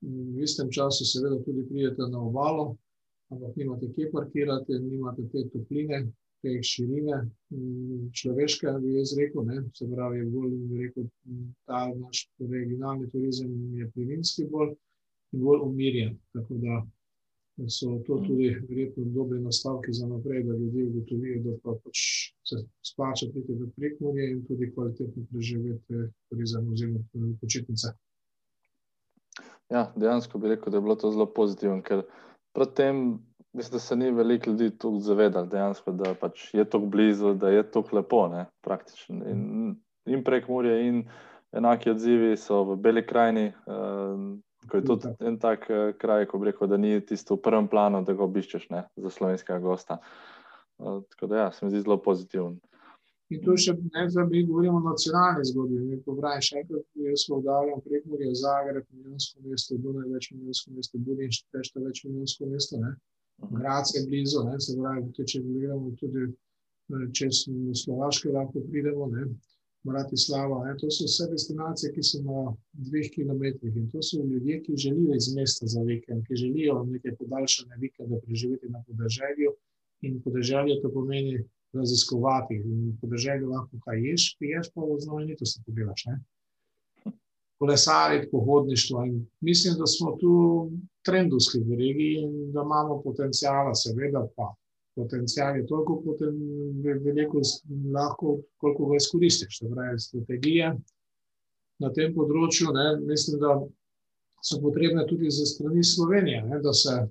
V 0.00 0.42
istem 0.42 0.70
času, 0.70 1.04
seveda, 1.04 1.42
tudi 1.44 1.66
pridete 1.68 2.06
na 2.10 2.20
obalo. 2.20 2.76
ampak 3.30 3.56
nimate 3.56 3.92
kje 3.92 4.10
parkirati, 4.12 4.78
nimate 4.80 5.22
te 5.32 5.42
topline, 5.52 5.98
te 6.42 6.62
širine, 6.62 7.18
človeške, 8.20 8.72
bi 8.80 8.94
jaz 8.94 9.12
rekel, 9.18 9.44
ne? 9.44 9.58
se 9.76 9.88
pravi, 9.90 10.22
bolj, 10.32 10.54
rekel, 10.80 11.08
ta 11.68 11.82
naš 11.92 12.22
regionalni 12.40 13.10
turizem 13.12 13.50
je 13.76 13.90
plemenski 13.94 14.46
bolj 14.48 14.72
in 15.32 15.42
bolj 15.44 15.60
umirjen. 15.66 16.16
Tako 16.32 16.60
da 16.64 16.78
so 17.66 17.98
to 18.06 18.18
tudi 18.26 18.48
verjetno 18.68 19.04
dobri 19.04 19.40
nastavki 19.40 19.92
za 19.92 20.06
naprej, 20.06 20.42
da 20.44 20.52
ljudje 20.52 20.84
ugotovijo, 20.86 21.42
da 21.42 21.56
pa 21.62 21.74
pač 21.84 21.98
se 22.48 22.56
splača 22.82 23.26
priti 23.32 23.52
v 23.52 23.70
prekmurje 23.76 24.30
in 24.30 24.44
tudi 24.46 24.70
kvalitetno 24.74 25.24
preživeti 25.32 25.94
turizem 26.28 26.72
oziroma 26.72 27.00
počitnice. 27.40 27.88
Ja, 29.70 29.92
dejansko 29.96 30.38
bi 30.38 30.48
rekel, 30.48 30.70
da 30.70 30.76
je 30.76 30.82
bilo 30.86 30.94
to 30.96 31.10
zelo 31.10 31.26
pozitivno, 31.26 31.82
ker 31.82 32.02
predtem 32.52 33.18
mislim, 33.52 33.72
da 33.72 33.78
se 33.78 33.96
ni 33.96 34.10
veliko 34.10 34.50
ljudi 34.50 34.78
tukaj 34.78 35.00
zavedalo, 35.00 35.46
dejansko, 35.46 35.92
da 35.92 36.14
pač 36.14 36.54
je 36.54 36.64
tako 36.64 36.86
blizu, 36.86 37.34
da 37.34 37.48
je 37.48 37.70
tako 37.70 37.96
lepo, 37.96 38.28
ne, 38.28 38.46
praktično. 38.60 39.16
In, 39.30 39.76
in 40.06 40.24
prek 40.24 40.48
Murje, 40.48 40.88
in 40.88 41.02
enaki 41.52 41.90
odzivi 41.90 42.36
so 42.36 42.62
v 42.64 42.76
Beli 42.76 43.06
krajini, 43.06 43.52
uh, 43.66 44.38
ko 44.68 44.80
je 44.80 44.86
tudi 44.86 45.12
en 45.26 45.38
tak 45.40 45.66
uh, 45.72 45.90
kraj, 45.98 46.26
ko 46.30 46.40
bi 46.40 46.50
rekel, 46.50 46.70
da 46.70 46.78
ni 46.80 46.98
tisto 47.04 47.36
v 47.36 47.44
prvem 47.44 47.68
planu, 47.68 48.04
da 48.04 48.14
ga 48.14 48.26
obiščeš 48.26 48.68
ne, 48.74 48.84
za 48.96 49.12
slovenskega 49.14 49.58
gosta. 49.64 49.98
Uh, 50.78 51.02
tako 51.12 51.30
da 51.32 51.44
ja, 51.44 51.52
se 51.52 51.64
mi 51.64 51.72
zdi 51.74 51.84
zelo 51.86 51.98
pozitivno. 52.02 52.56
In 53.28 53.42
tu 53.44 53.54
še 53.60 53.74
ne, 53.76 54.06
da 54.08 54.24
mi 54.24 54.40
govorimo 54.48 54.78
o 54.78 54.86
nacionalni 54.86 55.44
zgodbi. 55.50 55.82
Mi 55.84 55.98
pobrajamo 56.04 56.44
še 56.46 56.62
enkrat, 56.62 56.86
jaz 57.04 57.26
smo 57.26 57.42
vdaljeni 57.42 57.84
prek 57.84 58.06
Murje, 58.08 58.30
Zagreb, 58.40 58.86
milijonsko 58.94 59.44
mesto, 59.44 59.76
Dunaj, 59.84 60.06
več 60.14 60.30
milijonsko 60.32 60.76
mesto, 60.76 61.00
Budinšt, 61.08 61.44
Pešta, 61.52 61.82
več 61.84 62.00
milijonsko 62.06 62.48
mesto. 62.48 62.80
Ne? 62.80 62.94
Gradce 63.52 63.98
je 63.98 64.06
blizu, 64.06 64.46
ne, 64.48 64.56
se 64.64 64.78
pravi, 64.78 65.26
če 65.32 65.42
gledamo 65.44 65.92
tudi 66.00 66.24
eh, 66.24 67.04
čez 67.20 67.44
Slovaške, 67.82 68.32
lahko 68.34 68.64
pridemo, 68.70 69.10
ne, 69.12 69.28
Bratislava. 69.86 70.64
Ne, 70.64 70.74
to 70.80 70.90
so 70.90 71.06
vse 71.06 71.28
destinacije, 71.30 71.92
ki 71.94 72.02
so 72.02 72.22
na 72.24 72.54
dveh 72.88 73.10
kilometrih 73.14 73.76
in 73.76 73.86
to 73.92 74.02
so 74.02 74.24
ljudje, 74.24 74.62
ki 74.64 74.76
želijo 74.76 75.16
iz 75.16 75.28
mesta 75.34 75.66
za 75.66 75.82
vikend, 75.86 76.26
ki 76.26 76.40
želijo 76.42 76.82
nekaj 76.84 77.16
podaljšane 77.20 77.78
vikende 77.80 78.20
preživeti 78.26 78.72
na 78.74 78.82
podeželju 78.86 79.54
in 80.02 80.18
podeželje 80.22 80.80
to 80.82 80.90
pomeni 80.92 81.38
raziskovati. 81.72 82.58
In 82.64 82.98
podeželju 83.00 83.48
lahko 83.54 83.78
kaj 83.84 84.02
ješ, 84.10 84.34
piješ 84.38 84.72
pa 84.74 84.82
v 84.82 84.98
znamenitosti 85.00 85.62
pogledaš, 85.66 86.04
ne 86.10 86.20
kolesariti, 87.58 88.30
pohodništvo. 88.30 89.04
In 89.04 89.26
mislim, 89.40 89.74
da 89.78 89.86
smo 89.86 90.16
tu 90.20 90.70
trendovski 91.02 91.58
v 91.58 91.70
regiji 91.70 92.14
in 92.22 92.52
da 92.52 92.62
imamo 92.62 93.02
potencijala, 93.02 93.74
seveda 93.74 94.28
pa. 94.36 94.54
Potencijal 94.98 95.56
je 95.56 95.66
toliko 95.66 96.00
poten, 96.02 96.38
veliko, 97.04 97.42
lahko, 97.94 98.38
koliko 98.58 98.88
ga 98.90 98.96
izkoristiš. 98.98 99.58
Se 99.58 99.68
pravi, 99.70 100.00
strategije 100.02 100.72
na 101.82 101.90
tem 101.94 102.14
področju, 102.14 102.72
ne, 102.74 102.86
mislim, 103.06 103.38
da 103.42 103.54
so 104.42 104.60
potrebne 104.62 105.04
tudi 105.06 105.30
za 105.34 105.46
strani 105.46 105.84
Slovenije, 105.84 106.42
ne, 106.46 106.60
da 106.62 106.72
se 106.72 106.94
uh, 106.94 107.06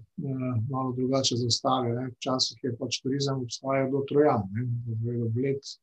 malo 0.70 0.94
drugače 0.98 1.40
zastavi. 1.44 1.96
Včasih 2.18 2.64
je 2.64 2.76
pač 2.80 3.02
turizem 3.04 3.42
obstajal 3.44 3.92
do 3.92 4.04
Trojana, 4.10 4.68
da 5.04 5.16
je 5.16 5.32
Bled, 5.36 5.74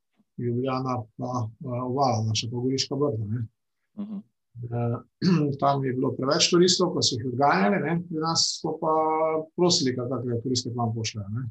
Ljubljana, 0.41 1.01
pa 1.17 1.33
uh, 1.45 1.83
Vala, 1.97 2.25
naša 2.29 2.49
pa 2.53 2.63
Goriška 2.65 3.01
brda. 3.01 3.43
Uh, 3.97 4.23
tam 5.63 5.85
je 5.85 5.93
bilo 5.93 6.13
preveč 6.17 6.49
turistov, 6.53 6.95
pa 6.95 7.03
so 7.03 7.19
jih 7.19 7.29
odganjali, 7.33 7.83
ne? 7.85 7.99
pri 8.09 8.25
nas 8.25 8.47
smo 8.61 8.77
pa 8.81 8.95
prosili, 9.57 9.97
te 9.97 10.41
turiste 10.43 10.73
tam 10.75 10.95
pošljajo. 10.95 11.45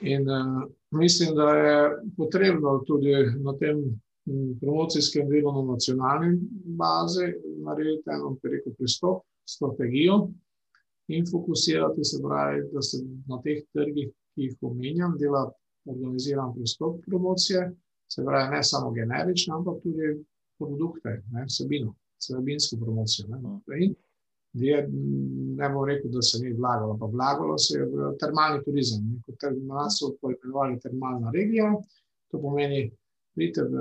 In 0.00 0.28
uh, 0.30 0.70
mislim, 0.90 1.34
da 1.34 1.48
je 1.50 1.90
potrebno 2.16 2.78
tudi 2.86 3.12
na 3.44 3.56
tem 3.58 4.00
promocijskem 4.60 5.28
delu 5.28 5.52
na 5.52 5.72
nacionalni 5.72 6.38
bazi 6.64 7.32
narediti 7.64 8.10
eno 8.10 8.36
preko 8.42 8.70
pristop, 8.78 9.22
strategijo 9.48 10.28
in 11.08 11.24
fokusirati 11.30 12.04
se 12.04 12.22
pravi, 12.22 12.62
da 12.72 12.82
se 12.82 12.98
na 13.26 13.40
teh 13.42 13.62
trgih, 13.72 14.10
ki 14.34 14.42
jih 14.42 14.56
omenjam, 14.62 15.16
dela 15.18 15.46
organiziran 15.88 16.52
pristop 16.54 17.00
promocije, 17.06 17.62
se 18.12 18.24
pravi 18.24 18.56
ne 18.56 18.62
samo 18.62 18.90
generično, 18.92 19.56
ampak 19.56 19.80
tudi 19.82 20.12
produkte, 20.58 21.22
ne, 21.32 21.46
vsebino, 21.48 21.94
vsebinsko 22.20 22.76
promocijo. 22.84 23.28
Ne, 23.28 23.40
no. 23.40 23.60
Je, 24.52 24.88
ne 25.58 25.68
bom 25.74 25.84
rekel, 25.84 26.10
da 26.10 26.22
se 26.22 26.40
ni 26.42 26.52
vlagalo, 26.52 26.96
pa 27.00 27.06
vlagalo 27.06 27.58
se 27.58 27.78
je 27.78 27.84
v 27.84 28.14
termalni 28.20 28.62
turizem. 28.64 29.04
Kot 29.26 29.50
nas 29.66 29.98
so 30.00 30.14
poimenovali 30.20 30.80
termalna 30.80 31.32
regija, 31.34 31.72
to 32.30 32.40
pomeni, 32.40 32.88
pridite 33.38 33.62
v 33.62 33.74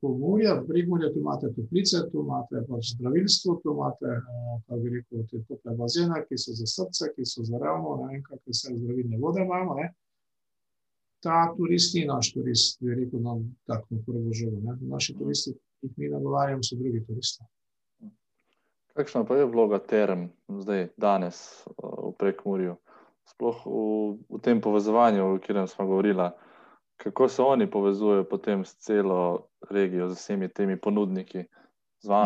Pomorje, 0.00 0.48
v 0.54 0.66
Prigorje, 0.66 1.12
tu 1.12 1.20
imate 1.20 1.52
toplice, 1.52 2.00
tu 2.10 2.22
imate 2.24 2.64
pač 2.68 2.94
zdravilstvo, 2.94 3.60
tu 3.62 3.74
imate, 3.76 4.14
kako 4.64 4.80
bi 4.80 4.92
rekel, 4.96 5.24
te 5.28 5.42
tople 5.44 5.74
bazene, 5.76 6.22
ki 6.24 6.38
so 6.40 6.56
za 6.56 6.66
srce, 6.66 7.10
ki 7.12 7.26
so 7.28 7.44
za 7.44 7.60
revmo, 7.60 7.98
ne 8.00 8.14
vem, 8.14 8.22
kakve 8.24 8.54
vse 8.54 8.72
zdravilne 8.72 9.20
vode 9.20 9.44
imamo, 9.44 9.76
ne. 9.76 9.90
Ta 11.20 11.50
turist 11.52 11.98
ni 11.98 12.06
naš 12.08 12.32
turist, 12.32 12.78
bi 12.80 12.96
rekel, 12.96 13.20
nam 13.20 13.44
tako 13.68 14.00
prvo 14.06 14.32
ne. 14.32 14.78
Naši 14.88 15.18
turisti 15.18 15.52
jih 15.82 15.92
mi 15.98 16.08
nagovarjamo, 16.08 16.64
so 16.64 16.80
drugi 16.80 17.04
turisti. 17.04 17.44
Kakšna 18.98 19.22
pa 19.24 19.36
je 19.38 19.46
vloga 19.46 19.78
term 19.78 20.28
zdaj, 20.50 20.88
danes 20.98 21.62
v 21.78 22.10
prekmurju? 22.18 22.74
Sploh 23.30 23.58
v, 23.62 23.80
v 24.26 24.40
tem 24.42 24.58
povezovanju, 24.58 25.22
o 25.22 25.36
katerem 25.38 25.68
smo 25.70 25.86
govorili, 25.86 26.30
kako 26.98 27.28
se 27.28 27.42
oni 27.42 27.70
povezujejo 27.70 28.24
potem 28.24 28.64
s 28.64 28.74
celo 28.82 29.46
regijo, 29.70 30.08
z 30.08 30.18
vsemi 30.18 30.48
temi 30.48 30.76
ponudniki? 30.80 31.44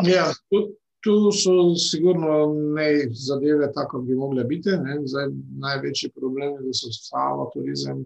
Ja, 0.09 0.31
tu, 0.49 0.73
tu 1.03 1.31
so 1.31 1.75
sigurno 1.77 2.53
ne 2.73 3.05
zadeve, 3.11 3.69
tako 3.73 4.01
bi 4.01 4.15
mogle 4.15 4.43
biti. 4.43 4.73
Zdaj, 5.05 5.29
največji 5.59 6.09
problem 6.17 6.57
je, 6.57 6.65
da 6.65 6.73
so 6.73 6.89
stalo 6.89 7.51
turizem, 7.53 8.01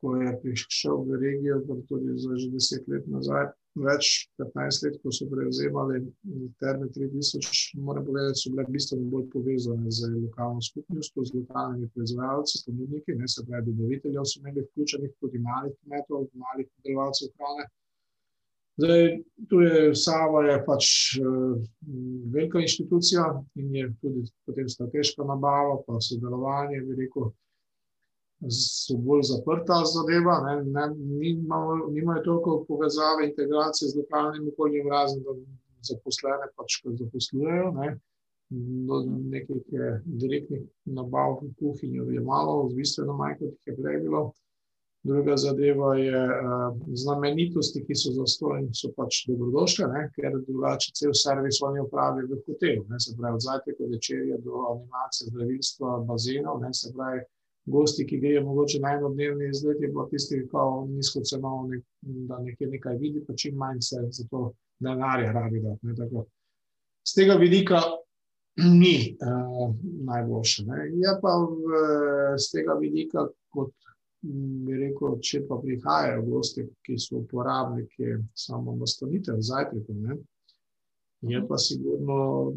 ko 0.00 0.16
je 0.16 0.32
prišel 0.40 1.04
v 1.04 1.20
regijo, 1.20 1.60
tudi 1.88 2.16
že 2.16 2.50
deset 2.54 2.88
let 2.88 3.04
nazaj, 3.12 3.50
več 3.84 4.10
15 4.40 4.84
let, 4.86 4.98
ko 5.02 5.12
so 5.12 5.26
prevzemali 5.30 6.00
terme 6.62 6.88
3000, 6.94 7.78
moram 7.86 8.04
povedati, 8.06 8.40
so 8.40 8.52
bile 8.54 8.66
bistveno 8.72 9.08
bolj 9.12 9.26
povezane 9.32 9.92
z 9.92 10.10
lokalno 10.14 10.62
skupnostjo, 10.64 11.24
z 11.28 11.40
lokalnimi 11.40 11.90
proizvajalci, 11.94 12.62
ponudniki, 12.66 13.16
ne 13.20 13.28
se 13.28 13.44
pravi, 13.48 13.72
dobaviteljev 13.72 14.28
so 14.28 14.40
imeli 14.40 14.64
vključenih 14.68 15.16
tudi 15.20 15.42
malih 15.48 15.74
kmetov, 15.82 16.28
malih 16.46 16.70
predelovalcev 16.74 17.34
hrane. 17.36 17.68
Zdaj, 18.76 19.06
tu 19.48 19.60
je 19.64 19.94
Sava 19.96 20.42
je 20.44 20.56
pač 20.66 20.86
uh, 21.16 21.54
velika 22.32 22.60
inštitucija 22.60 23.24
in 23.56 23.70
je 23.74 23.86
tudi 24.02 24.24
potem 24.44 24.68
strateška 24.68 25.24
nabava, 25.24 25.78
pa 25.86 25.96
sodelovanje, 26.04 26.82
bi 26.84 26.98
rekel, 26.98 27.30
so 28.44 28.96
bolj 29.00 29.22
zaprta 29.30 29.80
zadeva, 29.88 30.40
ne, 30.46 30.54
ne, 30.64 30.86
nimajo, 30.96 31.88
nimajo 31.90 32.22
toliko 32.24 32.64
povezave, 32.68 33.28
integracije 33.28 33.88
z 33.88 33.96
lokalnim 33.96 34.48
okoljem, 34.52 34.90
razen 34.92 35.22
da 35.24 35.34
zaposlene 35.88 36.50
pač 36.56 36.80
zaposlujejo. 37.00 37.70
Ne. 37.80 37.96
Do 38.88 39.00
nekih 39.32 39.62
direktnih 40.04 40.62
nabav 40.84 41.40
v 41.40 41.48
kuhinjo 41.58 42.04
je 42.14 42.20
malo, 42.20 42.68
bistveno 42.76 43.16
manj, 43.18 43.40
kot 43.40 43.54
jih 43.54 43.72
je 43.72 43.78
prej 43.80 44.02
bilo. 44.04 44.28
Druga 45.06 45.36
zadeva 45.36 45.96
je 45.96 46.20
uh, 46.26 46.76
znamenitosti, 46.94 47.84
ki 47.86 47.94
so 47.94 48.10
za 48.14 48.24
stojni, 48.26 48.72
so 48.74 48.90
pač 48.96 49.20
dobrodošle, 49.28 49.86
ne, 49.92 50.00
ker 50.14 50.34
drugače 50.48 50.94
cel 50.98 51.12
servis 51.14 51.60
oni 51.62 51.82
upravijo 51.84 52.26
v 52.32 52.40
hotelu. 52.46 52.82
Ne, 52.90 52.98
se 53.00 53.14
pravi, 53.18 53.38
od 53.38 53.44
zajtrka 53.44 53.90
večerja 53.92 54.38
do 54.46 54.64
animacije, 54.72 55.30
zdravilstva, 55.30 55.92
bazenov, 56.08 56.58
ne, 56.64 56.72
se 56.74 56.90
pravi, 56.96 57.22
gosti, 57.66 58.06
ki 58.06 58.18
grejo 58.18 58.42
mogoče 58.44 58.80
na 58.80 58.94
enodnevni 58.96 59.48
izlet, 59.50 59.82
je 59.82 59.92
pa 59.92 60.06
tisti, 60.10 60.40
ki 60.42 60.48
so 60.50 60.86
nizko 60.88 61.22
cenovni, 61.26 61.80
da 62.30 62.38
nekaj, 62.42 62.70
nekaj 62.76 62.98
vidi, 63.00 63.22
pa 63.26 63.34
čim 63.34 63.56
manj 63.58 63.80
se 63.80 64.02
za 64.10 64.26
to 64.30 64.52
denarja 64.78 65.32
rabi. 65.32 65.62
Z 67.06 67.14
tega 67.14 67.34
vidika 67.34 67.82
ni 68.80 69.16
uh, 69.20 69.74
najboljše. 70.04 70.64
Ne. 70.66 70.86
Je 70.94 71.18
pa 71.22 71.34
v, 71.42 71.82
z 72.38 72.52
tega 72.52 72.78
vidika, 72.80 73.26
kot 73.52 73.74
bi 74.66 74.78
rekel, 74.80 75.18
če 75.22 75.42
pa 75.48 75.58
prihajajo 75.62 76.22
gosti, 76.26 76.64
ki 76.86 76.96
so 76.98 77.20
uporabniki 77.20 78.16
samo 78.34 78.74
nastanitev, 78.78 79.42
zajtrkov, 79.44 80.00
je 81.20 81.40
pa 81.48 81.58
sigurno, 81.58 82.52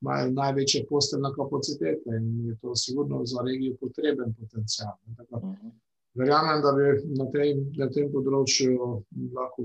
imajo 0.00 0.30
največje 0.30 0.86
posteljne 0.88 1.30
kapacitete 1.36 2.16
in 2.18 2.46
je 2.48 2.56
to 2.60 2.74
sigurno 2.76 3.26
za 3.26 3.42
regijo 3.46 3.76
potreben 3.80 4.34
potencial. 4.40 4.96
Verjamem, 6.14 6.62
da 6.62 6.72
bi 6.76 6.84
na 7.18 7.26
tem, 7.32 7.60
na 7.76 7.88
tem 7.88 8.10
področju 8.12 8.74
lahko 9.32 9.64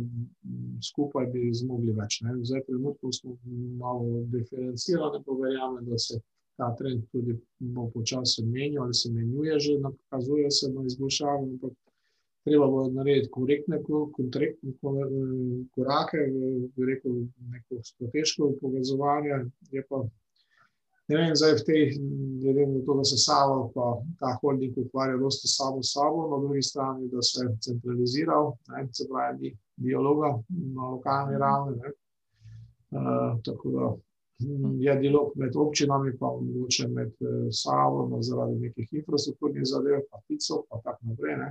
skupaj 0.90 1.28
bi 1.34 1.50
zmogli 1.52 1.96
več. 1.98 2.22
Ne. 2.24 2.38
Zdaj, 2.40 2.64
trenutno 2.70 3.12
smo 3.12 3.36
malo 3.82 4.22
diferencirani, 4.32 5.20
pa 5.26 5.36
verjamem, 5.42 5.84
da 5.90 6.00
se 6.00 6.22
ta 6.58 6.72
trend 6.80 7.04
tudi 7.12 7.36
bo 7.60 7.90
počasi 7.94 8.46
menjal 8.46 8.86
ali 8.86 8.96
se 8.96 9.12
menjuje, 9.12 9.60
že 9.60 9.76
nakazuje 9.84 10.52
se 10.52 10.72
na 10.72 10.86
izboljšavo, 10.88 11.44
ampak 11.44 11.76
treba 12.48 12.68
bo 12.72 12.86
narediti 12.90 13.32
korektne 13.32 13.82
korake, 15.76 16.24
bi 16.76 16.88
rekel, 16.92 17.20
neko 17.52 17.84
strateško 17.84 18.54
povezovanje, 18.62 19.44
je 19.72 19.84
pa 19.90 20.06
Ne 21.08 21.16
vem, 21.16 21.36
zdaj 21.40 21.54
v 21.56 21.64
tej, 21.64 21.84
glede 22.44 22.66
na 22.68 22.80
to, 22.86 22.94
da 23.00 23.04
se 23.08 23.18
Savo 23.18 23.72
pa 23.76 23.86
ta 24.20 24.34
holding 24.42 24.76
ukvarja 24.78 25.16
dosti 25.18 25.48
samo 25.48 25.80
s 25.84 25.94
sabo, 25.94 26.28
na 26.28 26.38
drugi 26.44 26.62
strani, 26.62 27.08
da 27.08 27.22
se 27.22 27.46
je 27.46 27.56
centraliziral, 27.64 28.52
ne, 28.68 28.90
se 28.92 29.08
pravi, 29.08 29.54
dialoga 29.78 30.34
na 30.76 30.90
lokalni 30.90 31.38
ravni. 31.40 31.80
Uh, 32.92 33.40
tako 33.46 33.72
da 33.72 33.86
hm, 34.44 34.82
je 34.84 34.96
dialog 35.00 35.32
med 35.36 35.56
občinami, 35.56 36.12
pa 36.20 36.28
mogoče 36.42 36.88
med 36.88 37.14
Savo, 37.52 38.08
no, 38.12 38.22
zaradi 38.22 38.60
nekih 38.60 38.94
infrastrukturnih 39.00 39.64
zadev, 39.64 40.04
pa 40.12 40.20
Pico, 40.28 40.66
pa 40.70 40.82
tako 40.84 41.08
naprej. 41.08 41.38
Ne. 41.38 41.50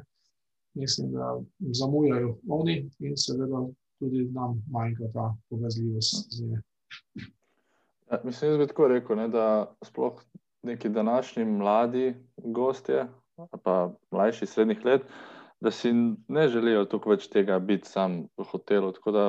Mislim, 0.76 1.12
da 1.12 1.40
zamujajo 1.72 2.36
oni 2.48 2.90
in 2.98 3.16
seveda 3.16 3.66
tudi 3.98 4.24
nam 4.34 4.62
manjka 4.70 5.08
ta 5.14 5.34
povezljivost 5.50 6.28
z 6.30 6.42
njimi. 6.42 6.62
Ja, 8.10 8.20
mislim, 8.24 8.50
da 8.52 8.58
bi 8.58 8.66
tako 8.66 8.88
rekel, 8.88 9.16
ne, 9.16 9.28
da 9.28 9.74
sploh 9.82 10.20
neki 10.62 10.88
današnji 10.88 11.44
mladi 11.44 12.14
gostje, 12.36 13.06
pa 13.62 13.92
mlajši 14.10 14.46
srednjih 14.46 14.84
let, 14.84 15.02
da 15.60 15.70
si 15.70 15.92
ne 16.28 16.48
želijo 16.48 16.84
tukaj 16.84 17.10
več 17.10 17.28
tega 17.32 17.58
biti 17.58 17.88
sam 17.88 18.26
v 18.36 18.44
hotelu. 18.44 18.92
Tako 18.92 19.12
da 19.12 19.24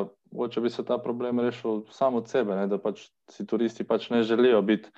če 0.51 0.61
bi 0.61 0.69
se 0.69 0.85
ta 0.85 0.97
problem 0.97 1.39
rešil 1.39 1.85
samo 1.91 2.17
od 2.17 2.29
sebe, 2.29 2.55
ne, 2.55 2.67
da 2.67 2.77
pač 2.77 3.07
si 3.31 3.45
turisti 3.47 3.87
pač 3.87 4.09
ne 4.09 4.23
želijo 4.23 4.61
biti 4.61 4.91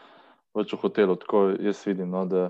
več 0.57 0.73
v 0.73 0.81
hotelu. 0.81 1.15
Tako 1.15 1.43
jaz 1.61 1.85
vidim. 1.87 2.09
No, 2.09 2.25
da, 2.25 2.49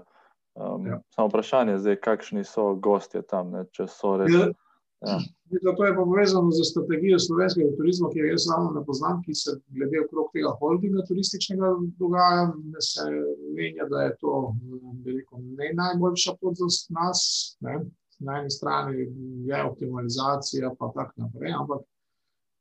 um, 0.56 0.88
ja. 0.88 1.02
Samo 1.16 1.28
vprašanje 1.28 1.78
je 1.90 2.00
kakšni 2.00 2.44
so 2.44 2.74
gostje 2.76 3.22
tam, 3.22 3.52
ne, 3.52 3.66
če 3.72 3.88
so 3.88 4.18
res. 4.18 4.34
Ja. 4.34 4.50
Ja. 5.08 5.20
To 5.78 5.86
je 5.86 5.96
povezano 5.96 6.52
z 6.52 6.64
strategijo 6.72 7.20
slovenskega 7.20 7.72
turizma, 7.78 8.10
ki 8.12 8.20
jo 8.20 8.26
jaz 8.34 8.44
samo 8.50 8.72
ne 8.76 8.82
poznam, 8.86 9.22
ki 9.24 9.34
se 9.36 9.54
glede 9.76 10.02
okrog 10.04 10.28
tega 10.34 10.52
holdinga 10.60 11.06
turističnega 11.08 11.70
dogaja. 12.02 12.50
Se 12.84 13.06
menja, 13.56 13.88
da 13.90 14.02
je 14.02 14.18
to 14.20 14.34
rekel, 15.06 15.40
ne 15.62 15.72
najboljša 15.80 16.36
pot 16.42 16.60
za 16.60 16.68
nas. 17.00 17.22
Ne. 17.66 17.80
Na 18.20 18.42
eni 18.42 18.52
strani 18.52 19.08
je 19.48 19.64
optimalizacija, 19.64 20.74
pa 20.80 20.92
tako 20.96 21.24
naprej. 21.24 21.56
Ampak 21.62 21.86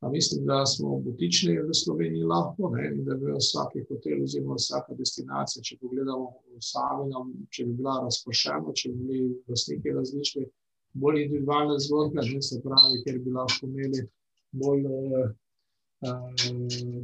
mislim, 0.07 0.45
da 0.45 0.65
smo 0.65 0.97
butični 0.99 1.57
v 1.59 1.73
Sloveniji 1.73 2.23
lahko 2.23 2.69
ne, 2.75 2.87
in 2.87 3.03
da 3.05 3.15
bi 3.19 3.33
vsak 3.35 3.73
hotel 3.89 4.23
oziroma 4.23 4.55
vsaka 4.55 4.95
destinacija, 4.95 5.63
če 5.63 5.77
pogledamo 5.81 6.29
sami, 6.63 7.11
če 7.51 7.65
bi 7.65 7.73
bila 7.81 7.97
razpršena, 8.05 8.73
če 8.73 8.93
bi 8.93 9.09
bili 9.09 9.33
vlastniki 9.47 9.95
različni 9.97 10.45
bolj 10.93 11.23
individualne 11.23 11.75
zgodbe, 11.79 12.23
ne, 12.31 12.41
se 12.41 12.61
pravi, 12.63 13.03
ker 13.05 13.19
bi 13.25 13.35
lahko 13.35 13.67
imeli 13.67 14.05
bolj, 14.51 14.87
uh, 14.87 15.27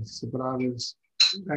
se 0.08 0.32
pravi, 0.32 0.72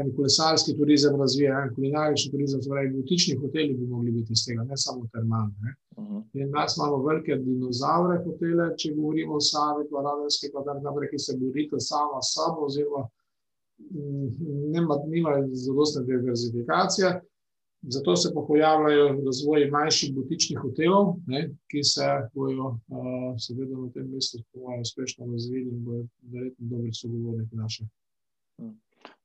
en 0.00 0.10
kolesarski 0.16 0.76
turizem 0.76 1.16
razvija, 1.20 1.60
en 1.62 1.74
kulinarični 1.74 2.30
turizem, 2.32 2.62
se 2.62 2.70
pravi, 2.70 2.90
butični 2.96 3.36
hoteli 3.42 3.74
bi 3.74 3.86
mogli 3.86 4.10
biti 4.10 4.32
iz 4.32 4.44
tega, 4.46 4.64
ne 4.64 4.76
samo 4.76 5.06
termalne. 5.12 5.74
Uh 5.96 6.04
mhm. 6.04 6.16
-huh. 6.16 6.22
In 6.40 6.50
nas 6.50 6.76
imamo 6.76 7.02
velike 7.06 7.36
dinozaure 7.36 8.18
hotele, 8.24 8.74
če 8.76 8.94
govorimo 8.94 9.34
o 9.34 9.40
Savi, 9.40 9.86
pa 9.90 10.02
Radenski, 10.06 10.50
pa 10.52 10.64
tako 10.64 10.84
naprej, 10.86 11.10
ki 11.10 11.18
se 11.18 11.36
borite 11.40 11.80
sama 11.80 12.22
s 12.22 12.34
sabo, 12.34 12.66
oziroma 12.66 13.08
nimajo 14.68 15.06
nima 15.06 15.30
zadostne 15.52 16.04
diverzifikacije. 16.04 17.20
Zato 17.82 18.16
se 18.16 18.28
pojavljajo 18.46 19.20
razvoji 19.26 19.70
manjših 19.70 20.14
butičnih 20.14 20.58
hotelov, 20.58 21.14
ne, 21.26 21.50
ki 21.70 21.82
se 21.84 22.06
bodo, 22.34 22.66
uh, 22.88 23.36
seveda, 23.38 23.76
na 23.76 23.90
tem 23.94 24.10
mestu 24.10 24.38
uspešno 24.80 25.26
razvili 25.32 25.70
in 25.70 25.84
bodo 25.84 26.06
verjetno 26.22 26.66
dobri 26.70 26.94
sogovorniki 26.94 27.56
naše. 27.56 27.84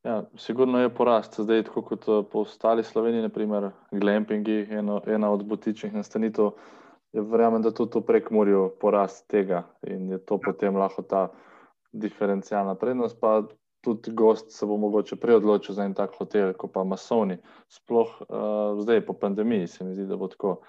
Ja, 0.04 0.24
sigurno 0.36 0.80
je 0.80 0.90
porast, 0.92 1.40
zdaj, 1.40 1.64
tako 1.64 1.82
kot 1.82 2.06
po 2.32 2.42
ostali 2.44 2.84
Sloveniji, 2.84 3.22
naprimer, 3.24 3.70
glampingi, 3.92 4.68
eno, 4.72 5.02
ena 5.08 5.32
od 5.32 5.46
butičnih 5.48 5.94
nastanitev. 5.94 6.52
Verjamem, 7.14 7.62
da 7.62 7.72
tudi 7.72 8.00
v 8.00 8.08
prekmorju 8.08 8.64
porast 8.82 9.28
tega 9.30 9.64
in 9.88 10.10
je 10.10 10.18
to 10.18 10.40
ja. 10.42 10.46
potem 10.46 10.76
lahko 10.76 11.06
ta 11.08 11.28
diferencialna 11.94 12.76
prednost. 12.76 13.20
Pa 13.22 13.44
tudi 13.84 14.12
gost 14.12 14.52
se 14.52 14.66
bo 14.66 14.78
mogoče 14.78 15.16
prej 15.16 15.36
odločil 15.36 15.76
za 15.76 15.86
en 15.86 15.94
tak 15.94 16.18
hotel, 16.18 16.54
kot 16.58 16.74
pa 16.74 16.84
masovni. 16.84 17.38
Sploh 17.70 18.12
uh, 18.22 18.82
zdaj, 18.82 19.06
po 19.06 19.14
pandemiji, 19.14 19.68
se 19.68 19.84
mi 19.84 19.96
zdi, 19.96 20.08
da 20.10 20.18
bo 20.18 20.28
tako, 20.28 20.62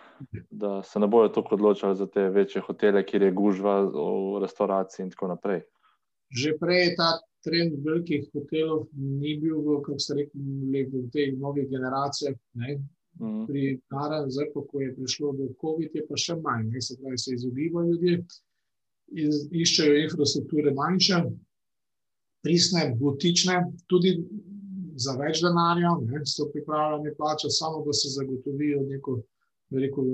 da 0.51 0.83
se 0.83 1.01
ne 1.01 1.07
bojo 1.07 1.29
tako 1.29 1.55
odločili 1.55 1.97
za 1.97 2.07
te 2.07 2.29
večje 2.31 2.63
hotele, 2.63 3.03
kjer 3.07 3.23
je 3.23 3.33
gužva 3.33 3.81
v 3.83 4.43
restauraciji 4.43 5.05
in 5.05 5.11
tako 5.11 5.35
naprej. 5.35 5.63
Že 6.31 6.59
prej 6.61 6.83
je 6.85 6.97
ta 6.99 7.15
trend 7.45 7.79
velikih 7.85 8.27
hotelov 8.33 8.87
ni 8.93 9.37
bil, 9.41 9.61
kako 9.85 9.99
se 9.99 10.17
reče, 10.19 10.45
v 10.93 11.05
teh 11.13 11.35
novih 11.39 11.69
generacijah. 11.71 12.37
Ne? 12.61 12.79
Mhm. 13.21 13.45
Pri 13.47 13.63
naravnem, 13.93 14.31
zdaj, 14.31 14.51
ko 14.55 14.81
je 14.81 14.95
prišlo 14.97 15.33
do 15.39 15.49
COVID, 15.61 15.95
je 15.95 16.07
pa 16.09 16.19
še 16.19 16.35
manj, 16.43 16.73
ne? 16.73 16.81
se 16.83 16.97
pravi, 17.01 17.19
se 17.19 17.35
izogibajo 17.37 17.93
ljudje, 17.93 18.17
iz, 19.25 19.45
iščejo 19.53 20.01
infrastrukture 20.03 20.73
manjše, 20.75 21.21
pristne, 22.45 22.89
butične, 22.99 23.61
tudi 23.89 24.17
za 25.01 25.15
več 25.19 25.41
denarja, 25.43 25.95
ne, 26.07 26.21
so 26.29 26.49
pripravljeni 26.53 27.15
plačati, 27.19 27.55
samo 27.55 27.83
da 27.87 27.95
se 27.97 28.13
zagotovijo 28.15 28.83
neko 28.89 29.21
veliko 29.75 30.05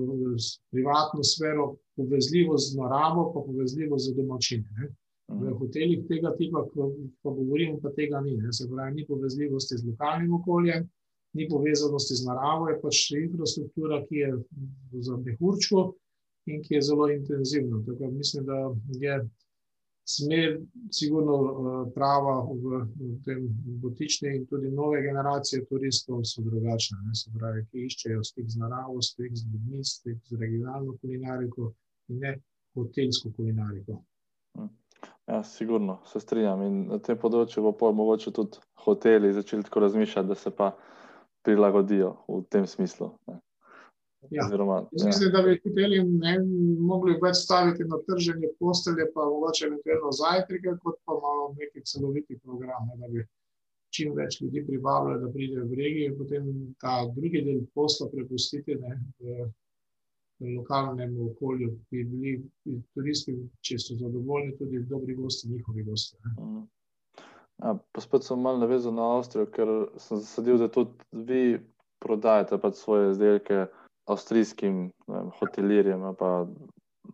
privatno 0.70 1.24
sfero, 1.24 1.74
povezljivost 1.96 2.72
z 2.72 2.78
naravo, 2.78 3.26
pa 3.34 3.42
povezljivost 3.46 4.08
z 4.08 4.16
domačine. 4.16 4.90
V 5.30 5.36
mhm. 5.38 5.58
hotelih 5.58 6.06
tega 6.08 6.32
tipa, 6.36 6.64
ko 6.72 6.90
pa 7.22 7.30
govorimo, 7.30 7.78
pa 7.82 7.92
tega 7.94 8.20
ni. 8.24 8.36
Ne. 8.36 8.52
Se 8.52 8.66
pravi, 8.68 8.96
ni 8.98 9.06
povezljivosti 9.06 9.78
z 9.78 9.86
lokalnim 9.86 10.34
okoljem, 10.40 10.88
ni 11.38 11.46
povezanosti 11.48 12.16
z 12.18 12.26
naravo, 12.26 12.68
je 12.68 12.78
pač 12.82 13.02
infrastruktura, 13.14 14.00
ki 14.08 14.24
je 14.24 14.30
za 15.06 15.16
mehurčko 15.16 15.84
in 16.50 16.64
ki 16.64 16.74
je 16.74 16.82
zelo 16.82 17.06
intenzivna. 17.12 17.84
Tako 17.86 18.10
mislim, 18.10 18.48
da 18.48 18.58
je 18.98 19.20
smer, 20.10 20.60
sigurno 20.90 21.36
eh, 21.36 21.92
prava 21.94 22.36
v, 22.50 22.82
v 22.98 23.14
tem 23.24 23.46
botični 23.82 24.34
in 24.36 24.46
tudi 24.50 24.70
nove 24.74 25.02
generacije 25.06 25.64
turistov 25.70 26.24
so 26.24 26.42
drugačne. 26.42 26.98
Ne, 27.06 27.14
se 27.14 27.30
pravi, 27.38 27.64
ki 27.70 27.86
iščejo 27.86 28.24
stik 28.26 28.50
z 28.50 28.62
naravo, 28.64 28.98
stik 29.02 29.36
z 29.36 29.46
ljudmi, 29.52 29.84
stik 29.84 30.18
z 30.26 30.40
regionalno 30.42 30.96
kulinariko 30.98 31.72
in 32.10 32.24
ne 32.24 32.34
hotelsko 32.74 33.32
kulinariko. 33.36 34.00
Ja, 35.30 35.44
sigurno 35.44 35.98
se 36.06 36.20
strinjam. 36.20 36.62
In 36.66 36.78
na 36.90 36.98
tem 36.98 37.18
področju 37.18 37.62
bo 37.62 37.70
pol 37.78 37.92
mogoče 37.94 38.32
tudi 38.34 38.58
hoteli 38.82 39.30
začeli 39.36 39.62
tako 39.66 39.84
razmišljati, 39.84 40.28
da 40.28 40.34
se 40.34 40.50
pa 40.50 40.72
prilagodijo 41.46 42.16
v 42.26 42.40
tem 42.50 42.66
smislu. 42.66 43.12
Ne. 43.30 43.38
Ja. 44.34 44.44
Oziroma, 44.44 44.80
mislim, 44.92 45.30
ja. 45.30 45.32
da 45.36 45.42
bi 45.46 45.54
hoteli 45.62 46.00
ne 46.04 46.34
mogli 46.90 47.14
več 47.22 47.38
staviti 47.44 47.86
na 47.88 48.00
trženje 48.08 48.50
postelje, 48.58 49.06
pa 49.14 49.28
mogoče 49.30 49.68
eventualno 49.68 50.10
zajtrke, 50.18 50.74
kot 50.82 50.98
pa 51.06 51.16
malo 51.22 51.46
neki 51.60 51.84
celoviti 51.92 52.40
program, 52.42 52.90
ne, 52.90 52.98
da 53.00 53.12
bi 53.14 53.24
čim 53.94 54.12
več 54.18 54.40
ljudi 54.42 54.64
privabili, 54.66 55.22
da 55.22 55.30
pridejo 55.32 55.70
v 55.70 55.78
regijo 55.78 56.10
in 56.10 56.18
potem 56.18 56.52
ta 56.82 56.98
drugi 57.14 57.46
del 57.46 57.62
posla 57.74 58.10
prepustiti 58.12 58.76
ne, 58.82 58.98
v, 60.40 60.46
v 60.46 60.56
lokalnem 60.56 61.16
okolju, 61.30 61.70
ki 61.88 62.04
bi 62.04 62.04
bili 62.04 62.82
turisti, 62.94 63.36
če 63.60 63.78
so 63.78 63.96
zadovoljni, 64.00 64.56
tudi 64.58 64.82
dobri 64.88 65.14
gosti, 65.14 65.48
njihovi 65.48 65.84
gosti. 65.84 66.16
Mhm. 66.40 66.60
Ja, 67.60 67.74
pa 67.92 68.00
spet 68.00 68.24
sem 68.24 68.40
malo 68.40 68.58
navezan 68.58 68.96
na 68.96 69.10
Avstrijo, 69.18 69.46
ker 69.52 69.68
sem 70.00 70.16
zasadil, 70.16 70.56
da 70.58 70.70
tudi 70.72 70.96
vi 71.12 71.60
prodajate 72.00 72.56
pač 72.58 72.80
svoje 72.80 73.10
izdelke 73.10 73.66
avstrijskim 74.08 74.86
vem, 75.06 75.28
hotelirjem 75.36 76.06
in 76.08 76.54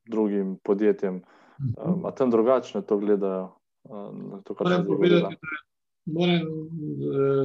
drugim 0.07 0.57
podjetjem. 0.63 1.23
Mhm. 1.61 2.07
A 2.07 2.11
tam 2.15 2.31
drugače 2.31 2.83
to 2.83 2.99
gledajo? 2.99 3.53
To, 4.45 4.55
moram 4.61 4.87
povedati, 4.87 5.35
da 5.35 5.67
moram, 6.07 6.43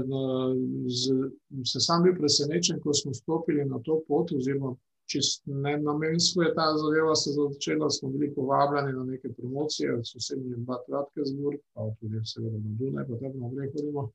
no, 0.08 0.54
z, 0.88 1.32
se 1.66 1.80
sam 1.80 2.04
bil 2.04 2.16
presenečen, 2.16 2.80
ko 2.82 2.94
smo 2.94 3.14
stopili 3.14 3.66
na 3.66 3.80
to 3.80 4.02
pot, 4.08 4.32
oziroma 4.32 4.76
čist 5.12 5.44
ne 5.46 5.74
namensko 5.78 6.44
je 6.46 6.54
ta 6.56 6.66
zadeva 6.78 7.16
se 7.16 7.32
začela, 7.36 7.90
smo 7.90 8.10
bili 8.10 8.34
povabljeni 8.36 8.94
na 8.98 9.04
neke 9.04 9.30
promocije, 9.38 10.00
sosednje 10.12 10.56
dva 10.66 10.78
kratke 10.86 11.26
zgor, 11.32 11.58
pa 11.74 11.90
tudi 12.00 12.22
seveda 12.34 12.58
na 12.58 12.76
Dunaj, 12.80 13.08
pa 13.10 13.20
tako 13.24 13.38
naprej 13.46 13.72
hodimo. 13.76 14.10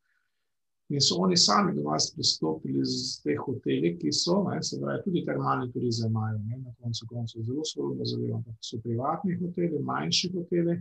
In 0.89 1.01
so 1.01 1.17
oni 1.19 1.37
sami 1.37 1.75
do 1.75 1.83
nas 1.83 2.13
pristopili 2.15 2.85
z 2.85 3.23
teh 3.23 3.39
hoteli, 3.43 3.97
ki 3.99 4.13
so, 4.15 4.37
ne, 4.47 4.63
se 4.63 4.79
pravi, 4.81 5.03
tudi 5.05 5.25
termalni 5.27 5.73
turizem 5.73 6.11
imajo, 6.11 6.39
ne, 6.47 6.61
na 6.63 6.75
koncu 6.79 7.09
koncev 7.11 7.43
zelo 7.43 7.65
sorodno 7.67 8.05
zadevo, 8.07 8.37
ampak 8.39 8.55
so 8.61 8.79
privatni 8.85 9.35
hoteli, 9.41 9.83
manjši 9.83 10.31
hoteli, 10.37 10.77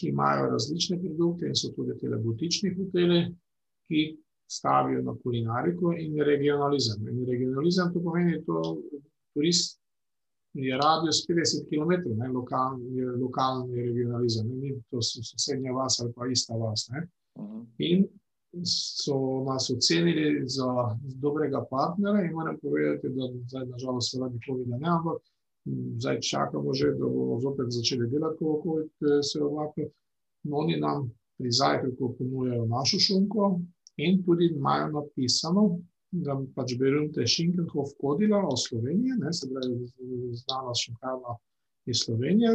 ki 0.00 0.08
imajo 0.08 0.48
različne 0.54 0.96
produkte 1.02 1.52
in 1.52 1.58
so 1.60 1.70
tudi 1.76 1.98
tele 2.00 2.16
butični 2.24 2.72
hoteli, 2.78 3.20
ki 3.88 4.00
stavijo 4.48 5.02
na 5.02 5.14
kulinariko 5.22 5.92
in 5.92 6.16
regionalizem. 6.24 7.04
In 7.08 7.26
regionalizem 7.28 7.92
to 7.92 8.00
pomeni, 8.00 8.40
da 8.48 8.62
turist 9.34 9.80
je 10.54 10.76
radius 10.78 11.26
50 11.28 11.66
km, 11.68 11.92
ne, 12.16 12.28
lokalni, 12.28 13.00
lokalni 13.20 13.82
regionalizem, 13.82 14.48
ne, 14.48 14.54
ni 14.54 14.74
to 14.90 15.02
sosednja 15.02 15.72
vas 15.72 16.00
ali 16.00 16.12
pa 16.16 16.26
ista 16.30 16.54
vas. 16.54 16.88
Ne. 16.92 17.08
Mhm. 17.38 17.64
In 17.78 18.06
so 18.64 19.44
nas 19.46 19.70
ocenili 19.70 20.48
za 20.48 20.96
dobrega 21.02 21.64
partnera, 21.70 22.22
in 22.24 22.32
moram 22.32 22.58
povedati, 22.62 23.08
da 23.08 23.22
zdaj, 23.48 23.66
nažalost, 23.66 24.14
zaradi 24.14 24.38
COVID-a 24.46 24.78
ne, 24.78 24.88
ampak 24.88 25.18
zdaj 25.98 26.20
čakamo 26.20 26.74
že, 26.74 26.92
da 26.92 27.06
bomo 27.06 27.40
zopet 27.40 27.66
začeli 27.68 28.10
delati, 28.10 28.38
ko 28.38 28.62
COVID 28.64 28.90
se 29.22 29.38
je 29.38 29.44
omaknil. 29.44 29.88
No, 30.44 30.56
oni 30.56 30.76
nam 30.80 31.10
pri 31.38 31.50
zajtrku 31.50 32.14
ponujajo 32.18 32.66
našo 32.66 32.98
šunko 32.98 33.60
in 33.96 34.22
tudi 34.24 34.52
imajo 34.56 34.88
napisano, 34.92 35.80
da 36.22 36.36
pač 36.54 36.76
berunte 36.78 37.26
Šinkenhof 37.26 37.94
kodila 38.00 38.42
o 38.46 38.56
Sloveniji, 38.56 39.18
ne, 39.18 39.32
se 39.32 39.48
pravi, 39.50 39.88
znana 40.38 40.74
šunkarna 40.78 41.36
iz 41.90 42.04
Slovenije, 42.04 42.54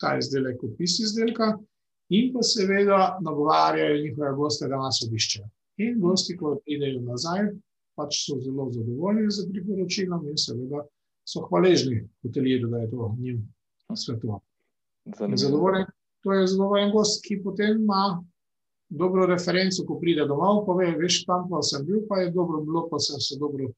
ta 0.00 0.16
izdelek, 0.18 0.62
opis 0.64 0.98
izdelka, 1.00 1.52
in 2.14 2.32
pa 2.34 2.42
seveda 2.42 3.18
nagovarjajo 3.24 4.02
njihove 4.02 4.34
goste, 4.36 4.68
da 4.68 4.80
nas 4.82 5.00
obiščejo. 5.06 5.48
In 5.84 6.00
gosti, 6.02 6.36
ko 6.36 6.56
pridejo 6.64 7.00
nazaj, 7.06 7.50
pač 7.98 8.22
so 8.26 8.38
zelo 8.42 8.68
zadovoljni 8.72 9.30
z 9.30 9.46
priporočilom 9.50 10.28
in 10.30 10.38
seveda 10.38 10.84
so 11.28 11.44
hvaležni 11.48 12.02
hotelirju, 12.24 12.70
da 12.72 12.84
je 12.84 12.90
to 12.90 13.14
njim 13.18 13.42
svetoval. 13.94 14.40
Zanimivo. 15.18 15.84
To 16.26 16.32
je 16.32 16.46
zadovoljen 16.46 16.90
gost, 16.92 17.22
ki 17.24 17.40
potem 17.44 17.82
ima 17.82 18.24
dobro 18.88 19.26
referenco, 19.26 19.84
ko 19.84 19.98
pride 19.98 20.24
domov, 20.24 20.64
pove, 20.64 20.96
veš, 20.96 21.24
tam 21.24 21.48
pa 21.48 21.62
sem 21.62 21.86
bil, 21.86 22.02
pa 22.08 22.18
je 22.18 22.30
dobro 22.30 22.60
bilo, 22.60 22.88
pa 22.88 22.98
sem 22.98 23.20
se 23.20 23.36
dobro 23.38 23.68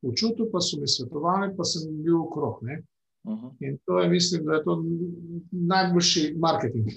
počutil, 0.00 0.48
pa 0.50 0.60
so 0.60 0.80
mi 0.80 0.86
svetovali, 0.86 1.54
pa 1.56 1.64
sem 1.64 2.02
bil 2.02 2.16
okrog. 2.18 2.58
Ne? 2.62 2.82
Mhm. 3.26 3.46
In 3.60 3.78
to 3.84 3.98
je, 3.98 4.08
mislim, 4.08 4.44
da 4.44 4.54
je 4.54 4.64
to 4.64 4.82
najboljši 5.52 6.34
marketing. 6.38 6.88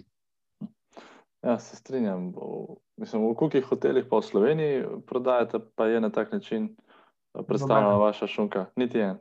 Ja, 1.42 1.60
se 1.60 1.76
strinjam. 1.76 2.32
V- 2.32 2.76
Mislim, 2.96 3.24
v 3.24 3.34
kolikih 3.34 3.66
hotelih 3.66 4.06
pa 4.06 4.18
v 4.18 4.22
Sloveniji 4.22 4.76
prodajate, 5.08 5.58
pa 5.76 5.88
je 5.88 5.98
na 6.00 6.10
tak 6.10 6.32
način 6.32 6.70
eh, 7.34 7.42
predstavljena 7.42 7.90
Nobenem. 7.90 8.02
vaša 8.02 8.28
šunka? 8.28 8.66
Niti 8.76 9.00
en. 9.00 9.18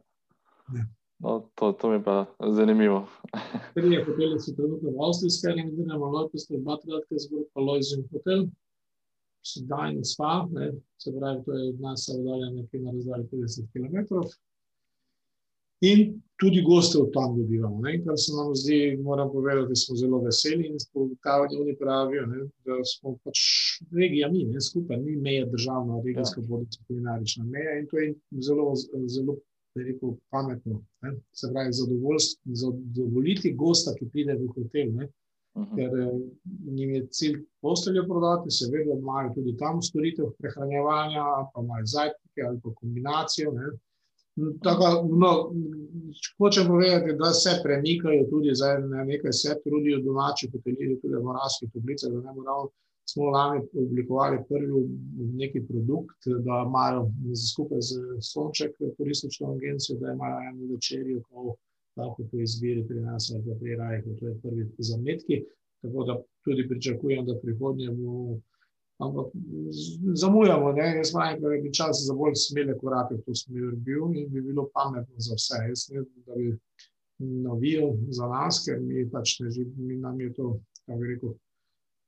Ne. 0.68 0.86
No, 1.22 1.50
to, 1.54 1.72
to 1.72 1.88
mi 1.88 1.94
je 1.94 2.02
pa 2.04 2.26
zanimivo. 2.50 3.06
Trije 3.74 4.04
hoteli 4.04 4.40
so 4.40 4.54
trenutno 4.56 4.90
v 4.90 5.04
Avstrijski, 5.06 5.60
in 5.60 5.76
gremo 5.76 6.06
Lojpest, 6.14 6.50
Batrate, 6.66 7.18
zgor 7.24 7.44
pa 7.54 7.60
Lojzin 7.60 8.02
hotel. 8.12 8.46
Sedaj 9.42 9.92
in 9.94 10.04
spa, 10.04 10.46
ne, 10.50 10.72
se 11.02 11.10
pravi, 11.18 11.42
to 11.44 11.52
je 11.52 11.68
od 11.68 11.80
nas 11.80 12.08
oddaljeno 12.14 12.62
nekje 12.62 12.80
na 12.80 12.90
razdalji 12.90 13.26
50 13.32 13.70
km. 13.72 13.96
In 15.90 16.22
tudi 16.40 16.62
goste 16.62 16.98
od 16.98 17.10
tam 17.14 17.38
dobivamo, 17.38 17.80
ne, 17.82 17.96
kar 18.04 18.18
se 18.24 18.32
nam 18.38 18.54
zdi, 18.54 18.98
moram 19.02 19.32
povedati, 19.32 19.68
da 19.68 19.74
smo 19.74 19.96
zelo 19.96 20.20
veseli 20.26 20.66
in 20.66 20.76
ugotavljamo, 20.94 21.62
oni 21.62 21.76
pravijo, 21.76 22.26
ne, 22.26 22.44
da 22.66 22.78
smo 22.84 23.16
pač 23.24 23.38
regija 24.00 24.30
mi, 24.30 24.44
ne, 24.44 24.60
skupaj, 24.60 25.00
ni 25.06 25.16
meja 25.16 25.46
državna, 25.46 26.02
regijska 26.04 26.40
ja. 26.40 26.46
bodica, 26.48 26.84
kulinarična 26.86 27.44
meja 27.44 27.78
in 27.78 27.86
to 27.90 27.98
je 27.98 28.14
zelo, 28.46 28.74
zelo 29.16 29.36
bi 29.74 29.84
rekel, 29.88 30.14
pametno. 30.30 30.82
Ne? 31.02 31.14
Se 31.32 31.48
pravi, 31.52 31.72
zadovoljiti 31.72 33.54
gosta, 33.58 33.94
ki 33.98 34.08
pride 34.12 34.36
v 34.40 34.48
hotel, 34.56 34.94
ne? 34.98 35.08
Mhm. 35.52 35.76
ker 35.76 35.90
eh, 36.00 36.12
jim 36.76 36.94
je 36.94 37.06
cilj 37.12 37.40
posteljo 37.60 38.06
prodati, 38.08 38.50
seveda 38.50 38.94
imajo 38.96 39.34
tudi 39.34 39.56
tam 39.56 39.82
storitev 39.82 40.30
prehranjevanja, 40.38 41.24
pa 41.54 41.60
imajo 41.60 41.88
zajtrke 41.94 42.46
ali 42.48 42.60
pa 42.62 42.72
kombinacijo. 42.74 43.52
Ne? 43.52 43.72
Tako, 44.64 45.08
no, 45.22 45.32
hočem 46.38 46.66
povedati, 46.66 47.16
da 47.20 47.32
se 47.36 47.60
premikajo 47.64 48.24
tudi 48.30 48.54
zdaj 48.54 48.80
na 48.88 49.04
nekaj 49.04 49.32
se 49.32 49.56
trudijo 49.64 50.00
domači 50.00 50.48
hotelirji, 50.52 51.00
tudi 51.00 51.14
v 51.14 51.24
Moravskih 51.26 51.68
toblicah, 51.72 52.10
da 52.12 52.20
ne 52.20 52.32
moramo. 52.38 52.70
Smo 53.04 53.30
lani 53.30 53.60
oblikovali 53.86 54.38
prvi 54.48 54.88
neki 55.34 55.60
produkt, 55.68 56.28
da 56.46 56.64
imajo 56.66 57.10
skupaj 57.52 57.80
z 57.80 57.98
Sonček, 58.20 58.76
turistično 58.96 59.52
agencijo, 59.52 59.98
da 59.98 60.12
imajo 60.12 60.38
eno 60.48 60.72
večerjo, 60.74 61.22
ko 61.28 61.56
lahko 61.96 62.24
po 62.30 62.40
izbiri 62.40 62.86
pri 62.88 63.00
nas 63.00 63.30
ali 63.34 63.44
pa 63.46 63.58
pri 63.60 63.76
Rajhu, 63.76 64.16
to 64.20 64.28
je 64.28 64.38
prvi 64.42 64.70
zametki. 64.78 65.42
Tako 65.82 66.04
da 66.04 66.22
tudi 66.44 66.68
pričakujem, 66.68 67.26
da 67.26 67.38
prihodnje 67.42 67.90
bomo, 67.90 68.40
ampak 68.98 69.26
zamujamo, 70.14 70.72
ne, 70.72 70.96
jaz 70.96 71.12
pravim, 71.12 71.42
da 71.42 71.48
bi 71.48 71.74
čas 71.74 72.04
za 72.06 72.14
bolj 72.14 72.34
smele 72.34 72.78
korake 72.78 73.14
v 73.14 73.22
to 73.26 73.34
smer 73.34 73.74
bil 73.76 74.14
in 74.14 74.30
bi 74.30 74.40
bilo 74.40 74.68
pametno 74.74 75.14
za 75.18 75.34
vse. 75.34 75.58
Jaz 75.68 75.88
ne, 75.90 76.04
da 76.26 76.34
bi 76.38 76.52
navijal 77.18 77.96
za 78.08 78.26
nas, 78.26 78.62
ker 78.64 78.80
mi 78.80 79.08
pač 79.10 79.40
ne 79.40 79.50
mi 79.76 79.96
nam 79.96 80.20
je 80.20 80.32
to, 80.34 80.60
kako 80.86 80.98
bi 81.00 81.14
rekel, 81.14 81.34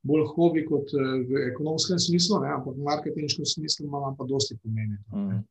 bolj 0.04 0.24
hobi 0.34 0.64
kot 0.68 0.92
eh, 0.94 1.10
v 1.28 1.44
ekonomskem 1.50 1.98
smislu, 1.98 2.40
ne, 2.44 2.52
ampak 2.58 2.76
v 2.76 2.86
marketinškem 2.88 3.48
smislu 3.48 3.86
ima 3.88 4.14
pa 4.18 4.26
dosti 4.28 4.56
pomeni. 4.62 4.98
Ja, 5.12 5.42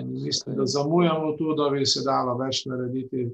In 0.00 0.12
mislim, 0.12 0.56
da 0.56 0.66
zamujamo 0.66 1.34
tu, 1.36 1.54
da 1.54 1.68
bi 1.70 1.86
se 1.86 2.00
dalo 2.04 2.38
več 2.40 2.64
narediti. 2.66 3.28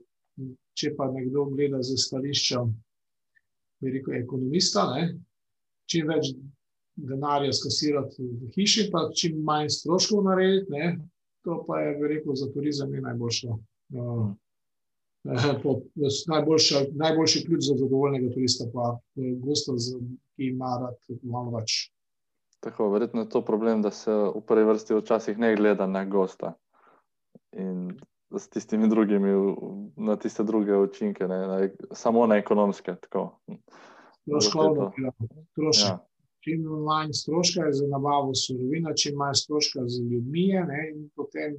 Če 0.75 0.95
pa 0.97 1.11
nekdo 1.13 1.45
gleda 1.51 1.83
z 1.85 1.99
stališča, 2.01 2.63
bi 3.83 3.93
rekel, 3.93 4.17
ekonomista, 4.23 4.87
ne, 4.95 5.03
čim 5.91 6.09
več 6.09 6.31
denarja 6.97 7.53
skasirati 7.53 8.25
v 8.25 8.49
hiši, 8.55 8.87
pa 8.93 9.05
čim 9.17 9.43
manj 9.45 9.69
stroškov 9.77 10.25
narediti, 10.25 10.73
ne, 10.73 10.95
to 11.45 11.59
pa 11.69 11.83
je, 11.83 11.93
bi 12.01 12.13
rekel, 12.15 12.35
za 12.39 12.49
turizem 12.55 12.95
najboljša. 13.05 13.59
Uh, 14.01 14.31
najboljša, 15.25 16.85
najboljši 16.93 17.45
ključ 17.47 17.65
za 17.65 17.75
zadovoljnega 17.77 18.33
turista, 18.35 18.65
pa 18.75 18.99
eh, 19.17 19.35
gosta, 19.45 19.73
ki 20.37 20.53
ima 20.53 20.79
rad 20.81 21.19
malo 21.23 21.59
več. 21.59 21.93
Tako, 22.61 22.91
verjetno 22.93 23.25
je 23.25 23.29
to 23.29 23.45
problem, 23.45 23.83
da 23.83 23.91
se 23.91 24.13
v 24.13 24.41
prvi 24.47 24.65
vrsti 24.69 24.95
včasih 24.95 25.39
ne 25.39 25.55
gleda 25.57 25.87
na 25.87 26.05
gosta 26.05 26.55
in 27.57 27.91
s 28.31 28.49
tistimi 28.49 28.89
drugimi, 28.89 29.31
na 29.97 30.17
tiste 30.17 30.45
druge 30.45 30.77
učinke, 30.77 31.27
ne, 31.29 31.39
na, 31.47 31.69
samo 31.93 32.27
na 32.27 32.37
ekonomske. 32.37 32.95
Stroškovno, 34.23 34.93
to. 34.97 35.03
ja, 35.03 35.13
strošek. 35.53 35.89
Ja, 35.89 35.99
čim 36.45 36.63
manj 36.63 37.13
stroška 37.13 37.67
je 37.67 37.73
za 37.73 37.89
nabavo 37.89 38.35
surovina, 38.35 38.95
čim 38.95 39.17
manj 39.19 39.35
stroška 39.35 39.83
za 39.87 40.03
ljudmi, 40.03 40.47
je, 40.49 40.65
ne, 40.65 40.85
in 40.95 41.09
potem 41.17 41.57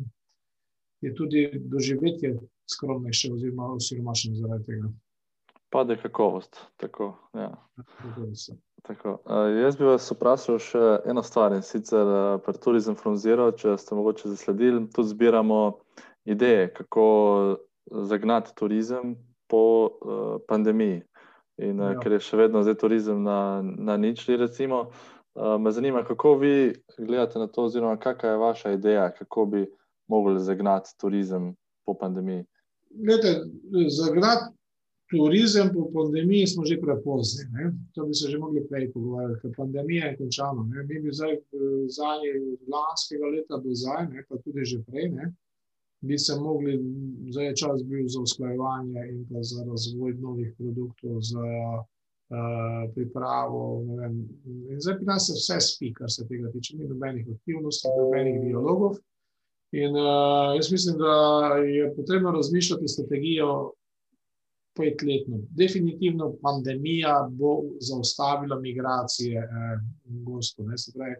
je 1.01 1.15
tudi 1.15 1.49
doživetje 1.55 2.37
skromnejše, 2.75 3.33
oziroma 3.33 3.73
osiromašeno 3.77 4.35
zaradi 4.35 4.65
tega. 4.65 4.91
pade 5.71 5.97
kakovost. 5.97 6.57
Tako, 6.77 7.17
ja. 7.33 7.51
Tako. 8.81 9.09
Uh, 9.25 9.61
jaz 9.61 9.77
bi 9.77 9.85
vas 9.85 10.11
vprašal 10.11 10.57
še 10.59 10.81
eno 11.05 11.23
stvar 11.23 11.53
in 11.55 11.61
sicer 11.63 12.07
uh, 12.07 12.39
pri 12.43 12.57
Tourism 12.59 12.97
from 12.99 13.15
Zero, 13.17 13.51
če 13.51 13.77
ste 13.77 13.95
mogoče 13.95 14.31
zasledili, 14.33 14.87
tudi 14.91 15.13
zbiramo 15.13 15.59
ideje, 16.25 16.73
kako 16.73 17.05
zagnati 17.91 18.55
turizem 18.55 19.15
po 19.47 19.63
uh, 19.85 20.35
pandemiji. 20.47 21.03
In 21.61 21.79
Ja. 21.79 21.93
ker 21.99 22.15
je 22.15 22.23
še 22.25 22.37
vedno 22.39 22.63
zdaj 22.65 22.79
turizem 22.81 23.21
na, 23.23 23.61
na 23.61 23.97
ničli, 23.97 24.37
recimo, 24.37 24.89
uh, 24.89 25.57
me 25.61 25.71
zanima, 25.71 26.01
kako 26.03 26.35
vi 26.41 26.73
gledate 26.97 27.39
na 27.39 27.47
to, 27.47 27.67
oziroma 27.69 27.99
kakšna 28.01 28.29
je 28.33 28.37
vaša 28.41 28.71
ideja, 28.71 29.11
kako 29.13 29.45
bi 29.45 29.65
mogli 30.09 30.39
zagnati 30.39 30.97
turizem 30.97 31.53
po 31.85 31.93
pandemiji. 31.93 32.47
Glede, 32.93 33.31
zagnati 33.89 34.53
turizem 35.11 35.69
po 35.73 35.91
pandemiji 35.93 36.47
smo 36.47 36.65
že 36.65 36.79
prepozni. 36.81 37.43
Ne? 37.51 37.71
To 37.95 38.05
bi 38.05 38.13
se 38.13 38.29
že 38.31 38.37
mogli 38.39 38.63
prej 38.67 38.91
pogovarjati, 38.93 39.41
ker 39.41 39.53
pandemija 39.57 40.07
je 40.07 40.17
končana. 40.17 40.63
Ne? 40.71 40.83
Mi 40.87 40.99
bi 41.03 41.11
zdaj 41.11 41.33
eh, 41.33 42.51
od 42.53 42.61
lanskega 42.75 43.25
leta 43.35 43.57
do 43.63 43.75
zdaj, 43.75 44.07
ne? 44.13 44.25
pa 44.29 44.37
tudi 44.37 44.65
že 44.65 44.83
prej, 44.87 45.09
ne? 45.09 45.33
bi 46.01 46.17
se 46.17 46.35
mogli, 46.35 46.79
zdaj 47.29 47.45
je 47.45 47.55
čas 47.55 47.83
bil 47.83 48.07
za 48.07 48.19
usklajevanje 48.19 49.01
in 49.11 49.25
pa 49.29 49.43
za 49.43 49.63
razvoj 49.63 50.13
novih 50.13 50.53
produktov, 50.57 51.21
za 51.21 51.45
uh, 51.77 52.93
pripravo. 52.95 53.83
In 54.71 54.81
zdaj 54.81 54.97
pri 54.97 55.05
nas 55.05 55.27
se 55.27 55.33
vse 55.37 55.59
spi, 55.61 55.93
kar 55.93 56.09
se 56.09 56.25
tega 56.27 56.49
tiče. 56.51 56.77
Ni 56.77 56.89
nobenih 56.89 57.27
aktivnosti, 57.35 57.93
nobenih 57.99 58.41
dialogov. 58.41 58.97
In 59.71 59.95
uh, 59.95 60.55
jaz 60.57 60.71
mislim, 60.71 60.97
da 60.99 61.13
je 61.63 61.93
potrebno 61.95 62.31
razmišljati 62.31 62.87
strategijo 62.87 63.71
petletno. 64.75 65.37
Definitivno 65.49 66.33
pandemija 66.41 67.29
bo 67.31 67.61
zaustavila 67.79 68.59
migracije 68.59 69.39
eh, 69.39 69.79
gostov. 70.03 70.67
Ne? 70.67 70.77
Se 70.77 70.91
pravi, 70.95 71.15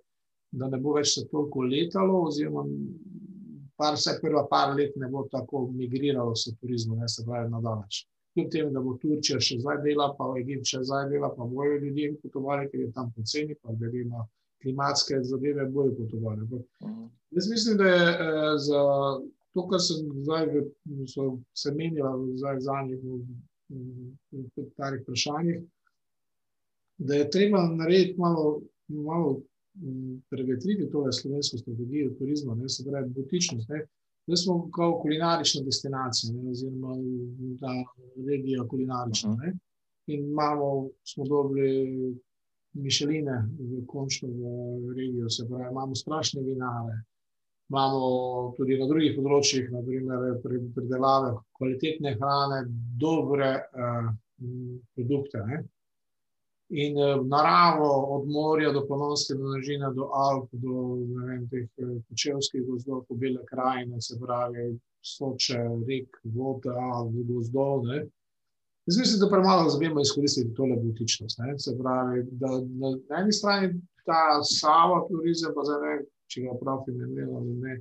da 0.51 0.67
ne 0.67 0.77
bo 0.77 0.93
več 0.93 1.13
se 1.15 1.27
toliko 1.31 1.63
letalo, 1.67 2.21
oziroma 2.27 2.63
par, 3.75 3.95
vse 3.95 4.17
prva 4.21 4.45
par 4.49 4.75
let 4.75 4.95
ne 4.95 5.09
bo 5.09 5.25
tako 5.31 5.65
migriralo 5.75 6.35
s 6.35 6.53
turizmom, 6.59 6.99
ne 6.99 7.09
se 7.09 7.25
pravi, 7.27 7.49
nadalječ. 7.51 8.05
Kljub 8.33 8.51
temu, 8.51 8.71
da 8.71 8.81
bo 8.83 8.95
Turčija 8.99 9.39
še 9.43 9.59
zdaj 9.59 9.81
dela, 9.83 10.11
pa 10.17 10.29
Egipt 10.39 10.69
še 10.69 10.83
zdaj 10.87 11.09
dela, 11.11 11.31
pa 11.35 11.47
bojo 11.47 11.79
ljudje 11.81 12.13
potovali, 12.23 12.69
ker 12.71 12.85
je 12.85 12.91
tam 12.95 13.11
poceni, 13.15 13.57
pa 13.59 13.75
glede 13.75 14.05
na 14.07 14.23
klimatske 14.61 15.23
zadeve 15.23 15.65
bolj 15.65 15.95
potovali. 15.97 16.41
Mhm. 16.41 17.05
Jaz 17.31 17.49
mislim, 17.49 17.77
da 17.77 17.83
je 17.83 18.09
eh, 18.11 18.57
za 18.67 18.81
to, 19.53 19.67
kar 19.67 19.79
sem 19.79 20.09
zdaj 20.23 20.47
se 21.53 21.71
menila 21.71 22.15
v 22.15 22.59
zadnjih 22.59 22.99
starih 24.73 25.01
vprašanjih, 25.03 25.61
da 26.97 27.15
je 27.15 27.29
treba 27.29 27.67
narediti 27.67 28.19
malo, 28.19 28.61
malo 28.87 29.41
prevetriti 30.29 30.89
tole 30.91 31.11
slovensko 31.11 31.57
strategijo 31.57 32.13
turizma, 32.19 32.55
ne, 32.55 32.69
se 32.69 32.83
pravi, 32.89 33.09
butičnost. 33.09 33.69
Ne. 33.69 33.85
Zdaj 34.27 34.37
smo 34.37 34.69
kot 34.71 35.01
kulinarična 35.01 35.63
destinacija, 35.65 36.33
ne, 36.33 36.49
oziroma 36.51 36.95
ta 37.59 37.73
regija 38.27 38.67
kulinarična. 38.67 39.35
Ne. 39.43 39.53
In 40.07 40.25
imamo, 40.29 40.89
smo 41.03 41.25
dobili 41.25 42.17
mišeline, 42.73 43.37
končno 43.87 44.29
v 44.29 44.93
regijo, 44.95 45.29
se 45.29 45.47
pravi, 45.47 45.71
imamo 45.71 45.95
strašne 45.95 46.41
vinare. 46.41 47.01
Imamo 47.69 47.99
tudi 48.57 48.75
na 48.79 48.87
drugih 48.87 49.13
področjih, 49.15 49.69
naprimer, 49.71 50.39
predelave 50.75 51.35
kvalitetne 51.55 52.17
hrane, 52.19 52.65
dobre 52.99 53.51
uh, 53.61 54.09
produkte. 54.95 55.43
Ne. 55.47 55.61
In 56.83 56.99
uh, 56.99 57.21
naravo, 57.27 57.89
od 58.17 58.27
morja 58.31 58.73
do 58.75 58.83
Polonske, 58.87 59.37
do 59.39 59.53
Nažina, 59.53 59.91
do 59.95 60.09
Alp, 60.15 60.51
do 60.51 60.99
vem, 61.15 61.45
teh 61.51 61.67
počevskih 62.09 62.65
gozdov, 62.67 63.05
po 63.07 63.15
Bele 63.15 63.43
krajine, 63.47 64.01
se 64.03 64.19
pravi, 64.19 64.73
soče, 65.13 65.63
rek, 65.87 66.19
voda, 66.35 66.75
gozdov. 67.07 67.87
Ne. 67.87 68.03
Jaz 68.91 68.97
mislim, 68.97 69.19
da 69.19 69.29
premalo 69.29 69.69
zavemo 69.69 70.01
izkoristiti 70.01 70.53
tole 70.53 70.75
butičnost. 70.83 71.39
Ne? 71.39 71.59
Se 71.59 71.71
pravi, 71.79 72.25
da 72.31 72.49
na, 72.81 72.89
na 73.09 73.21
eni 73.21 73.31
strani 73.31 73.69
ta 74.05 74.41
sava 74.43 75.05
turizem, 75.07 75.53
pa 75.55 75.63
ne, 75.85 75.93
če 76.27 76.43
ga 76.43 76.57
prav 76.59 76.83
imenujemo 76.91 77.37
ali 77.39 77.53
ne, 77.61 77.77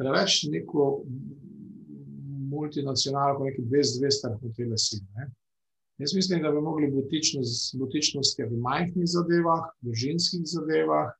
preveč 0.00 0.40
neko 0.50 1.04
multinacionalko, 2.50 3.46
neki 3.46 3.62
brez 3.70 3.94
dvestar 4.00 4.34
hotele 4.40 4.78
si. 4.78 4.98
Ne? 5.14 5.28
Jaz 6.02 6.16
mislim, 6.18 6.42
da 6.42 6.50
bi 6.50 6.66
mogli 6.66 6.90
butičnost, 6.90 7.76
butičnost 7.78 8.42
v 8.42 8.58
majhnih 8.66 9.06
zadevah, 9.06 9.68
družinskih 9.86 10.42
zadevah, 10.50 11.14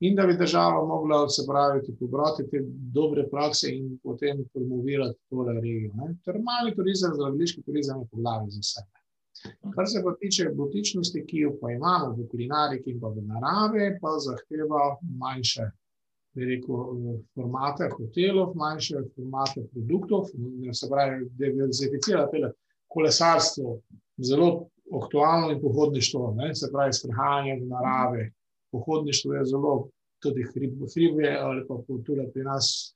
in 0.00 0.16
da 0.16 0.26
bi 0.26 0.36
država 0.36 0.84
mogla 0.86 1.28
se 1.28 1.42
pravi, 1.48 1.96
pobrati 2.00 2.46
te 2.50 2.62
dobre 2.98 3.26
prakse 3.30 3.68
in 3.74 3.98
potem 4.02 4.44
promovirati 4.52 5.18
tole 5.30 5.52
regijo. 5.60 5.92
Termalni 6.24 6.74
turizem, 6.76 7.12
zdraviliški 7.14 7.62
turizem 7.62 8.00
je 8.00 8.06
poglavje 8.10 8.50
za 8.50 8.60
vse. 8.60 8.86
Kar 9.74 9.88
se 9.88 10.02
pa 10.04 10.14
tiče 10.20 10.48
botičnosti, 10.54 11.24
ki 11.28 11.44
jo 11.44 11.52
pa 11.60 11.70
imamo 11.72 12.14
v 12.16 12.26
kulinariki 12.30 12.90
in 12.90 13.00
pa 13.00 13.08
v 13.08 13.22
naravi, 13.28 13.92
pa 14.00 14.16
zahteva 14.24 14.96
manjše 15.20 15.68
rekel, 16.34 17.20
formate 17.34 17.88
hotelov, 17.92 18.56
manjše 18.56 19.04
formate 19.14 19.64
produktov, 19.72 20.28
se 20.72 20.88
pravi, 20.90 21.28
diverzificirati 21.38 22.44
kolesarstvo, 22.88 23.80
zelo 24.18 24.50
aktualno 25.02 25.50
in 25.52 25.60
pohodništvo, 25.60 26.34
ne? 26.36 26.54
se 26.54 26.68
pravi, 26.72 26.92
sprehajanje 26.92 27.60
v 27.60 27.68
naravi, 27.68 28.30
pohodništvo 28.72 29.34
je 29.34 29.44
zelo, 29.44 29.88
tudi 30.22 30.44
hribe, 30.94 31.36
ali 31.40 31.66
pa 31.68 31.78
tudi 31.86 32.26
pri 32.32 32.44
nas, 32.44 32.94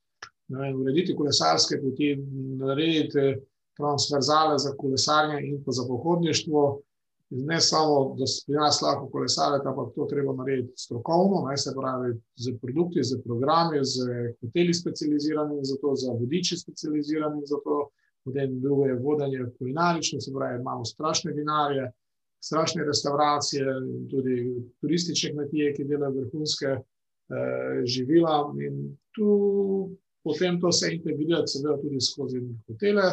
vem, 0.48 0.80
urediti 0.80 1.16
kolesarske 1.16 1.80
poti, 1.82 2.16
narediti 2.60 3.34
transverzale 3.76 4.58
za 4.58 4.74
kolesarje 4.78 5.40
in 5.48 5.62
pa 5.64 5.72
za 5.72 5.86
pohodništvo. 5.88 6.80
Ne 7.30 7.60
samo, 7.60 8.14
da 8.18 8.24
pri 8.46 8.54
nas 8.54 8.78
lahko 8.82 9.08
kolesarite, 9.10 9.68
ampak 9.68 9.94
to 9.94 10.04
treba 10.10 10.34
narediti 10.36 10.72
strokovno, 10.76 11.40
ne, 11.48 11.56
se 11.56 11.72
pravi, 11.76 12.12
z 12.36 12.52
produkti, 12.62 13.02
z 13.02 13.18
programi, 13.24 13.80
z 13.82 14.06
hoteli 14.40 14.74
specializirani 14.74 15.64
za 15.64 15.76
to, 15.80 15.94
za 15.96 16.12
vodiči 16.12 16.56
specializirani 16.56 17.42
za 17.46 17.58
to, 17.64 17.88
potem 18.24 18.60
drugo 18.60 18.84
je 18.86 19.00
vodenje 19.00 19.46
kulinarično, 19.58 20.20
se 20.20 20.32
pravi, 20.36 20.60
imamo 20.60 20.84
strašne 20.84 21.32
vinarje, 21.32 21.90
strašne 22.44 22.84
restauracije, 22.84 23.64
tudi 24.10 24.34
turistične 24.80 25.32
kmetije, 25.32 25.74
ki 25.74 25.84
delajo 25.88 26.20
vrhunske 26.20 26.72
eh, 26.76 27.84
živila. 27.84 28.38
In 28.66 28.96
tu 29.16 29.30
potem 30.24 30.60
to 30.60 30.72
se 30.72 30.94
integrira, 30.94 31.46
seveda, 31.46 31.78
tudi 31.82 32.00
skozi 32.00 32.42
hotele. 32.68 33.08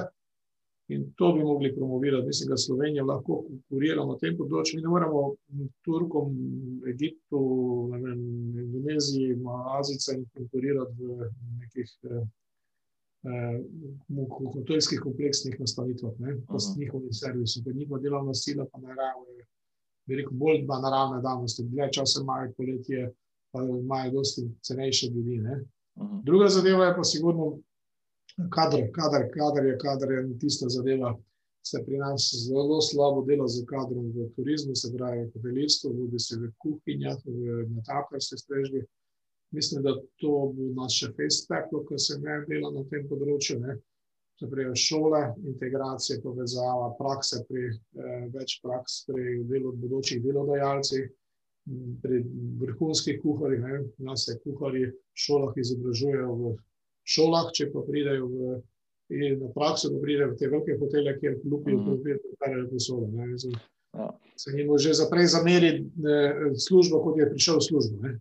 In 0.92 1.06
to 1.16 1.34
bi 1.34 1.44
mogli 1.44 1.76
promovirati. 1.76 2.28
Mislim, 2.28 2.50
da 2.50 2.58
Slovenija 2.58 3.04
lahko 3.06 3.44
konkurira 3.48 4.04
na 4.06 4.18
tem 4.20 4.36
področju. 4.38 4.78
Mi 4.78 4.84
ne 4.84 4.92
moremo 4.92 5.22
Turkom, 5.88 6.34
Egiptu, 6.92 7.40
vem, 7.94 8.20
Indoneziji, 8.66 9.38
Azijcem 9.78 10.26
konkurirati 10.36 11.08
v 11.08 11.30
nekih 11.62 11.94
eh, 12.10 12.26
hotelskih 14.56 15.00
kompleksnih 15.00 15.60
nastanitvah, 15.60 16.14
pa 16.48 16.60
s 16.60 16.76
njihovim 16.78 17.14
servisom, 17.14 17.64
ker 17.64 17.76
njihova 17.76 18.00
delovna 18.02 18.34
sila 18.34 18.66
pa 18.72 18.80
bi 20.08 20.16
rekel, 20.16 20.34
bolj 20.34 20.64
dva 20.66 20.80
naravne 20.82 21.22
danosti, 21.22 21.64
dve 21.64 21.92
čase 21.94 22.22
imajo 22.22 22.54
poletje, 22.58 23.12
pa 23.52 23.64
imajo 23.64 24.12
dosti 24.12 24.48
cenejše 24.62 25.08
ljudi. 25.08 25.38
Ne? 25.38 25.64
Druga 26.24 26.48
zadeva 26.48 26.86
je 26.86 26.96
pa 26.96 27.04
sigurno 27.04 27.60
kadr, 28.50 28.88
kadr, 28.96 29.28
kadr 29.36 29.66
je, 29.66 29.78
kadr 29.78 30.12
je 30.12 30.40
tista 30.40 30.70
zadeva, 30.70 31.18
se 31.64 31.84
pri 31.86 31.98
nas 31.98 32.32
zelo 32.48 32.82
slabo 32.82 33.22
dela 33.22 33.48
z 33.48 33.66
kadrom 33.66 34.10
v 34.16 34.30
turizmu, 34.36 34.76
se 34.76 34.90
pravi 34.98 35.26
v 35.26 35.32
hotelirstvu, 35.34 35.94
vodi 35.94 36.20
se 36.20 36.40
v 36.40 36.50
kuhinjah, 36.58 37.18
v 37.26 37.68
natakarskih 37.76 38.40
strežbih, 38.40 38.86
Mislim, 39.52 39.84
da 39.84 39.96
to 40.22 40.34
bo 40.56 40.68
naš 40.76 41.02
še 41.02 41.08
festival, 41.18 41.84
ki 41.88 42.00
se 42.00 42.20
ne 42.24 42.38
dela 42.48 42.72
na 42.72 42.84
tem 42.92 43.08
področju. 43.10 43.60
Ne. 43.64 43.78
Se 44.40 44.48
pravi, 44.50 44.74
šole, 44.80 45.20
integracije, 45.52 46.22
povezava, 46.24 46.94
prakse 46.98 47.44
pri 47.50 47.68
eh, 47.70 48.24
več 48.34 48.56
praks, 48.64 49.04
pri 49.10 49.42
delu 49.50 49.74
bodočih 49.78 50.24
delodajalcih, 50.24 51.12
pri 52.02 52.24
vrhunskih 52.64 53.20
kuharjih. 53.22 53.68
Nas 54.02 54.26
se 54.26 54.40
kuharji 54.42 54.88
v 54.90 54.96
šolah 55.26 55.60
izobražujejo 55.62 56.34
v 56.40 56.56
šolah, 57.04 57.52
če 57.54 57.70
pa 57.76 57.84
pridejo 57.86 58.32
v, 58.32 58.58
na 59.44 59.52
prakso, 59.54 59.92
da 59.92 60.02
pridejo 60.02 60.32
v 60.32 60.40
te 60.40 60.50
velike 60.50 60.80
hotele, 60.80 61.14
kjer 61.20 61.38
lupijo, 61.44 61.78
mm 61.78 61.86
-hmm. 61.86 62.20
pripeljali 62.26 62.70
posode. 62.72 63.62
Ja. 63.94 64.10
Se 64.36 64.52
jim 64.56 64.78
že 64.78 64.94
zaprej 64.94 65.28
zameri 65.28 65.72
eh, 65.78 66.56
službo, 66.56 67.04
kot 67.04 67.18
je 67.18 67.30
prišel 67.30 67.58
v 67.58 67.68
službo. 67.70 68.02
Ne. 68.02 68.20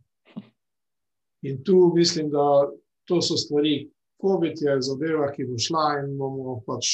In 1.42 1.62
tu 1.64 1.92
mislim, 1.94 2.30
da 2.30 2.70
to 3.08 3.22
so 3.22 3.36
stvari, 3.36 3.90
COVID 4.20 4.52
je 4.60 4.76
zadeva, 4.82 5.30
ki 5.32 5.46
bo 5.48 5.58
šla 5.58 5.86
in 6.02 6.12
bomo 6.18 6.58
pač 6.66 6.90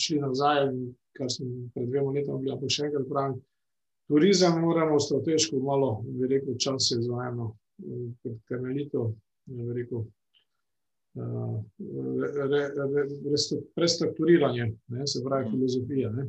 šli 0.00 0.20
nazaj, 0.22 0.70
kar 1.16 1.28
sem 1.32 1.50
pred 1.74 1.90
dvema 1.90 2.14
letoma 2.16 2.40
bila 2.40 2.56
pa 2.60 2.70
še 2.72 2.88
enkrat 2.88 3.08
pravim. 3.10 3.36
Turizem 4.08 4.60
moramo 4.62 4.98
strateško 5.02 5.60
malo, 5.66 5.90
bi 6.06 6.28
rekel, 6.30 6.56
čas 6.62 6.90
je 6.92 7.00
za 7.02 7.24
eno 7.28 7.50
temeljito, 8.48 9.10
bi 9.50 9.76
rekel, 9.76 10.04
re, 11.16 12.30
re, 12.52 12.62
re, 12.94 13.06
prestrukturiranje, 13.74 14.70
ne, 14.94 15.06
se 15.06 15.24
pravi 15.24 15.50
filozofija. 15.50 16.12
Ne. 16.14 16.28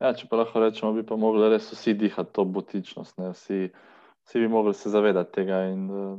Ja, 0.00 0.14
če 0.16 0.26
pa 0.30 0.40
lahko 0.40 0.64
rečemo, 0.64 0.94
bi 0.96 1.04
pa 1.06 1.20
mogli 1.20 1.50
res 1.52 1.68
vsi 1.74 1.94
dihati 2.00 2.32
to 2.34 2.46
butičnost, 2.48 3.18
ne, 3.20 3.34
vsi 3.36 3.68
vsi 4.26 4.38
bi 4.38 4.48
mogli 4.48 4.74
se 4.74 4.90
zavedati 4.90 5.32
tega 5.32 5.62
in 5.68 5.90
uh, 5.90 6.18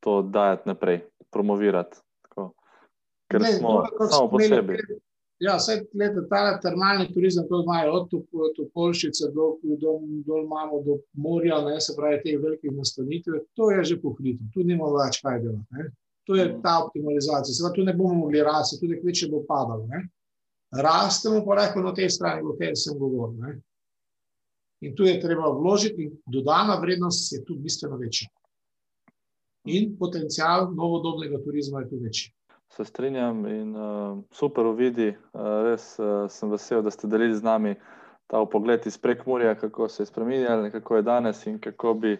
to 0.00 0.22
dajati 0.22 0.68
naprej, 0.68 1.00
promovirati. 1.30 1.98
Tako. 2.22 2.52
Ker 3.30 3.40
ne, 3.40 3.52
smo 3.52 3.82
samo 4.10 4.30
po 4.30 4.40
sebi. 4.40 4.78
Ja, 5.38 5.54
vse 5.56 5.84
leta, 5.94 6.24
ta 6.30 6.58
termalni 6.60 7.12
turizem, 7.14 7.46
to 7.48 7.60
imajo 7.62 7.92
od 7.92 8.08
Topolšice 8.56 9.30
do, 9.34 9.52
do, 9.62 9.92
do, 10.26 10.38
imamo, 10.42 10.82
do 10.82 10.98
morja, 11.12 11.60
ne, 11.62 11.80
se 11.80 11.94
pravi, 11.96 12.18
teh 12.24 12.40
velikih 12.42 12.74
nastanitev, 12.74 13.44
to 13.54 13.70
je 13.70 13.84
že 13.84 14.00
pokrito, 14.02 14.42
tu 14.54 14.66
nima 14.66 14.90
več 14.96 15.20
kaj 15.22 15.38
delati. 15.44 15.90
To 16.26 16.36
je 16.36 16.48
ta 16.62 16.74
optimalizacija. 16.84 17.54
Seveda, 17.54 17.74
tu 17.76 17.84
ne 17.86 17.94
bomo 17.94 18.14
mogli 18.24 18.42
rasti, 18.42 18.80
tudi 18.80 18.98
kveče 19.00 19.30
bo 19.30 19.44
padalo. 19.48 19.86
Ne. 19.86 20.02
Rastemo 20.82 21.44
pa 21.46 21.54
lahko 21.62 21.80
na 21.86 21.94
tej 21.94 22.10
strani, 22.10 22.42
o 22.42 22.52
kateri 22.52 22.76
sem 22.76 22.98
govoril. 22.98 23.38
Ne. 23.40 23.54
In 24.80 24.94
tu 24.96 25.04
je 25.04 25.20
treba 25.20 25.50
vložiti, 25.50 26.02
in 26.02 26.18
dodana 26.26 26.78
vrednost 26.80 27.32
je 27.32 27.44
tu 27.44 27.56
bistveno 27.58 27.96
večja. 27.96 28.28
In 29.64 29.96
potencial 29.98 30.70
novodobnega 30.74 31.42
turizma 31.44 31.80
je 31.80 31.88
tu 31.88 31.96
večji. 32.02 32.32
Se 32.76 32.84
strinjam 32.84 33.46
in 33.46 33.76
uh, 33.76 34.18
super 34.30 34.66
uvidi. 34.66 35.08
Uh, 35.08 35.40
res 35.66 35.96
uh, 35.98 36.28
sem 36.30 36.50
vesel, 36.50 36.82
da 36.82 36.90
ste 36.90 37.08
delili 37.08 37.34
z 37.34 37.42
nami 37.42 37.74
ta 38.28 38.44
pogled 38.44 38.86
iz 38.86 38.98
prekmurja, 38.98 39.54
kako 39.58 39.88
se 39.88 40.02
je 40.02 40.06
spremenjalo, 40.06 40.70
kako 40.70 40.96
je 40.96 41.02
danes 41.02 41.46
in 41.46 41.58
kako 41.58 41.94
bi 41.94 42.18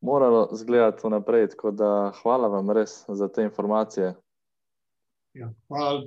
moralo 0.00 0.48
izgledati 0.52 1.06
vnaprej. 1.06 1.48
Tako 1.48 1.70
da 1.70 2.12
hvala 2.22 2.48
vam 2.48 2.70
res 2.70 3.04
za 3.08 3.28
te 3.28 3.42
informacije. 3.42 4.14
Ja, 5.34 5.52
hvala, 5.68 6.00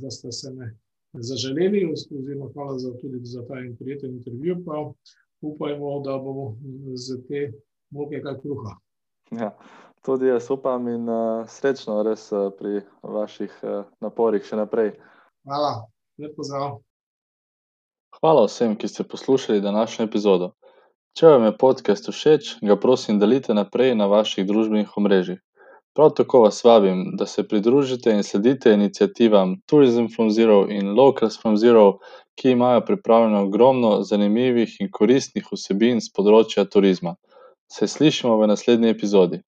da 0.00 0.10
ste 0.10 0.32
se 0.32 0.50
me 0.54 0.76
zaželeli, 1.12 1.84
oziroma 1.92 2.50
hvala 2.54 2.78
za, 2.78 2.92
tudi 3.00 3.20
za 3.22 3.42
ta 3.46 3.54
prijeten 3.78 4.10
intervju. 4.10 4.62
Pa 4.66 4.92
upajmo, 5.40 6.00
da 6.00 6.18
bomo 6.18 6.56
za 6.94 7.16
te 7.28 7.52
moke 7.90 8.22
kaj 8.22 8.40
kruha. 8.40 8.76
Ja, 9.30 9.58
tudi 10.02 10.26
jaz 10.26 10.50
upam 10.50 10.88
in 10.88 11.08
uh, 11.08 11.48
srečno 11.48 12.02
res 12.02 12.32
uh, 12.32 12.50
pri 12.58 12.82
vaših 13.02 13.58
uh, 13.62 13.84
naporih 14.00 14.44
še 14.44 14.58
naprej. 14.58 14.94
Hvala, 15.46 15.86
lep 16.18 16.36
pozdrav. 16.36 16.80
Hvala 18.20 18.46
vsem, 18.46 18.74
ki 18.76 18.88
ste 18.88 19.06
poslušali 19.06 19.62
današnjo 19.64 20.04
epizodo. 20.04 20.52
Če 21.16 21.26
vam 21.26 21.44
je 21.46 21.56
podcast 21.58 22.10
všeč, 22.10 22.56
ga 22.62 22.76
prosim 22.76 23.18
delite 23.18 23.54
naprej 23.54 23.94
na 23.98 24.06
vaših 24.10 24.46
družbenih 24.46 24.90
omrežjih. 24.96 25.40
Prav 25.94 26.10
tako 26.16 26.40
vas 26.40 26.64
vabim, 26.64 27.16
da 27.18 27.26
se 27.26 27.42
pridružite 27.48 28.12
in 28.14 28.22
sledite 28.22 28.72
iniciativam 28.72 29.56
Tourism 29.66 30.06
from 30.14 30.30
Zero 30.30 30.66
in 30.70 30.92
Locals 30.94 31.40
from 31.42 31.56
Zero, 31.56 31.98
ki 32.40 32.50
imajo 32.50 32.84
pripravljeno 32.86 33.42
ogromno 33.42 33.90
zanimivih 34.02 34.76
in 34.80 34.90
koristnih 34.92 35.48
vsebin 35.52 35.98
z 36.00 36.12
področja 36.16 36.64
turizma. 36.64 37.16
Se 37.72 37.88
slišimo 37.90 38.36
v 38.38 38.46
naslednji 38.52 38.94
epizodi. 38.94 39.42